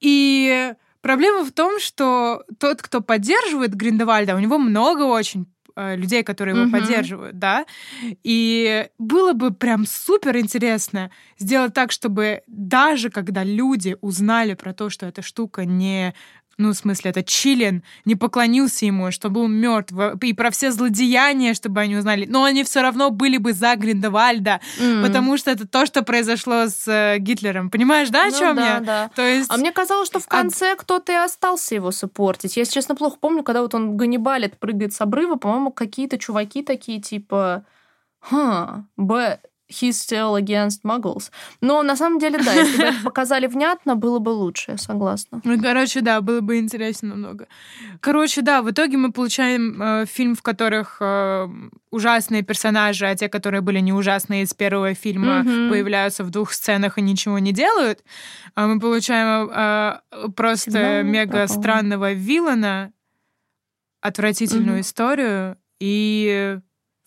И 0.01 0.75
проблема 1.03 1.45
в 1.45 1.53
том, 1.53 1.79
что 1.81 2.43
тот, 2.59 2.83
кто 2.83 3.01
поддерживает 3.01 3.75
Гриндевальда, 3.75 4.35
у 4.35 4.39
него 4.39 4.59
много 4.59 5.03
очень 5.03 5.47
э, 5.77 5.97
людей, 5.97 6.23
которые 6.23 6.55
его 6.55 6.65
Мгм. 6.65 6.73
поддерживают, 6.73 7.39
да, 7.39 7.67
и 8.23 8.89
было 8.99 9.33
бы 9.35 9.53
прям 9.53 9.87
супер 9.87 10.37
интересно 10.39 11.11
сделать 11.39 11.75
так, 11.75 11.93
чтобы 11.93 12.43
даже 12.47 13.11
когда 13.11 13.45
люди 13.45 13.97
узнали 14.01 14.55
про 14.55 14.73
то, 14.73 14.91
что 14.91 15.07
эта 15.07 15.23
штука 15.23 15.65
не 15.65 16.15
ну, 16.61 16.73
в 16.73 16.77
смысле, 16.77 17.11
это 17.11 17.23
Чилин, 17.23 17.83
не 18.05 18.15
поклонился 18.15 18.85
ему, 18.85 19.11
что 19.11 19.31
был 19.31 19.49
мертв, 19.49 19.93
и 20.23 20.33
про 20.35 20.51
все 20.51 20.71
злодеяния, 20.71 21.55
чтобы 21.55 21.81
они 21.81 21.97
узнали. 21.97 22.27
Но 22.27 22.45
они 22.45 22.65
все 22.65 22.83
равно 22.83 23.11
были 23.11 23.39
бы 23.39 23.53
за 23.53 23.75
Гриндевальда, 23.77 24.61
mm-hmm. 24.79 25.07
потому 25.07 25.37
что 25.39 25.51
это 25.51 25.67
то, 25.67 25.87
что 25.87 26.03
произошло 26.03 26.67
с 26.67 26.87
э, 26.87 27.19
Гитлером. 27.19 27.71
Понимаешь, 27.71 28.11
да, 28.11 28.25
о 28.25 28.31
ну, 28.31 28.39
чем 28.39 28.57
да, 28.57 28.67
я? 28.67 28.81
Да. 28.81 29.11
То 29.17 29.23
есть... 29.23 29.51
А 29.51 29.57
мне 29.57 29.73
казалось, 29.73 30.07
что 30.07 30.21
в 30.21 30.29
конце 30.29 30.73
а... 30.73 30.77
кто-то 30.77 31.13
и 31.13 31.17
остался 31.17 31.75
его 31.75 31.91
саппортить. 31.91 32.57
Я, 32.57 32.61
если 32.61 32.75
честно, 32.75 32.95
плохо 32.95 33.17
помню, 33.19 33.43
когда 33.43 33.63
вот 33.63 33.75
он 33.75 33.97
ганнибалит, 33.97 34.59
прыгает 34.59 34.93
с 34.93 35.01
обрыва, 35.01 35.37
по-моему, 35.37 35.73
какие-то 35.73 36.19
чуваки 36.19 36.63
такие, 36.63 37.01
типа... 37.01 37.65
Ха, 38.21 38.85
Б, 38.99 39.41
he's 39.71 39.93
still 39.93 40.37
against 40.37 40.83
muggles. 40.83 41.31
Но 41.61 41.83
на 41.83 41.97
самом 41.97 42.19
деле, 42.19 42.39
да, 42.45 42.53
если 42.53 42.77
бы 42.77 42.83
это 42.85 43.03
показали 43.05 43.47
внятно, 43.47 43.97
было 43.97 44.19
бы 44.19 44.31
лучше, 44.31 44.73
я 44.73 44.79
согласна. 44.79 45.41
Ну, 45.45 45.61
короче, 45.61 46.01
да, 46.01 46.21
было 46.21 46.41
бы 46.41 46.59
интересно 46.59 47.11
намного. 47.11 47.47
Короче, 48.01 48.43
да, 48.43 48.63
в 48.63 48.71
итоге 48.71 48.97
мы 48.97 49.13
получаем 49.13 49.81
э, 49.83 50.07
фильм, 50.07 50.35
в 50.35 50.43
которых 50.43 50.99
э, 51.01 51.49
ужасные 51.91 52.43
персонажи, 52.43 53.07
а 53.07 53.15
те, 53.15 53.29
которые 53.29 53.61
были 53.61 53.81
не 53.81 53.93
ужасные 53.93 54.43
из 54.43 54.55
первого 54.55 54.95
фильма, 54.95 55.41
mm-hmm. 55.41 55.71
появляются 55.71 56.25
в 56.25 56.31
двух 56.31 56.53
сценах 56.53 56.99
и 56.99 57.03
ничего 57.03 57.39
не 57.39 57.53
делают. 57.53 58.03
А 58.55 58.67
мы 58.67 58.81
получаем 58.81 59.51
э, 59.53 60.31
просто 60.35 60.71
Сигнал 60.71 61.03
мега 61.05 61.31
пропал. 61.31 61.49
странного 61.49 62.13
вилана, 62.13 62.93
отвратительную 64.01 64.79
mm-hmm. 64.79 64.81
историю 64.81 65.57
и 65.79 66.59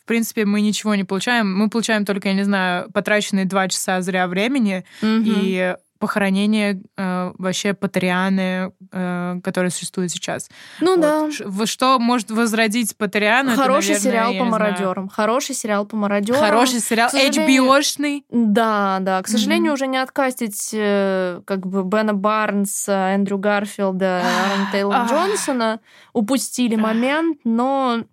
в 0.03 0.05
принципе, 0.05 0.45
мы 0.45 0.59
ничего 0.59 0.95
не 0.95 1.05
получаем. 1.05 1.55
Мы 1.57 1.69
получаем 1.69 2.03
только, 2.05 2.27
я 2.27 2.33
не 2.33 2.43
знаю, 2.43 2.91
потраченные 2.91 3.45
два 3.45 3.69
часа 3.69 4.01
зря 4.01 4.27
времени 4.27 4.83
угу. 5.01 5.23
и 5.25 5.75
похоронение 6.03 6.81
э, 6.97 7.31
вообще 7.37 7.73
Патрианы, 7.73 8.73
э, 8.91 9.39
которые 9.41 9.71
существуют 9.71 10.11
сейчас. 10.11 10.49
Ну 10.81 10.97
вот. 10.97 11.01
да. 11.01 11.65
Что 11.65 11.97
может 11.99 12.29
возродить 12.29 12.97
Патриану? 12.97 13.55
Хороший 13.55 13.95
это, 13.95 14.07
наверное, 14.07 14.33
сериал 14.33 14.45
по 14.45 14.51
мародерам. 14.51 15.07
Хороший 15.07 15.55
сериал 15.55 15.85
по 15.85 15.95
мародерам. 15.95 16.41
Хороший 16.41 16.81
сериал 16.81 17.09
HBO-шный. 17.09 18.25
Да, 18.29 18.97
да. 18.99 19.21
К 19.21 19.29
сожалению, 19.29 19.71
mm-hmm. 19.71 19.75
уже 19.75 19.87
не 19.87 19.97
откастить 19.97 20.71
э, 20.73 21.39
как 21.45 21.65
бы 21.65 21.85
Бена 21.85 22.13
Барнса, 22.13 23.13
Эндрю 23.13 23.37
Гарфилда, 23.37 24.23
Аарон 24.25 24.71
Тейлора 24.73 25.07
Джонсона. 25.09 25.79
Упустили 26.11 26.75
момент, 26.75 27.37
но 27.45 28.03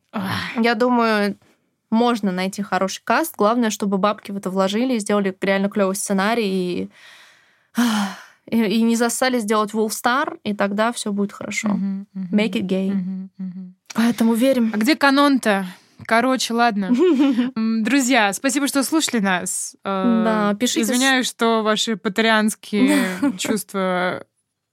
я 0.56 0.76
думаю, 0.76 1.36
можно 1.90 2.32
найти 2.32 2.62
хороший 2.62 3.02
каст. 3.04 3.34
Главное, 3.36 3.70
чтобы 3.70 3.98
бабки 3.98 4.30
в 4.30 4.36
это 4.36 4.50
вложили, 4.50 4.98
сделали 4.98 5.36
реально 5.40 5.68
клевый 5.68 5.96
сценарий 5.96 6.88
и, 7.76 7.80
и, 8.46 8.56
и 8.56 8.82
не 8.82 8.96
засали 8.96 9.38
сделать 9.38 9.72
Wolfstar, 9.72 10.38
и 10.44 10.54
тогда 10.54 10.92
все 10.92 11.12
будет 11.12 11.32
хорошо. 11.32 11.68
Uh-huh, 11.68 12.06
uh-huh, 12.14 12.30
Make 12.32 12.52
it 12.52 12.66
gay. 12.66 12.90
Uh-huh, 12.90 13.28
uh-huh. 13.38 13.72
Поэтому 13.94 14.34
верим. 14.34 14.70
А 14.74 14.78
где 14.78 14.96
канон-то? 14.96 15.66
Короче, 16.06 16.54
ладно. 16.54 16.90
Друзья, 17.56 18.32
спасибо, 18.32 18.68
что 18.68 18.82
слушали 18.82 19.20
нас. 19.20 19.76
Э, 19.84 20.22
да, 20.24 20.54
пишите. 20.54 20.82
Извиняюсь, 20.82 21.28
что 21.28 21.62
ваши 21.62 21.96
патрианские 21.96 23.06
чувства 23.38 24.24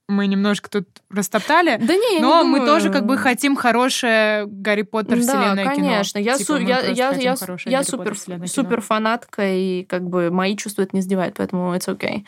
мы 0.08 0.26
немножко 0.26 0.70
тут 0.70 0.88
растоптали. 1.10 1.76
Да 1.78 1.94
не, 1.94 2.20
но 2.20 2.42
не 2.42 2.48
мы 2.48 2.66
тоже 2.66 2.90
как 2.90 3.04
бы 3.04 3.18
хотим 3.18 3.54
хорошее 3.54 4.46
Гарри 4.46 4.82
Поттер 4.82 5.20
вселенная 5.20 5.66
да, 5.66 5.74
конечно. 5.74 6.20
кино. 6.20 6.32
Я, 6.32 6.38
типа, 6.38 6.52
су- 6.54 6.58
я, 6.58 6.80
я, 6.80 7.12
я, 7.12 7.36
я 7.66 7.84
супер, 7.84 8.16
супер 8.48 8.80
фанатка, 8.80 9.46
и 9.46 9.84
как 9.84 10.08
бы 10.08 10.30
мои 10.30 10.56
чувства 10.56 10.82
это 10.82 10.96
не 10.96 11.02
задевает, 11.02 11.34
поэтому 11.36 11.74
it's 11.74 11.86
okay. 11.86 12.24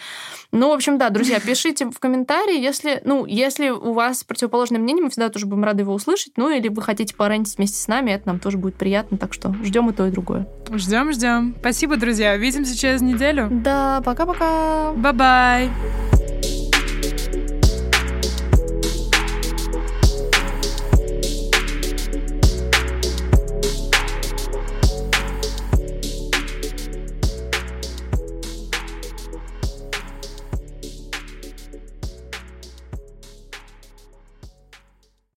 Ну, 0.52 0.68
в 0.68 0.72
общем, 0.72 0.98
да, 0.98 1.08
друзья, 1.08 1.40
пишите 1.44 1.86
в 1.86 1.98
комментарии, 1.98 2.60
если, 2.60 3.00
ну, 3.04 3.24
если 3.24 3.70
у 3.70 3.94
вас 3.94 4.24
противоположное 4.24 4.78
мнение, 4.78 5.02
мы 5.02 5.10
всегда 5.10 5.30
тоже 5.30 5.46
будем 5.46 5.64
рады 5.64 5.82
его 5.82 5.94
услышать, 5.94 6.34
ну, 6.36 6.50
или 6.50 6.68
вы 6.68 6.82
хотите 6.82 7.14
по 7.14 7.23
rant 7.23 7.42
ить 7.42 7.56
вместе 7.56 7.78
с 7.78 7.88
нами, 7.88 8.10
это 8.10 8.28
нам 8.28 8.40
тоже 8.40 8.58
будет 8.58 8.74
приятно, 8.74 9.16
так 9.16 9.32
что 9.32 9.54
ждем 9.64 9.88
и 9.88 9.94
то, 9.94 10.06
и 10.06 10.10
другое. 10.10 10.46
Ждем, 10.70 11.12
ждем. 11.12 11.54
Спасибо, 11.58 11.96
друзья. 11.96 12.34
Увидимся 12.34 12.76
через 12.76 13.00
неделю. 13.00 13.48
Да, 13.50 14.02
пока-пока. 14.04 14.92
Bye-bye. 14.92 15.70